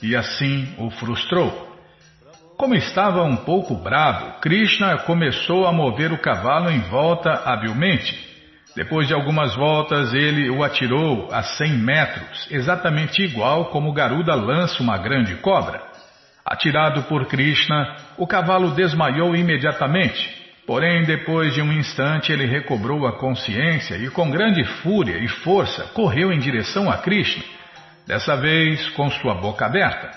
e 0.02 0.16
assim 0.16 0.74
o 0.78 0.88
frustrou. 0.88 1.76
Como 2.56 2.74
estava 2.74 3.22
um 3.22 3.36
pouco 3.36 3.74
bravo, 3.74 4.40
Krishna 4.40 4.96
começou 5.00 5.66
a 5.66 5.72
mover 5.72 6.14
o 6.14 6.18
cavalo 6.18 6.70
em 6.70 6.80
volta 6.80 7.42
habilmente. 7.44 8.29
Depois 8.76 9.08
de 9.08 9.14
algumas 9.14 9.54
voltas, 9.56 10.14
ele 10.14 10.48
o 10.48 10.62
atirou 10.62 11.28
a 11.32 11.42
cem 11.42 11.72
metros, 11.72 12.46
exatamente 12.50 13.22
igual 13.22 13.66
como 13.66 13.92
Garuda 13.92 14.34
lança 14.34 14.82
uma 14.82 14.96
grande 14.96 15.34
cobra. 15.36 15.82
Atirado 16.44 17.02
por 17.04 17.26
Krishna, 17.26 17.96
o 18.16 18.26
cavalo 18.26 18.70
desmaiou 18.70 19.34
imediatamente. 19.34 20.38
Porém, 20.66 21.02
depois 21.04 21.52
de 21.52 21.60
um 21.60 21.72
instante, 21.72 22.32
ele 22.32 22.46
recobrou 22.46 23.06
a 23.06 23.18
consciência 23.18 23.96
e, 23.96 24.08
com 24.08 24.30
grande 24.30 24.62
fúria 24.82 25.18
e 25.18 25.26
força, 25.26 25.84
correu 25.92 26.32
em 26.32 26.38
direção 26.38 26.88
a 26.88 26.98
Krishna, 26.98 27.42
dessa 28.06 28.36
vez 28.36 28.88
com 28.90 29.10
sua 29.10 29.34
boca 29.34 29.66
aberta. 29.66 30.10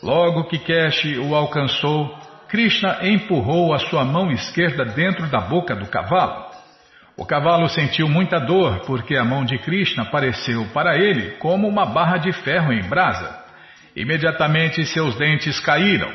Logo 0.00 0.44
que 0.44 0.58
Kesh 0.58 1.16
o 1.18 1.34
alcançou, 1.34 2.16
Krishna 2.48 2.98
empurrou 3.02 3.74
a 3.74 3.78
sua 3.78 4.04
mão 4.04 4.30
esquerda 4.30 4.84
dentro 4.84 5.26
da 5.26 5.40
boca 5.40 5.74
do 5.74 5.86
cavalo. 5.86 6.51
O 7.16 7.26
cavalo 7.26 7.68
sentiu 7.68 8.08
muita 8.08 8.38
dor 8.38 8.80
porque 8.86 9.16
a 9.16 9.24
mão 9.24 9.44
de 9.44 9.58
Krishna 9.58 10.06
pareceu 10.06 10.66
para 10.72 10.96
ele 10.96 11.32
como 11.32 11.68
uma 11.68 11.84
barra 11.84 12.16
de 12.16 12.32
ferro 12.32 12.72
em 12.72 12.82
brasa. 12.82 13.38
Imediatamente 13.94 14.84
seus 14.86 15.14
dentes 15.16 15.60
caíram. 15.60 16.10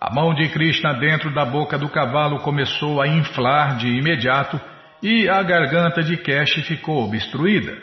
A 0.00 0.12
mão 0.14 0.32
de 0.34 0.48
Krishna 0.50 0.94
dentro 0.94 1.34
da 1.34 1.44
boca 1.44 1.76
do 1.76 1.88
cavalo 1.88 2.40
começou 2.40 3.00
a 3.02 3.08
inflar 3.08 3.76
de 3.76 3.88
imediato 3.88 4.60
e 5.02 5.28
a 5.28 5.42
garganta 5.42 6.02
de 6.02 6.16
Kesh 6.16 6.64
ficou 6.66 7.04
obstruída. 7.04 7.76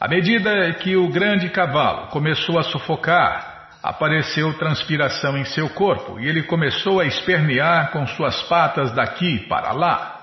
À 0.00 0.08
medida 0.08 0.72
que 0.74 0.96
o 0.96 1.08
grande 1.08 1.48
cavalo 1.48 2.08
começou 2.08 2.58
a 2.58 2.64
sufocar, 2.64 3.68
apareceu 3.82 4.52
transpiração 4.54 5.36
em 5.36 5.44
seu 5.44 5.68
corpo 5.68 6.18
e 6.18 6.26
ele 6.26 6.42
começou 6.42 6.98
a 6.98 7.06
espernear 7.06 7.92
com 7.92 8.04
suas 8.06 8.42
patas 8.42 8.92
daqui 8.92 9.38
para 9.48 9.72
lá. 9.72 10.13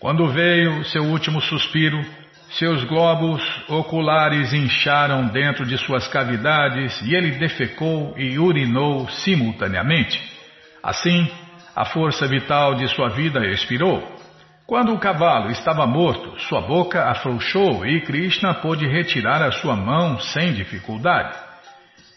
Quando 0.00 0.26
veio 0.28 0.82
seu 0.86 1.02
último 1.02 1.42
suspiro, 1.42 2.02
seus 2.52 2.82
globos 2.84 3.42
oculares 3.68 4.50
incharam 4.50 5.26
dentro 5.26 5.66
de 5.66 5.76
suas 5.76 6.08
cavidades 6.08 6.98
e 7.02 7.14
ele 7.14 7.32
defecou 7.32 8.14
e 8.16 8.38
urinou 8.38 9.06
simultaneamente. 9.10 10.18
Assim, 10.82 11.30
a 11.76 11.84
força 11.84 12.26
vital 12.26 12.76
de 12.76 12.88
sua 12.88 13.10
vida 13.10 13.46
expirou. 13.48 14.02
Quando 14.66 14.94
o 14.94 14.98
cavalo 14.98 15.50
estava 15.50 15.86
morto, 15.86 16.40
sua 16.48 16.62
boca 16.62 17.10
afrouxou 17.10 17.84
e 17.84 18.00
Krishna 18.00 18.54
pôde 18.54 18.86
retirar 18.86 19.42
a 19.42 19.52
sua 19.52 19.76
mão 19.76 20.18
sem 20.18 20.54
dificuldade. 20.54 21.36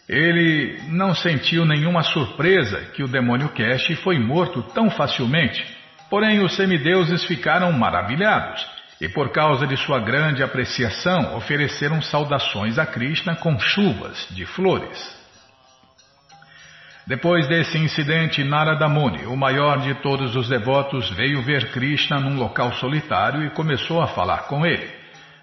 Ele 0.08 0.80
não 0.88 1.14
sentiu 1.14 1.66
nenhuma 1.66 2.02
surpresa 2.02 2.80
que 2.94 3.02
o 3.02 3.08
demônio 3.08 3.50
Kesh 3.50 3.98
foi 4.02 4.18
morto 4.18 4.62
tão 4.72 4.88
facilmente 4.90 5.83
Porém, 6.14 6.44
os 6.44 6.54
semideuses 6.54 7.24
ficaram 7.24 7.72
maravilhados 7.72 8.64
e, 9.00 9.08
por 9.08 9.32
causa 9.32 9.66
de 9.66 9.76
sua 9.76 9.98
grande 9.98 10.44
apreciação, 10.44 11.34
ofereceram 11.36 12.00
saudações 12.00 12.78
a 12.78 12.86
Krishna 12.86 13.34
com 13.34 13.58
chuvas 13.58 14.28
de 14.30 14.46
flores. 14.46 14.96
Depois 17.04 17.48
desse 17.48 17.78
incidente, 17.78 18.44
Narada 18.44 18.88
Muni, 18.88 19.26
o 19.26 19.36
maior 19.36 19.80
de 19.80 19.92
todos 20.02 20.36
os 20.36 20.48
devotos, 20.48 21.10
veio 21.10 21.42
ver 21.42 21.72
Krishna 21.72 22.20
num 22.20 22.38
local 22.38 22.72
solitário 22.74 23.44
e 23.44 23.50
começou 23.50 24.00
a 24.00 24.06
falar 24.06 24.44
com 24.44 24.64
ele. 24.64 24.88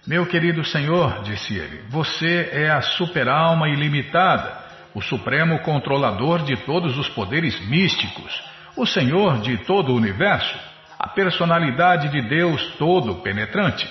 Meu 0.08 0.26
querido 0.26 0.64
Senhor, 0.64 1.22
disse 1.24 1.54
ele, 1.54 1.82
você 1.90 2.50
é 2.54 2.72
a 2.72 2.82
super-alma 2.82 3.68
ilimitada, 3.68 4.58
o 4.96 5.02
supremo 5.02 5.60
controlador 5.64 6.44
de 6.46 6.56
todos 6.64 6.98
os 6.98 7.10
poderes 7.10 7.60
místicos 7.68 8.51
o 8.76 8.86
Senhor 8.86 9.40
de 9.40 9.58
todo 9.66 9.92
o 9.92 9.96
universo, 9.96 10.58
a 10.98 11.10
personalidade 11.10 12.10
de 12.10 12.22
Deus 12.22 12.76
todo 12.78 13.16
penetrante. 13.16 13.88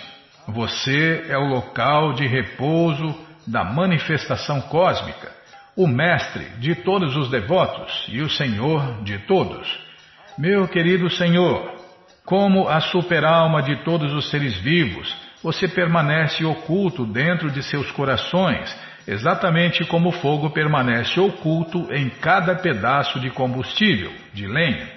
Você 0.48 1.26
é 1.28 1.36
o 1.36 1.48
local 1.48 2.14
de 2.14 2.26
repouso 2.26 3.14
da 3.46 3.64
manifestação 3.64 4.60
cósmica, 4.62 5.30
o 5.76 5.86
Mestre 5.86 6.44
de 6.58 6.74
todos 6.74 7.16
os 7.16 7.30
devotos 7.30 8.04
e 8.08 8.20
o 8.20 8.30
Senhor 8.30 9.02
de 9.02 9.18
todos. 9.20 9.68
Meu 10.38 10.66
querido 10.68 11.10
Senhor, 11.10 11.74
como 12.24 12.68
a 12.68 12.80
superalma 12.80 13.62
de 13.62 13.84
todos 13.84 14.12
os 14.12 14.30
seres 14.30 14.56
vivos, 14.58 15.14
você 15.42 15.66
permanece 15.66 16.44
oculto 16.44 17.04
dentro 17.04 17.50
de 17.50 17.62
seus 17.62 17.90
corações, 17.92 18.74
exatamente 19.07 19.84
como 19.84 20.11
o 20.11 20.12
fogo 20.12 20.51
permanece 20.51 21.18
oculto 21.18 21.88
em 21.92 22.09
cada 22.09 22.55
pedaço 22.55 23.18
de 23.20 23.30
combustível, 23.30 24.12
de 24.32 24.46
lenha. 24.46 24.88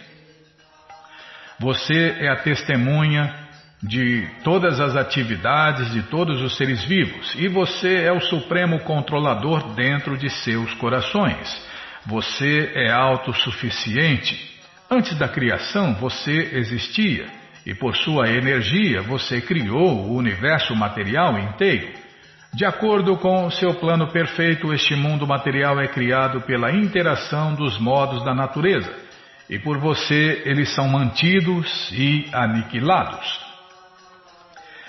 Você 1.60 2.18
é 2.20 2.30
a 2.30 2.36
testemunha 2.38 3.34
de 3.82 4.26
todas 4.43 4.80
as 4.80 4.95
atividades 4.95 5.91
de 5.91 6.04
todos 6.04 6.41
os 6.41 6.56
seres 6.56 6.84
vivos 6.86 7.36
e 7.36 7.49
você 7.49 8.04
é 8.04 8.12
o 8.12 8.22
supremo 8.22 8.80
controlador 8.80 9.74
dentro 9.74 10.18
de 10.18 10.30
seus 10.30 10.74
corações. 10.76 11.62
Você 12.06 12.72
é 12.76 12.91
autossuficiente. 12.91 14.51
Antes 14.89 15.18
da 15.18 15.28
criação 15.28 15.93
você 15.95 16.51
existia 16.54 17.26
e 17.66 17.74
por 17.74 17.95
sua 17.95 18.30
energia 18.30 19.01
você 19.01 19.41
criou 19.41 20.06
o 20.06 20.16
universo 20.16 20.76
material 20.76 21.38
inteiro. 21.38 22.03
De 22.54 22.66
acordo 22.66 23.18
com 23.18 23.49
seu 23.49 23.74
plano 23.74 24.12
perfeito, 24.12 24.72
este 24.72 24.95
mundo 24.95 25.26
material 25.26 25.82
é 25.82 25.88
criado 25.88 26.41
pela 26.41 26.72
interação 26.72 27.56
dos 27.56 27.80
modos 27.80 28.24
da 28.24 28.36
natureza 28.36 28.93
e 29.49 29.58
por 29.58 29.80
você 29.80 30.43
eles 30.45 30.70
são 30.76 30.88
mantidos 30.88 31.91
e 31.91 32.30
aniquilados. 32.32 33.41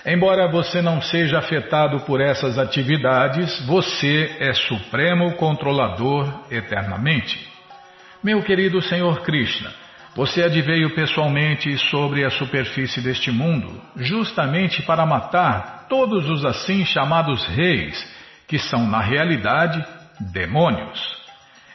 Embora 0.05 0.47
você 0.47 0.79
não 0.79 1.01
seja 1.01 1.39
afetado 1.39 2.01
por 2.01 2.21
essas 2.21 2.59
atividades, 2.59 3.65
você 3.65 4.35
é 4.39 4.53
supremo 4.53 5.33
controlador 5.33 6.31
eternamente. 6.51 7.51
Meu 8.23 8.43
querido 8.43 8.79
Senhor 8.79 9.21
Krishna, 9.21 9.71
você 10.15 10.43
adveio 10.43 10.93
pessoalmente 10.93 11.75
sobre 11.89 12.23
a 12.23 12.29
superfície 12.29 13.01
deste 13.01 13.31
mundo, 13.31 13.81
justamente 13.95 14.83
para 14.83 15.03
matar 15.03 15.74
todos 15.89 16.29
os 16.29 16.45
assim 16.45 16.85
chamados 16.85 17.45
reis, 17.47 18.05
que 18.47 18.59
são 18.59 18.87
na 18.87 19.01
realidade 19.01 19.83
demônios. 20.19 20.99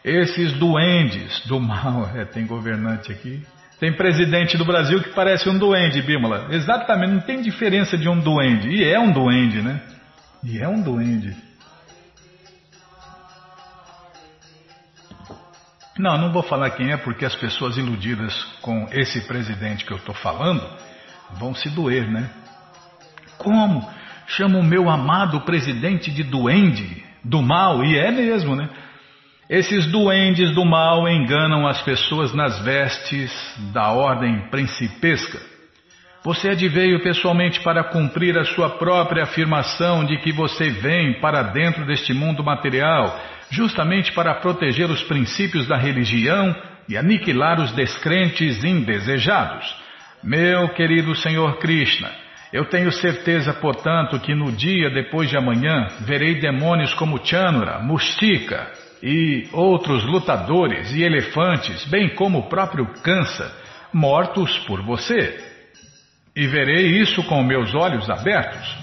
Esses 0.05 0.53
duendes 0.53 1.41
do 1.47 1.61
mal, 1.61 2.11
é, 2.17 2.25
tem 2.25 2.47
governante 2.47 3.13
aqui, 3.13 3.45
tem 3.79 3.93
presidente 3.93 4.59
do 4.59 4.65
Brasil 4.65 5.03
que 5.03 5.11
parece 5.11 5.49
um 5.49 5.59
duende, 5.59 6.03
Bímola. 6.03 6.49
Exatamente, 6.51 7.13
não 7.13 7.21
tem 7.21 7.41
diferença 7.41 7.97
de 7.97 8.09
um 8.09 8.21
duende. 8.21 8.69
E 8.69 8.85
é 8.85 8.99
um 9.01 9.11
duende, 9.11 9.63
né? 9.63 9.81
E 10.45 10.59
é 10.59 10.69
um 10.69 10.83
duende. 10.83 11.35
Não, 15.99 16.17
não 16.17 16.33
vou 16.33 16.43
falar 16.43 16.71
quem 16.71 16.93
é, 16.93 16.97
porque 16.97 17.25
as 17.25 17.35
pessoas 17.35 17.77
iludidas 17.77 18.35
com 18.63 18.87
esse 18.93 19.23
presidente 19.23 19.85
que 19.85 19.93
eu 19.93 19.99
estou 19.99 20.15
falando 20.15 20.67
vão 21.33 21.55
se 21.55 21.69
doer, 21.71 22.11
né? 22.11 22.31
Como? 23.39 23.87
Chama 24.37 24.59
o 24.59 24.63
meu 24.63 24.89
amado 24.89 25.41
presidente 25.41 26.11
de 26.11 26.23
duende, 26.23 27.03
do 27.25 27.43
mal, 27.43 27.85
e 27.85 27.99
é 27.99 28.11
mesmo, 28.11 28.55
né? 28.55 28.69
Esses 29.49 29.87
duendes 29.87 30.55
do 30.55 30.65
mal 30.65 31.09
enganam 31.09 31.67
as 31.67 31.83
pessoas 31.83 32.33
nas 32.33 32.63
vestes 32.65 33.33
da 33.73 33.91
ordem 33.91 34.49
principesca. 34.49 35.41
Você 36.23 36.51
adveio 36.51 37.03
pessoalmente 37.03 37.61
para 37.61 37.83
cumprir 37.83 38.39
a 38.39 38.45
sua 38.45 38.71
própria 38.71 39.25
afirmação 39.25 40.05
de 40.05 40.19
que 40.19 40.31
você 40.31 40.71
vem 40.71 41.21
para 41.21 41.43
dentro 41.43 41.85
deste 41.85 42.15
mundo 42.15 42.45
material, 42.45 43.19
justamente 43.51 44.13
para 44.13 44.35
proteger 44.37 44.89
os 44.89 45.03
princípios 45.03 45.67
da 45.67 45.77
religião 45.77 46.55
e 46.89 46.97
aniquilar 46.97 47.61
os 47.61 47.73
descrentes 47.73 48.63
indesejados. 48.63 49.75
Meu 50.23 50.69
querido 50.69 51.17
Senhor 51.17 51.59
Krishna, 51.59 52.11
eu 52.53 52.65
tenho 52.65 52.91
certeza, 52.91 53.53
portanto, 53.53 54.19
que 54.19 54.35
no 54.35 54.51
dia 54.51 54.91
depois 54.91 55.29
de 55.29 55.37
amanhã 55.37 55.87
verei 56.01 56.41
demônios 56.41 56.93
como 56.95 57.25
Chanura, 57.25 57.79
Mustika, 57.79 58.71
e 59.03 59.49
outros 59.53 60.05
lutadores 60.05 60.93
e 60.93 61.03
elefantes, 61.03 61.85
bem 61.87 62.15
como 62.15 62.39
o 62.39 62.49
próprio 62.49 62.87
Kansa, 63.03 63.51
mortos 63.93 64.59
por 64.61 64.83
você. 64.83 65.39
E 66.37 66.47
verei 66.47 66.99
isso 67.01 67.23
com 67.25 67.43
meus 67.43 67.75
olhos 67.75 68.09
abertos. 68.09 68.79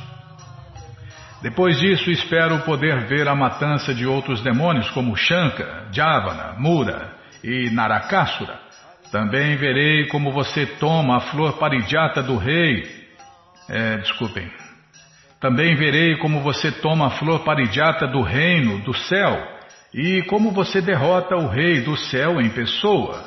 Depois 1.42 1.80
disso, 1.80 2.10
espero 2.10 2.60
poder 2.60 3.06
ver 3.06 3.28
a 3.28 3.36
matança 3.36 3.94
de 3.94 4.08
outros 4.08 4.42
demônios 4.42 4.90
como 4.90 5.16
Shanka, 5.16 5.88
Javana, 5.92 6.56
Mura 6.58 7.14
e 7.44 7.70
Narakasura. 7.70 8.60
Também 9.12 9.56
verei 9.56 10.08
como 10.08 10.32
você 10.32 10.66
toma 10.66 11.18
a 11.18 11.22
flor 11.22 11.58
parijata 11.60 12.24
do 12.24 12.38
rei. 12.38 12.97
É, 13.70 13.98
desculpem. 13.98 14.50
Também 15.40 15.76
verei 15.76 16.18
como 16.18 16.42
você 16.42 16.72
toma 16.72 17.08
a 17.08 17.12
flor 17.12 17.44
parijata 17.44 18.08
do 18.08 18.22
reino 18.22 18.80
do 18.80 18.94
céu 18.94 19.58
e 19.94 20.24
como 20.24 20.52
você 20.52 20.82
derrota 20.82 21.36
o 21.36 21.48
rei 21.48 21.82
do 21.82 21.96
céu 21.96 22.42
em 22.42 22.50
pessoa. 22.50 23.24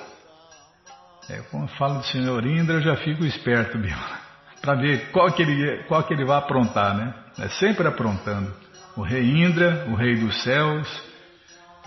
É, 1.29 1.41
quando 1.51 1.69
falo 1.69 2.01
de 2.01 2.09
senhor 2.09 2.45
Indra, 2.45 2.77
eu 2.77 2.83
já 2.83 2.97
fico 2.97 3.25
esperto, 3.25 3.79
para 4.61 4.75
ver 4.75 5.11
qual 5.13 5.31
que, 5.33 5.43
ele, 5.43 5.85
qual 5.85 6.03
que 6.03 6.13
ele 6.13 6.25
vai 6.25 6.39
aprontar, 6.39 6.95
né? 6.95 7.15
É 7.39 7.49
sempre 7.49 7.87
aprontando. 7.87 8.53
O 8.97 9.03
rei 9.03 9.23
Indra, 9.23 9.87
o 9.89 9.95
rei 9.95 10.17
dos 10.17 10.43
céus, 10.43 10.89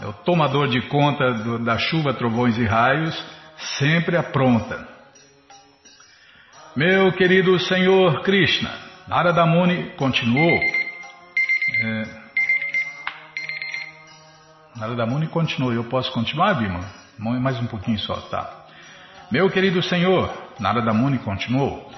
é 0.02 0.06
o 0.06 0.14
tomador 0.14 0.70
de 0.70 0.82
conta 0.88 1.34
do, 1.34 1.60
da 1.60 1.78
chuva, 1.78 2.14
trovões 2.14 2.58
e 2.58 2.64
raios, 2.64 3.14
sempre 3.78 4.16
apronta. 4.16 4.93
Meu 6.76 7.12
querido 7.12 7.60
Senhor 7.60 8.24
Krishna, 8.24 8.72
Narada 9.08 9.46
Muni 9.46 9.92
continuou. 9.92 10.60
É, 11.84 12.04
Narada 14.76 15.06
Muni 15.06 15.28
continua. 15.28 15.72
Eu 15.72 15.84
posso 15.84 16.12
continuar, 16.12 16.56
Bima? 16.56 16.80
Mais 17.20 17.60
um 17.60 17.68
pouquinho 17.68 18.00
só, 18.00 18.16
tá. 18.16 18.66
Meu 19.32 19.52
querido 19.52 19.84
Senhor, 19.84 20.34
Narada 20.60 20.92
Muni 20.92 21.20
continuou. 21.20 21.92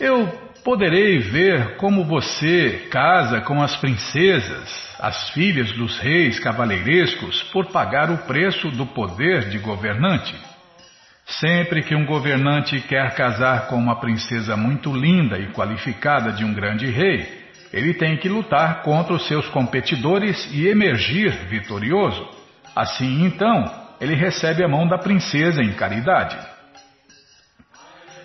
Eu 0.00 0.26
poderei 0.64 1.18
ver 1.18 1.76
como 1.76 2.02
você 2.02 2.88
casa 2.90 3.42
com 3.42 3.62
as 3.62 3.76
princesas, 3.76 4.96
as 4.98 5.28
filhas 5.30 5.70
dos 5.72 5.98
reis 5.98 6.40
cavaleirescos, 6.40 7.42
por 7.52 7.66
pagar 7.66 8.10
o 8.10 8.16
preço 8.26 8.70
do 8.70 8.86
poder 8.86 9.50
de 9.50 9.58
governante. 9.58 10.34
Sempre 11.26 11.82
que 11.82 11.94
um 11.94 12.04
governante 12.04 12.80
quer 12.80 13.14
casar 13.14 13.68
com 13.68 13.76
uma 13.76 13.96
princesa 14.00 14.56
muito 14.56 14.94
linda 14.94 15.38
e 15.38 15.52
qualificada 15.52 16.32
de 16.32 16.44
um 16.44 16.52
grande 16.52 16.90
rei, 16.90 17.42
ele 17.72 17.94
tem 17.94 18.16
que 18.16 18.28
lutar 18.28 18.82
contra 18.82 19.14
os 19.14 19.26
seus 19.26 19.48
competidores 19.48 20.48
e 20.52 20.66
emergir 20.66 21.30
vitorioso. 21.48 22.28
Assim, 22.76 23.24
então, 23.24 23.70
ele 24.00 24.14
recebe 24.14 24.62
a 24.62 24.68
mão 24.68 24.86
da 24.86 24.98
princesa 24.98 25.62
em 25.62 25.72
caridade. 25.72 26.36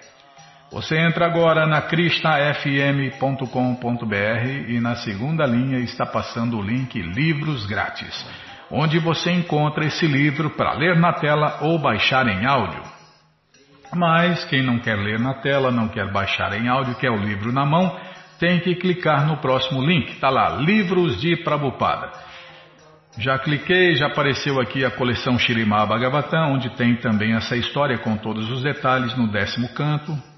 Você 0.77 0.95
entra 0.99 1.25
agora 1.25 1.67
na 1.67 1.81
krishnafm.com.br 1.81 4.69
e 4.69 4.79
na 4.79 4.95
segunda 4.97 5.47
linha 5.47 5.79
está 5.79 6.05
passando 6.05 6.59
o 6.59 6.63
link 6.63 7.01
Livros 7.01 7.65
Grátis, 7.65 8.15
onde 8.71 8.99
você 8.99 9.33
encontra 9.33 9.87
esse 9.87 10.07
livro 10.07 10.51
para 10.51 10.75
ler 10.75 10.99
na 10.99 11.15
tela 11.15 11.61
ou 11.63 11.79
baixar 11.79 12.29
em 12.29 12.45
áudio. 12.45 12.83
Mas 13.95 14.45
quem 14.45 14.63
não 14.63 14.79
quer 14.79 14.97
ler 14.97 15.19
na 15.19 15.41
tela, 15.41 15.71
não 15.71 15.89
quer 15.89 16.13
baixar 16.13 16.53
em 16.53 16.69
áudio, 16.69 16.97
quer 16.97 17.11
o 17.11 17.25
livro 17.25 17.51
na 17.51 17.65
mão, 17.65 17.99
tem 18.39 18.61
que 18.61 18.75
clicar 18.75 19.27
no 19.27 19.39
próximo 19.39 19.81
link. 19.81 20.11
Está 20.11 20.29
lá, 20.29 20.59
Livros 20.59 21.19
de 21.19 21.39
Prabupada. 21.39 22.13
Já 23.17 23.39
cliquei, 23.39 23.95
já 23.95 24.09
apareceu 24.09 24.61
aqui 24.61 24.85
a 24.85 24.91
coleção 24.91 25.39
Shirimá 25.39 25.87
Bhagavatam, 25.87 26.53
onde 26.53 26.69
tem 26.77 26.97
também 26.97 27.35
essa 27.35 27.57
história 27.57 27.97
com 27.97 28.19
todos 28.19 28.51
os 28.51 28.63
detalhes 28.63 29.17
no 29.17 29.27
décimo 29.27 29.73
canto. 29.73 30.36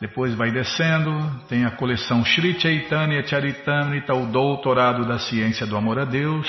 Depois 0.00 0.34
vai 0.34 0.50
descendo, 0.50 1.12
tem 1.46 1.66
a 1.66 1.72
coleção 1.72 2.24
Sri 2.24 2.58
Chaitanya 2.58 3.22
Charitamrita, 3.22 4.14
o 4.14 4.26
Doutorado 4.32 5.06
da 5.06 5.18
Ciência 5.18 5.66
do 5.66 5.76
Amor 5.76 5.98
a 5.98 6.06
Deus, 6.06 6.48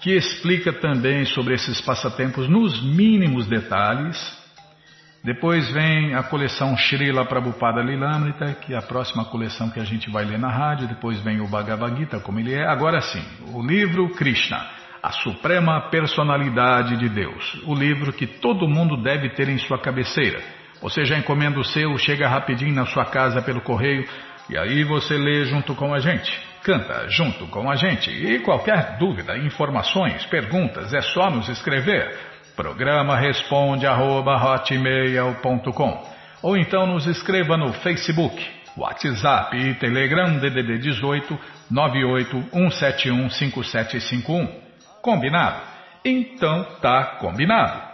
que 0.00 0.10
explica 0.10 0.70
também 0.70 1.24
sobre 1.24 1.54
esses 1.54 1.80
passatempos 1.80 2.46
nos 2.46 2.82
mínimos 2.82 3.46
detalhes. 3.46 4.18
Depois 5.24 5.70
vem 5.72 6.14
a 6.14 6.22
coleção 6.24 6.76
Srila 6.76 7.24
Prabhupada 7.24 7.80
Lilamrita, 7.80 8.52
que 8.52 8.74
é 8.74 8.76
a 8.76 8.82
próxima 8.82 9.24
coleção 9.24 9.70
que 9.70 9.80
a 9.80 9.84
gente 9.84 10.10
vai 10.10 10.26
ler 10.26 10.38
na 10.38 10.50
rádio. 10.50 10.86
Depois 10.86 11.18
vem 11.20 11.40
o 11.40 11.48
Bhagavad 11.48 11.96
Gita, 11.96 12.20
como 12.20 12.38
ele 12.38 12.52
é. 12.52 12.66
Agora 12.66 13.00
sim, 13.00 13.24
o 13.54 13.66
livro 13.66 14.10
Krishna, 14.10 14.62
a 15.02 15.10
Suprema 15.10 15.88
Personalidade 15.88 16.98
de 16.98 17.08
Deus. 17.08 17.62
O 17.64 17.74
livro 17.74 18.12
que 18.12 18.26
todo 18.26 18.68
mundo 18.68 19.02
deve 19.02 19.30
ter 19.30 19.48
em 19.48 19.56
sua 19.56 19.78
cabeceira. 19.78 20.63
Você 20.80 21.04
já 21.04 21.16
encomenda 21.16 21.58
o 21.58 21.64
seu, 21.64 21.96
chega 21.98 22.28
rapidinho 22.28 22.74
na 22.74 22.86
sua 22.86 23.04
casa 23.06 23.40
pelo 23.40 23.60
correio 23.60 24.06
e 24.48 24.58
aí 24.58 24.84
você 24.84 25.16
lê 25.16 25.44
junto 25.46 25.74
com 25.74 25.94
a 25.94 26.00
gente. 26.00 26.40
Canta 26.62 27.08
junto 27.08 27.46
com 27.46 27.70
a 27.70 27.76
gente. 27.76 28.10
E 28.10 28.38
qualquer 28.40 28.96
dúvida, 28.98 29.36
informações, 29.38 30.24
perguntas, 30.26 30.92
é 30.92 31.00
só 31.00 31.30
nos 31.30 31.48
escrever. 31.48 32.14
Programa 32.56 33.16
responde 33.16 33.86
arroba, 33.86 34.40
ou 36.42 36.56
então 36.56 36.86
nos 36.86 37.06
escreva 37.06 37.56
no 37.56 37.72
Facebook, 37.72 38.46
WhatsApp 38.76 39.56
e 39.56 39.74
Telegram 39.74 40.38
DDD 40.38 40.78
18 40.78 41.38
98 41.70 42.44
171 42.52 43.30
5751. 43.30 44.48
Combinado? 45.02 45.60
Então 46.04 46.64
tá 46.80 47.16
combinado. 47.18 47.93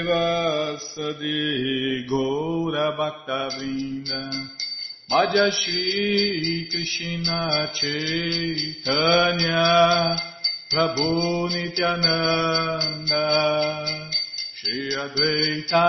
Srivasadi 0.00 2.08
Gaura 2.08 2.96
Bhaktavrinda 2.96 4.20
Madhya 5.10 5.50
Shri 5.52 6.68
Krishna 6.70 7.68
Chaitanya 7.74 9.66
Prabhu 10.70 11.50
Nityananda 11.52 13.26
Shri 14.54 14.96
Advaita 14.96 15.86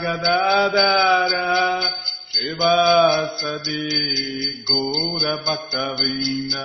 Gadadara 0.00 1.92
Srivasadi 2.32 4.64
Gaura 4.64 5.36
Bhaktavrinda 5.44 6.64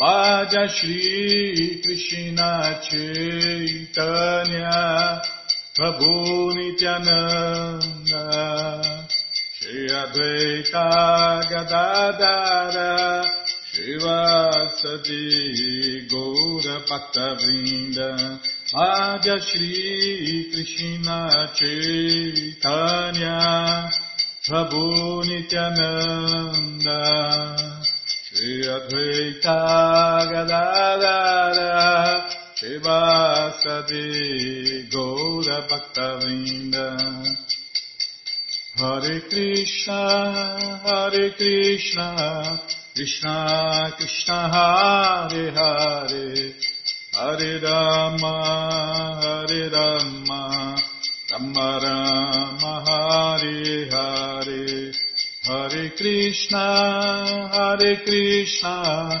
Madhya 0.00 0.68
Shri 0.68 1.80
Krishna 1.82 2.78
Chaitanya 2.88 4.72
Prabhu 5.74 6.52
Nityananda 6.54 8.24
Shri 9.56 9.88
Advaita 9.88 11.40
Gadadara 11.48 13.24
Shivasadi 13.72 15.24
Gaura 16.10 16.76
Bhaktavrinda 16.84 18.08
Madhya 18.74 19.36
Shri 19.40 20.50
Krishna 20.52 21.18
Chaitanya 21.56 23.38
Prabhu 24.46 24.84
Nityananda 25.24 27.00
Shri 27.80 28.68
Advaita 28.76 29.56
Gadadara 30.32 31.80
Shivasadi 32.62 34.06
Gaura 34.88 35.58
Bhaktavinda 35.68 36.86
Hare 38.76 39.20
Krishna, 39.28 40.00
Hare 40.84 41.30
Krishna, 41.32 42.60
Krishna 42.94 43.92
Krishna 43.98 44.48
Hare 44.54 45.50
Hare, 45.50 46.54
Hare 47.14 47.60
Rama, 47.60 48.34
Hare 49.22 49.68
Rama, 49.68 50.76
Rama 51.32 51.80
Rama 51.82 52.72
Hare 52.86 53.90
Hare, 53.90 54.92
Hare 55.42 55.90
Krishna, 55.96 56.66
Hare 57.52 57.96
Krishna, 58.04 59.20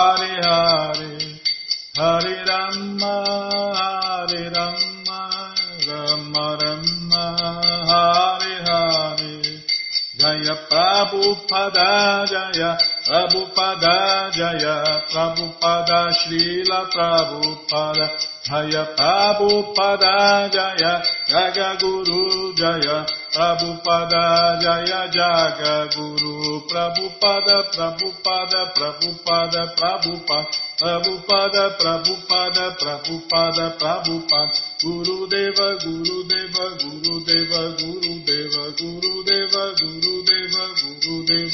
Prabhupada 11.69 12.25
Jaya 12.25 12.77
Prabhupada 13.05 14.31
Jaya 14.33 15.01
Prabhupada 15.11 16.09
Srila 16.09 16.89
Prabhupada 16.89 18.09
Jaya 18.41 18.83
Prabhupada 18.97 20.49
Jaya 20.49 20.93
Jaga 21.29 21.77
Guru 21.77 22.55
Jaya 22.57 23.05
Prabhupada 23.29 24.57
Jaya 24.57 25.05
Jaga 25.13 25.85
Guru 25.93 26.65
Prabhupada 26.65 27.69
Prabhupada 27.69 28.73
Prabhupada 28.73 29.61
Prabhupada 29.77 30.49
Prabhupada 30.81 31.63
Prabhupada 31.77 32.65
Prabhupada 32.73 33.65
Prabhupada 33.77 34.49
Guru 34.81 35.29
Deva 35.29 35.77
Guru 35.77 36.25
Deva 36.25 36.65
Guru 36.81 37.21
Deva 37.21 37.63
Guru 37.77 38.13
Deva 38.25 38.65
Guru 38.73 39.13
Deva 39.21 39.40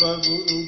ಸರ್ವಗುರು 0.08 0.67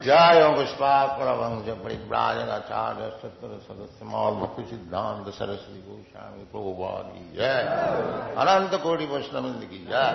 Deva 0.00 0.04
Guru 0.04 0.04
Deva 0.04 0.04
जय 0.04 0.40
पुष्पाकुलवंश 0.56 1.68
परिव्राजनाचार्य 1.84 3.06
सत्र 3.20 3.48
सदस्य 3.66 4.04
मौल 4.04 4.34
भक्ति 4.34 4.62
सिद्धांत 4.70 5.28
सरस्वती 5.34 5.80
गोस्वामी 5.80 6.44
प्रभुवाद 6.52 7.06
की 7.14 7.24
जय 7.36 7.60
अनंत 8.42 8.74
कोटि 8.82 9.04
वैष्णविंद 9.04 9.62
की 9.70 9.78
जय 9.84 10.10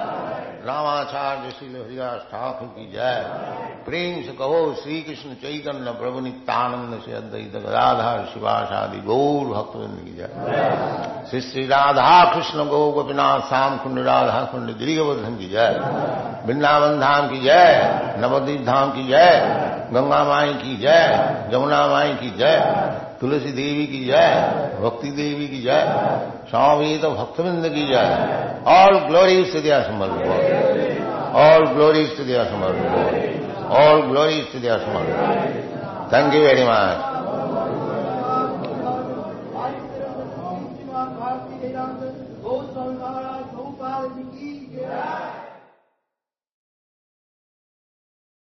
रामाचार्य 0.68 1.52
श्री 1.52 1.68
हरिदास 1.70 2.22
ठाकुर 2.32 2.68
की 2.76 2.86
जय 2.92 3.18
प्रेम 3.86 4.22
से 4.24 4.36
कहो 4.38 4.60
श्री 4.82 5.02
कृष्ण 5.02 5.34
चैतन्य 5.42 5.92
प्रभु 6.02 6.20
नित्यानंद 6.20 7.00
से 7.06 7.14
अद्वैत 7.22 7.56
गदाधार 7.56 8.26
शिवाशादि 8.34 9.02
गौर 9.08 9.48
भक्तविंद 9.54 9.98
की 10.06 10.16
जय 10.18 11.26
श्री 11.30 11.42
श्री 11.42 11.66
राधा 11.68 12.14
कृष्ण 12.34 12.68
गौ 12.68 12.84
गोपीनाथ 12.92 13.48
श्याम 13.50 13.78
कुंड 13.78 14.06
राधा 14.06 14.44
कुंड 14.52 14.78
गिरिवर्धन 14.78 15.38
की 15.38 15.50
जय 15.50 15.74
वृंदावन 16.46 17.00
धाम 17.00 17.28
की 17.30 17.42
जय 17.42 18.16
नवदीप 18.20 18.66
धाम 18.66 18.92
की 18.92 19.08
जय 19.08 19.78
گنگا 19.95 20.23
مائی 20.29 20.53
کی 20.63 20.75
جے 20.83 21.01
جمنا 21.51 21.87
مائی 21.87 22.13
کی 22.21 22.31
جے 22.39 22.55
تلسی 23.19 23.53
دیوی 23.53 23.87
کی 23.87 24.05
جائے، 24.05 24.33
بھکتی 24.81 25.11
دیوی 25.11 25.47
کی 25.47 25.61
جائے 25.63 25.85
سوامی 26.51 26.97
تو 27.03 27.11
بھکت 27.11 27.41
بند 27.41 27.67
کی 27.75 27.87
جائے۔ 27.93 28.13
آل 28.79 28.95
گلوری 29.09 29.37
استدیا 29.41 29.61
دیا 29.63 29.83
سمر 29.87 30.09
آل 31.47 31.63
گلوری 31.75 32.03
استدیا 32.03 32.27
دیا 32.27 32.45
سمر 32.51 32.73
آل 33.83 34.01
گلوری 34.11 34.39
استدیا 34.41 34.61
دیا 34.63 34.77
سمر 34.85 35.05
تھینک 36.11 36.35
یو 36.35 36.43
ویری 36.43 36.65
مچ 36.65 37.14